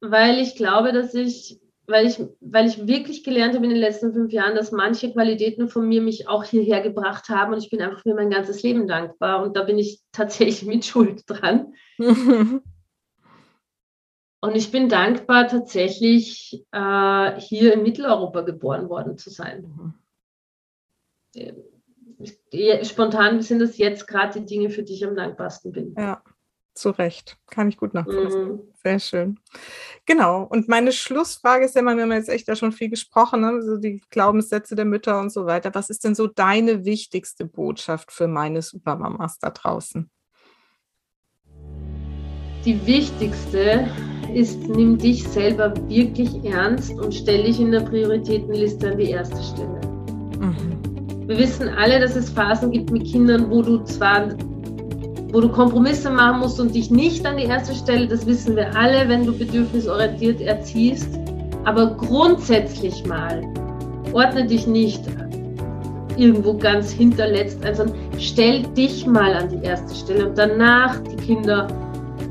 weil 0.01 0.39
ich 0.39 0.57
glaube, 0.57 0.93
dass 0.93 1.15
ich, 1.15 1.61
weil 1.87 2.07
ich, 2.07 2.23
weil 2.41 2.67
ich 2.67 2.87
wirklich 2.87 3.25
gelernt 3.25 3.55
habe 3.55 3.65
in 3.65 3.71
den 3.71 3.81
letzten 3.81 4.13
fünf 4.13 4.33
Jahren, 4.33 4.55
dass 4.55 4.73
manche 4.73 5.13
Qualitäten 5.13 5.69
von 5.69 5.87
mir 5.87 6.01
mich 6.01 6.29
auch 6.29 6.45
hierher 6.45 6.81
gebracht 6.81 7.29
haben 7.29 7.53
und 7.53 7.59
ich 7.63 7.69
bin 7.69 7.83
einfach 7.83 8.03
für 8.03 8.15
mein 8.15 8.31
ganzes 8.31 8.63
Leben 8.63 8.87
dankbar 8.87 9.43
und 9.43 9.57
da 9.57 9.65
bin 9.65 9.79
ich 9.79 10.01
tatsächlich 10.13 10.65
mit 10.65 10.85
Schuld 10.85 11.23
dran. 11.27 11.75
Und 14.43 14.57
ich 14.57 14.73
bin 14.73 14.89
dankbar, 14.89 15.49
tatsächlich 15.49 16.65
äh, 16.73 17.39
hier 17.39 17.75
in 17.75 17.83
Mitteleuropa 17.83 18.41
geboren 18.41 18.89
worden 18.89 19.19
zu 19.19 19.29
sein. 19.29 19.95
Mhm. 21.37 21.65
Spontan 22.83 23.43
sind 23.43 23.61
das 23.61 23.79
jetzt 23.79 24.07
gerade 24.07 24.41
die 24.41 24.47
Dinge, 24.47 24.71
für 24.71 24.83
die 24.83 24.95
ich 24.95 25.07
am 25.07 25.15
dankbarsten 25.15 25.73
bin. 25.73 25.95
Ja, 25.97 26.23
zu 26.75 26.91
Recht. 26.91 27.37
Kann 27.49 27.69
ich 27.69 27.77
gut 27.77 27.95
nachvollziehen. 27.95 28.53
Mhm. 28.53 28.61
Sehr 28.83 28.99
schön. 28.99 29.39
Genau. 30.07 30.45
Und 30.45 30.69
meine 30.69 30.93
Schlussfrage 30.93 31.65
ist 31.65 31.75
ja 31.75 31.81
immer, 31.81 31.97
wir 31.97 32.05
haben 32.05 32.13
jetzt 32.13 32.29
echt 32.29 32.49
da 32.49 32.57
schon 32.57 32.73
viel 32.73 32.89
gesprochen, 32.89 33.41
ne? 33.41 33.63
so 33.63 33.77
die 33.77 34.01
Glaubenssätze 34.11 34.75
der 34.75 34.85
Mütter 34.85 35.21
und 35.21 35.31
so 35.31 35.47
weiter. 35.47 35.75
Was 35.75 35.91
ist 35.91 36.05
denn 36.05 36.15
so 36.15 36.27
deine 36.27 36.85
wichtigste 36.85 37.45
Botschaft 37.45 38.13
für 38.13 38.29
meine 38.29 38.63
Supermamas 38.63 39.39
da 39.39 39.51
draußen? 39.51 40.11
Die 42.65 42.87
wichtigste 42.87 43.89
ist, 44.35 44.59
nimm 44.69 44.99
dich 44.99 45.27
selber 45.27 45.75
wirklich 45.89 46.45
ernst 46.45 46.93
und 46.93 47.15
stell 47.15 47.45
dich 47.45 47.59
in 47.59 47.73
der 47.73 47.81
Prioritätenliste 47.81 48.93
an 48.93 48.99
die 48.99 49.11
erste 49.11 49.43
Stelle. 49.43 49.81
Mhm. 50.39 51.29
Wir 51.29 51.39
wissen 51.39 51.69
alle, 51.69 52.01
dass 52.01 52.17
es 52.17 52.31
Phasen 52.31 52.71
gibt 52.71 52.91
mit 52.91 53.05
Kindern, 53.05 53.51
wo 53.51 53.63
du 53.63 53.83
zwar 53.85 54.29
wo 55.33 55.41
du 55.41 55.49
Kompromisse 55.49 56.11
machen 56.11 56.41
musst 56.41 56.61
und 56.61 56.75
dich 56.75 56.91
nicht 56.91 57.25
an 57.27 57.37
die 57.37 57.45
erste 57.45 57.75
Stelle, 57.75 58.07
das 58.07 58.27
wissen 58.27 58.57
wir 58.57 58.77
alle, 58.77 59.09
wenn 59.09 59.25
du 59.25 59.33
bedürfnisorientiert 59.33 60.41
erziehst. 60.41 61.09
Aber 61.65 61.95
grundsätzlich 61.95 63.05
mal, 63.07 63.43
ordne 64.13 64.47
dich 64.47 64.67
nicht 64.67 65.03
irgendwo 66.17 66.55
ganz 66.55 66.91
hinterletzt 66.91 67.65
ein, 67.65 67.75
sondern 67.75 67.97
stell 68.19 68.63
dich 68.77 69.07
mal 69.07 69.35
an 69.35 69.49
die 69.49 69.65
erste 69.65 69.95
Stelle 69.95 70.29
und 70.29 70.39
danach 70.39 70.99
die 71.01 71.17
Kinder, 71.17 71.67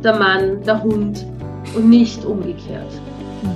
der 0.04 0.18
Mann, 0.18 0.62
der 0.64 0.82
Hund 0.84 1.26
und 1.76 1.90
nicht 1.90 2.24
umgekehrt. 2.26 2.92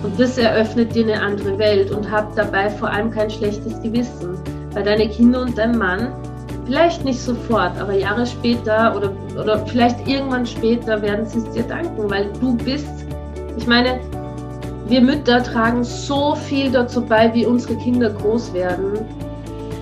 Und 0.03 0.17
das 0.19 0.37
eröffnet 0.37 0.95
dir 0.95 1.03
eine 1.03 1.21
andere 1.21 1.57
Welt 1.57 1.91
und 1.91 2.09
hab 2.09 2.35
dabei 2.35 2.69
vor 2.69 2.89
allem 2.89 3.11
kein 3.11 3.29
schlechtes 3.29 3.81
Gewissen, 3.81 4.37
weil 4.73 4.83
deine 4.83 5.09
Kinder 5.09 5.41
und 5.41 5.57
dein 5.57 5.77
Mann 5.77 6.13
vielleicht 6.65 7.03
nicht 7.03 7.19
sofort, 7.19 7.77
aber 7.79 7.93
Jahre 7.93 8.25
später 8.25 8.95
oder, 8.95 9.11
oder 9.39 9.65
vielleicht 9.65 10.07
irgendwann 10.07 10.45
später 10.45 11.01
werden 11.01 11.25
sie 11.25 11.39
es 11.39 11.49
dir 11.51 11.63
danken, 11.63 12.09
weil 12.09 12.29
du 12.39 12.55
bist, 12.57 13.05
ich 13.57 13.67
meine, 13.67 13.99
wir 14.88 15.01
Mütter 15.01 15.41
tragen 15.41 15.84
so 15.84 16.36
viel 16.36 16.71
dazu 16.71 17.01
bei, 17.01 17.34
wie 17.34 17.45
unsere 17.45 17.75
Kinder 17.77 18.09
groß 18.09 18.53
werden. 18.53 18.99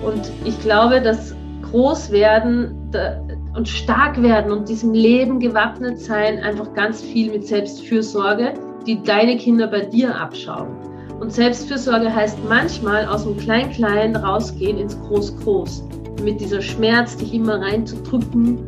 Und 0.04 0.30
ich 0.44 0.58
glaube, 0.60 1.00
dass 1.00 1.34
groß 1.70 2.10
werden 2.12 2.90
und 3.54 3.68
stark 3.68 4.20
werden 4.22 4.52
und 4.52 4.68
diesem 4.68 4.92
Leben 4.92 5.40
gewappnet 5.40 5.98
sein, 6.00 6.38
einfach 6.42 6.72
ganz 6.74 7.02
viel 7.02 7.30
mit 7.30 7.46
Selbstfürsorge, 7.46 8.54
die 8.86 9.02
deine 9.02 9.36
Kinder 9.36 9.66
bei 9.66 9.80
dir 9.80 10.14
abschauen. 10.14 10.68
Und 11.20 11.32
Selbstfürsorge 11.32 12.14
heißt 12.14 12.38
manchmal 12.48 13.06
aus 13.06 13.24
dem 13.24 13.36
Klein-Klein 13.36 14.16
rausgehen 14.16 14.78
ins 14.78 14.98
Groß-Groß. 15.02 15.84
Mit 16.22 16.40
dieser 16.40 16.60
Schmerz, 16.60 17.16
dich 17.16 17.32
immer 17.32 17.60
reinzudrücken, 17.60 18.58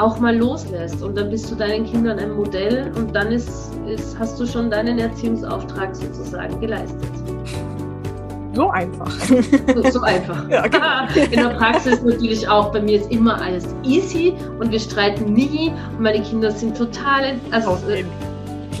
auch 0.00 0.18
mal 0.18 0.36
loslässt. 0.36 1.02
Und 1.02 1.16
dann 1.16 1.30
bist 1.30 1.50
du 1.50 1.54
deinen 1.54 1.84
Kindern 1.84 2.18
ein 2.18 2.32
Modell 2.32 2.90
und 2.96 3.14
dann 3.14 3.32
ist, 3.32 3.72
ist, 3.86 4.18
hast 4.18 4.40
du 4.40 4.46
schon 4.46 4.70
deinen 4.70 4.98
Erziehungsauftrag 4.98 5.94
sozusagen 5.94 6.60
geleistet. 6.60 6.98
So 8.52 8.68
einfach. 8.70 9.10
So, 9.10 9.90
so 9.90 10.00
einfach. 10.00 10.48
Ja, 10.48 10.66
genau. 10.66 11.06
In 11.30 11.30
der 11.30 11.54
Praxis 11.56 12.02
natürlich 12.02 12.48
auch. 12.48 12.72
Bei 12.72 12.82
mir 12.82 13.00
ist 13.00 13.10
immer 13.10 13.40
alles 13.40 13.74
easy 13.84 14.34
und 14.58 14.72
wir 14.72 14.80
streiten 14.80 15.32
nie. 15.32 15.72
Und 15.92 16.00
meine 16.00 16.20
Kinder 16.22 16.50
sind 16.50 16.76
total. 16.76 17.38
Also, 17.52 17.70
okay. 17.70 18.04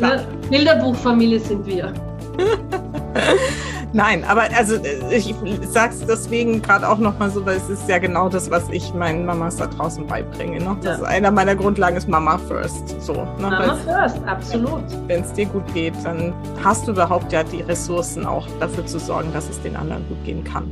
ne, 0.00 0.26
Bilderbuchfamilie 0.50 1.38
sind 1.38 1.64
wir. 1.66 1.92
Nein, 3.92 4.24
aber 4.24 4.42
also 4.56 4.76
äh, 4.76 5.14
ich 5.14 5.34
sage 5.62 5.94
es 5.94 6.06
deswegen 6.06 6.62
gerade 6.62 6.88
auch 6.88 6.98
nochmal 6.98 7.30
so, 7.30 7.44
weil 7.44 7.56
es 7.56 7.68
ist 7.68 7.88
ja 7.88 7.98
genau 7.98 8.28
das, 8.28 8.50
was 8.50 8.68
ich 8.70 8.94
meinen 8.94 9.26
Mamas 9.26 9.56
da 9.56 9.66
draußen 9.66 10.06
beibringe. 10.06 10.60
Ne? 10.60 10.76
Das 10.82 10.84
ja. 10.84 10.94
ist 10.94 11.02
einer 11.02 11.30
meiner 11.30 11.56
Grundlagen 11.56 11.96
ist 11.96 12.08
Mama 12.08 12.38
first. 12.38 13.00
So, 13.00 13.14
ne? 13.14 13.28
Mama 13.40 13.76
first, 13.84 14.18
absolut. 14.26 14.84
Wenn 15.08 15.22
es 15.22 15.32
dir 15.32 15.46
gut 15.46 15.72
geht, 15.74 15.94
dann 16.04 16.32
hast 16.62 16.86
du 16.86 16.92
überhaupt 16.92 17.32
ja 17.32 17.42
die 17.42 17.62
Ressourcen 17.62 18.26
auch 18.26 18.46
dafür 18.60 18.86
zu 18.86 18.98
sorgen, 18.98 19.32
dass 19.32 19.48
es 19.48 19.60
den 19.62 19.76
anderen 19.76 20.06
gut 20.08 20.22
gehen 20.24 20.44
kann. 20.44 20.68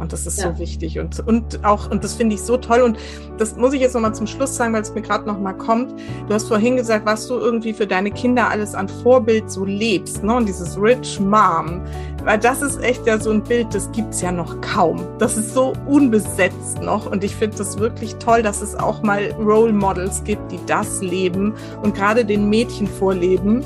Und 0.00 0.14
das 0.14 0.26
ist 0.26 0.38
ja. 0.38 0.50
so 0.50 0.58
wichtig 0.58 0.98
und, 0.98 1.26
und 1.26 1.62
auch, 1.62 1.90
und 1.90 2.02
das 2.02 2.14
finde 2.14 2.34
ich 2.34 2.40
so 2.40 2.56
toll. 2.56 2.80
Und 2.80 2.98
das 3.36 3.56
muss 3.56 3.74
ich 3.74 3.80
jetzt 3.80 3.94
nochmal 3.94 4.14
zum 4.14 4.26
Schluss 4.26 4.56
sagen, 4.56 4.72
weil 4.72 4.80
es 4.80 4.94
mir 4.94 5.02
gerade 5.02 5.26
nochmal 5.26 5.54
kommt. 5.56 5.92
Du 6.26 6.34
hast 6.34 6.48
vorhin 6.48 6.76
gesagt, 6.76 7.04
was 7.04 7.28
du 7.28 7.34
irgendwie 7.34 7.74
für 7.74 7.86
deine 7.86 8.10
Kinder 8.10 8.48
alles 8.48 8.74
an 8.74 8.88
Vorbild 8.88 9.50
so 9.50 9.64
lebst, 9.64 10.24
ne? 10.24 10.34
Und 10.34 10.48
dieses 10.48 10.80
Rich 10.80 11.20
Mom. 11.20 11.82
Weil 12.24 12.38
das 12.38 12.62
ist 12.62 12.82
echt 12.82 13.06
ja 13.06 13.18
so 13.18 13.30
ein 13.30 13.42
Bild, 13.42 13.74
das 13.74 13.92
gibt 13.92 14.14
es 14.14 14.22
ja 14.22 14.32
noch 14.32 14.60
kaum. 14.62 15.06
Das 15.18 15.36
ist 15.36 15.52
so 15.52 15.74
unbesetzt 15.86 16.80
noch. 16.80 17.10
Und 17.10 17.22
ich 17.22 17.36
finde 17.36 17.58
das 17.58 17.78
wirklich 17.78 18.14
toll, 18.16 18.42
dass 18.42 18.62
es 18.62 18.74
auch 18.74 19.02
mal 19.02 19.32
Role 19.38 19.72
Models 19.72 20.24
gibt, 20.24 20.50
die 20.50 20.58
das 20.66 21.02
leben 21.02 21.54
und 21.82 21.94
gerade 21.94 22.24
den 22.24 22.48
Mädchen 22.48 22.86
vorleben 22.86 23.62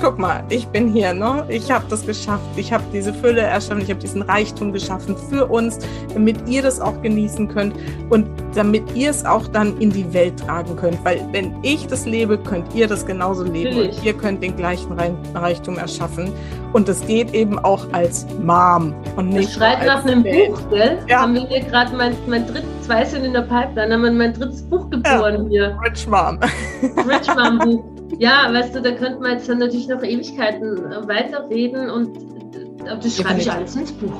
guck 0.00 0.18
mal, 0.18 0.44
ich 0.48 0.66
bin 0.68 0.88
hier, 0.88 1.12
ne? 1.12 1.44
Ich 1.48 1.70
habe 1.70 1.84
das 1.88 2.06
geschafft. 2.06 2.44
Ich 2.56 2.72
habe 2.72 2.84
diese 2.92 3.12
Fülle 3.12 3.42
erschaffen, 3.42 3.80
ich 3.82 3.90
habe 3.90 4.00
diesen 4.00 4.22
Reichtum 4.22 4.72
geschaffen 4.72 5.16
für 5.30 5.46
uns, 5.46 5.78
damit 6.12 6.48
ihr 6.48 6.62
das 6.62 6.80
auch 6.80 7.00
genießen 7.02 7.48
könnt 7.48 7.74
und 8.10 8.26
damit 8.54 8.84
ihr 8.94 9.10
es 9.10 9.24
auch 9.24 9.46
dann 9.48 9.78
in 9.78 9.90
die 9.90 10.12
Welt 10.12 10.38
tragen 10.38 10.76
könnt. 10.76 11.04
Weil 11.04 11.26
wenn 11.32 11.54
ich 11.62 11.86
das 11.86 12.06
lebe, 12.06 12.38
könnt 12.38 12.74
ihr 12.74 12.86
das 12.86 13.06
genauso 13.06 13.44
leben 13.44 13.76
Natürlich. 13.76 13.98
und 13.98 14.04
ihr 14.04 14.12
könnt 14.14 14.42
den 14.42 14.56
gleichen 14.56 14.92
Reichtum 15.34 15.78
erschaffen. 15.78 16.32
Und 16.72 16.88
das 16.88 17.06
geht 17.06 17.32
eben 17.32 17.58
auch 17.58 17.86
als 17.92 18.26
Mom 18.42 18.94
und 19.16 19.30
nicht. 19.30 19.48
Ich 19.48 19.54
schreibe 19.54 19.86
nach 19.86 20.04
einem 20.04 20.24
Welt. 20.24 20.50
Buch, 20.50 20.70
gell? 20.70 20.98
Ja. 21.08 21.22
Haben 21.22 21.34
wir 21.34 21.46
hier 21.46 21.60
gerade 21.60 21.96
mein, 21.96 22.14
mein 22.26 22.46
drittes, 22.46 22.64
zwei 22.82 23.04
sind 23.04 23.24
in 23.24 23.32
der 23.32 23.42
Pipeline, 23.42 23.94
haben 23.94 24.02
wir 24.02 24.10
mein 24.12 24.34
drittes 24.34 24.62
Buch 24.62 24.90
geboren 24.90 25.44
ja. 25.44 25.48
hier. 25.48 25.78
Rich 25.84 26.06
Mom. 26.06 26.38
Rich 26.82 27.34
Mom 27.34 27.58
Buch. 27.58 27.95
Ja, 28.18 28.48
weißt 28.52 28.74
du, 28.74 28.80
da 28.80 28.92
könnte 28.92 29.20
man 29.20 29.32
jetzt 29.32 29.48
dann 29.48 29.58
natürlich 29.58 29.88
noch 29.88 30.02
Ewigkeiten 30.02 30.76
weiterreden 31.06 31.90
und 31.90 32.16
äh, 32.16 32.96
das 33.02 33.16
schreibe 33.16 33.40
ich 33.40 33.50
alles 33.50 33.76
ins 33.76 33.92
Buch. 33.92 34.12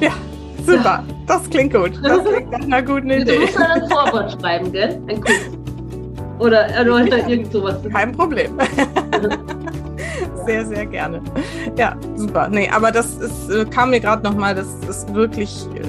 Ja, 0.00 0.12
super. 0.58 0.82
Ja. 0.82 1.04
Das 1.26 1.48
klingt 1.48 1.72
gut. 1.72 1.92
Das 2.02 2.24
klingt 2.24 2.50
nach 2.50 2.60
einer 2.60 2.82
guten 2.82 3.10
Idee. 3.10 3.36
Du 3.36 3.40
musst 3.40 3.56
dann 3.56 3.82
ein 3.82 3.88
Vorwort 3.88 4.32
schreiben, 4.32 4.72
gell? 4.72 5.00
Ein 5.08 5.20
Kuss. 5.20 5.34
Oder, 6.38 6.66
oder 6.80 7.28
irgend 7.28 7.52
sowas. 7.52 7.76
Kein 7.92 8.12
Problem. 8.12 8.58
sehr, 10.46 10.64
sehr 10.64 10.86
gerne. 10.86 11.20
Ja, 11.76 11.96
super. 12.16 12.48
Nee, 12.48 12.68
aber 12.70 12.90
das 12.90 13.14
ist, 13.16 13.50
äh, 13.50 13.64
kam 13.66 13.90
mir 13.90 14.00
gerade 14.00 14.22
nochmal, 14.22 14.54
dass 14.54 14.68
es 14.88 15.12
wirklich 15.12 15.66
äh, 15.74 15.82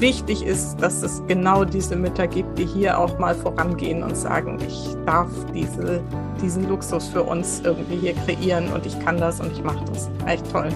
wichtig 0.00 0.44
ist, 0.44 0.76
dass 0.76 1.02
es 1.02 1.22
genau 1.26 1.64
diese 1.64 1.96
Mütter 1.96 2.26
gibt, 2.26 2.58
die 2.58 2.66
hier 2.66 2.98
auch 2.98 3.18
mal 3.18 3.34
vorangehen 3.34 4.02
und 4.02 4.16
sagen, 4.16 4.58
ich 4.66 4.96
darf 5.06 5.28
diese, 5.54 6.00
diesen 6.42 6.68
Luxus 6.68 7.08
für 7.08 7.22
uns 7.22 7.60
irgendwie 7.64 7.96
hier 7.96 8.14
kreieren 8.14 8.72
und 8.72 8.86
ich 8.86 8.98
kann 9.04 9.18
das 9.18 9.40
und 9.40 9.52
ich 9.52 9.62
mache 9.62 9.84
das. 9.92 10.10
Echt 10.26 10.50
toll. 10.50 10.68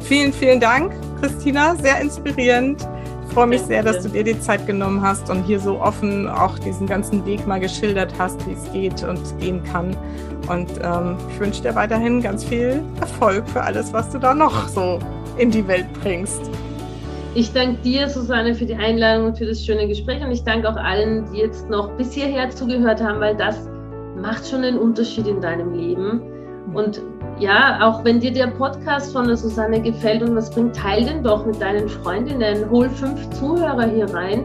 Vielen, 0.00 0.32
vielen 0.32 0.60
Dank, 0.60 0.92
Christina. 1.20 1.76
Sehr 1.76 2.00
inspirierend. 2.00 2.86
Ich 3.26 3.34
freue 3.34 3.46
mich 3.46 3.62
sehr, 3.62 3.82
dass 3.82 4.02
du 4.02 4.10
dir 4.10 4.24
die 4.24 4.38
Zeit 4.40 4.66
genommen 4.66 5.00
hast 5.00 5.30
und 5.30 5.44
hier 5.44 5.58
so 5.58 5.80
offen 5.80 6.28
auch 6.28 6.58
diesen 6.58 6.86
ganzen 6.86 7.24
Weg 7.24 7.46
mal 7.46 7.60
geschildert 7.60 8.12
hast, 8.18 8.46
wie 8.46 8.52
es 8.52 8.72
geht 8.72 9.02
und 9.04 9.20
gehen 9.38 9.62
kann. 9.64 9.96
Und 10.48 10.68
ähm, 10.82 11.16
ich 11.30 11.40
wünsche 11.40 11.62
dir 11.62 11.74
weiterhin 11.74 12.20
ganz 12.20 12.44
viel 12.44 12.82
Erfolg 13.00 13.48
für 13.48 13.62
alles, 13.62 13.92
was 13.92 14.10
du 14.10 14.18
da 14.18 14.34
noch 14.34 14.68
so 14.68 14.98
in 15.38 15.50
die 15.50 15.66
Welt 15.66 15.86
bringst. 16.02 16.50
Ich 17.34 17.50
danke 17.54 17.80
dir, 17.80 18.10
Susanne, 18.10 18.54
für 18.54 18.66
die 18.66 18.74
Einladung 18.74 19.28
und 19.28 19.38
für 19.38 19.46
das 19.46 19.64
schöne 19.64 19.88
Gespräch. 19.88 20.22
Und 20.22 20.32
ich 20.32 20.44
danke 20.44 20.68
auch 20.68 20.76
allen, 20.76 21.24
die 21.32 21.38
jetzt 21.38 21.68
noch 21.70 21.90
bis 21.96 22.12
hierher 22.12 22.50
zugehört 22.50 23.02
haben, 23.02 23.20
weil 23.20 23.34
das 23.34 23.70
macht 24.20 24.46
schon 24.46 24.62
einen 24.62 24.76
Unterschied 24.76 25.26
in 25.26 25.40
deinem 25.40 25.72
Leben. 25.72 26.20
Und 26.74 27.00
ja, 27.38 27.78
auch 27.80 28.04
wenn 28.04 28.20
dir 28.20 28.32
der 28.32 28.48
Podcast 28.48 29.14
von 29.14 29.26
der 29.28 29.38
Susanne 29.38 29.80
gefällt 29.80 30.22
und 30.22 30.36
was 30.36 30.50
bringt, 30.50 30.76
teil 30.76 31.06
den 31.06 31.22
doch 31.22 31.46
mit 31.46 31.58
deinen 31.58 31.88
Freundinnen. 31.88 32.68
Hol 32.70 32.90
fünf 32.90 33.30
Zuhörer 33.30 33.86
hier 33.86 34.12
rein, 34.12 34.44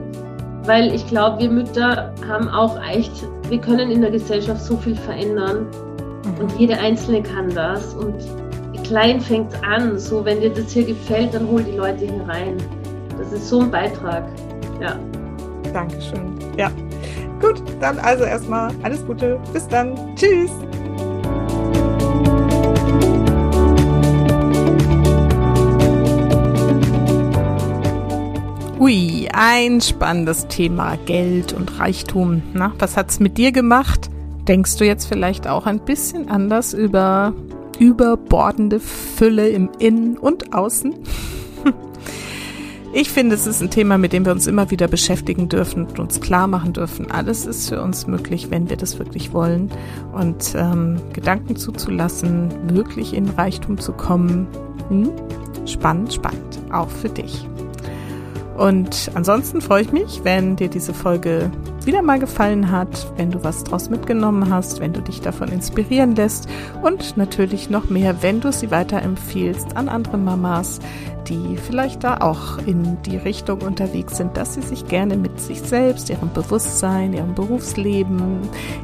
weil 0.64 0.94
ich 0.96 1.06
glaube, 1.08 1.40
wir 1.40 1.50
Mütter 1.50 2.14
haben 2.26 2.48
auch 2.48 2.80
echt, 2.90 3.12
wir 3.50 3.60
können 3.60 3.92
in 3.92 4.00
der 4.00 4.12
Gesellschaft 4.12 4.62
so 4.62 4.78
viel 4.78 4.96
verändern 4.96 5.68
und 6.40 6.58
jede 6.58 6.78
Einzelne 6.80 7.22
kann 7.22 7.54
das. 7.54 7.94
Und 7.94 8.16
klein 8.88 9.20
fängt 9.20 9.54
an. 9.64 10.00
So, 10.00 10.24
wenn 10.24 10.40
dir 10.40 10.50
das 10.50 10.72
hier 10.72 10.86
gefällt, 10.86 11.34
dann 11.34 11.48
hol 11.48 11.62
die 11.62 11.76
Leute 11.76 12.06
hier 12.06 12.28
rein. 12.28 12.58
Das 13.18 13.32
ist 13.32 13.50
so 13.50 13.62
ein 13.62 13.72
Beitrag. 13.72 14.26
Ja. 14.82 15.00
Dankeschön. 15.74 16.36
Ja. 16.58 16.72
Gut, 17.42 17.62
dann 17.80 18.00
also 18.00 18.24
erstmal 18.24 18.72
alles 18.84 19.06
Gute. 19.06 19.40
Bis 19.54 19.68
dann. 19.68 20.16
Tschüss. 20.16 20.52
Ui, 28.80 29.28
ein 29.34 29.82
spannendes 29.82 30.48
Thema 30.48 30.98
Geld 31.06 31.52
und 31.52 31.80
Reichtum. 31.80 32.44
Na, 32.54 32.74
was 32.80 32.96
hat's 32.96 33.20
mit 33.20 33.38
dir 33.38 33.52
gemacht? 33.52 34.10
Denkst 34.48 34.78
du 34.78 34.86
jetzt 34.86 35.08
vielleicht 35.08 35.48
auch 35.48 35.66
ein 35.66 35.80
bisschen 35.80 36.30
anders 36.30 36.74
über 36.74 37.34
überbordende 37.80 38.80
Fülle 38.80 39.50
im 39.50 39.70
Innen 39.80 40.18
und 40.18 40.54
Außen? 40.54 40.96
Ich 43.00 43.12
finde, 43.12 43.36
es 43.36 43.46
ist 43.46 43.62
ein 43.62 43.70
Thema, 43.70 44.00
mit 44.00 44.12
dem 44.12 44.26
wir 44.26 44.32
uns 44.32 44.48
immer 44.48 44.72
wieder 44.72 44.88
beschäftigen 44.88 45.50
dürfen 45.50 45.86
und 45.86 46.00
uns 46.00 46.20
klar 46.20 46.48
machen 46.48 46.74
dürfen. 46.74 47.12
Alles 47.12 47.46
ist 47.46 47.70
für 47.70 47.80
uns 47.80 48.08
möglich, 48.08 48.50
wenn 48.50 48.72
wir 48.72 48.76
das 48.76 48.98
wirklich 48.98 49.34
wollen. 49.34 49.70
Und 50.14 50.56
ähm, 50.56 51.00
Gedanken 51.14 51.58
zuzulassen, 51.58 52.50
wirklich 52.74 53.14
in 53.14 53.30
Reichtum 53.30 53.78
zu 53.78 53.94
kommen. 53.94 54.48
Hm? 54.90 55.12
Spannend, 55.68 56.12
spannend. 56.12 56.60
Auch 56.72 56.90
für 56.90 57.10
dich. 57.10 57.48
Und 58.58 59.12
ansonsten 59.14 59.62
freue 59.62 59.84
ich 59.84 59.92
mich, 59.92 60.22
wenn 60.24 60.56
dir 60.56 60.68
diese 60.68 60.92
Folge 60.92 61.52
wieder 61.86 62.02
mal 62.02 62.18
gefallen 62.18 62.72
hat, 62.72 63.08
wenn 63.16 63.30
du 63.30 63.44
was 63.44 63.64
draus 63.64 63.92
mitgenommen 63.92 64.52
hast, 64.52 64.80
wenn 64.80 64.94
du 64.94 65.02
dich 65.02 65.22
davon 65.22 65.50
inspirieren 65.50 66.16
lässt 66.16 66.50
und 66.82 67.18
natürlich 67.18 67.70
noch 67.70 67.92
mehr, 67.92 68.24
wenn 68.24 68.42
du 68.42 68.52
sie 68.52 68.72
weiterempfiehlst 68.72 69.78
an 69.78 69.90
andere 69.90 70.18
Mamas, 70.18 70.80
die 71.28 71.56
vielleicht 71.56 72.04
da 72.04 72.18
auch 72.18 72.58
in 72.66 72.98
die 73.04 73.18
Richtung 73.18 73.62
unterwegs 73.62 74.18
sind, 74.18 74.36
dass 74.38 74.56
sie 74.56 74.64
sich 74.64 74.88
gerne 74.88 75.18
mit 75.18 75.40
sich 75.40 75.62
selbst, 75.62 76.10
ihrem 76.10 76.34
Bewusstsein, 76.34 77.14
ihrem 77.14 77.36
Berufsleben, 77.36 78.40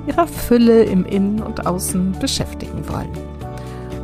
ihrer 0.06 0.28
Fülle 0.28 0.84
im 0.84 1.04
Innen 1.04 1.42
und 1.42 1.66
Außen 1.66 2.12
beschäftigen 2.20 2.88
wollen. 2.90 3.10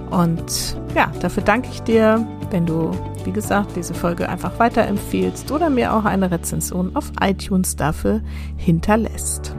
Und 0.10 0.79
ja, 0.96 1.12
dafür 1.22 1.44
danke 1.44 1.70
ich 1.72 1.82
dir, 1.82 2.26
wenn 2.52 2.66
du, 2.66 2.92
wie 3.24 3.32
gesagt, 3.32 3.76
diese 3.76 3.94
Folge 3.94 4.28
einfach 4.30 4.60
weiterempfehlst 4.60 5.52
oder 5.52 5.70
mir 5.70 5.94
auch 5.94 6.06
eine 6.06 6.32
Rezension 6.32 6.96
auf 6.96 7.12
iTunes 7.22 7.76
dafür 7.76 8.22
hinterlässt. 8.58 9.56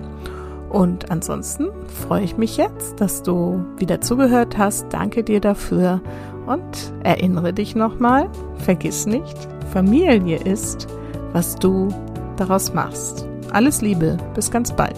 Und 0.70 1.10
ansonsten 1.10 1.68
freue 2.06 2.22
ich 2.22 2.36
mich 2.36 2.56
jetzt, 2.56 3.00
dass 3.00 3.22
du 3.22 3.64
wieder 3.76 4.00
zugehört 4.00 4.56
hast. 4.56 4.86
Danke 4.90 5.24
dir 5.24 5.40
dafür 5.40 6.00
und 6.46 6.92
erinnere 7.02 7.52
dich 7.52 7.74
nochmal, 7.74 8.28
vergiss 8.58 9.06
nicht, 9.06 9.36
Familie 9.72 10.38
ist, 10.38 10.86
was 11.32 11.56
du 11.56 11.88
daraus 12.36 12.72
machst. 12.72 13.26
Alles 13.52 13.82
Liebe, 13.82 14.16
bis 14.34 14.50
ganz 14.50 14.72
bald. 14.72 14.96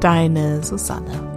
Deine 0.00 0.62
Susanne. 0.62 1.29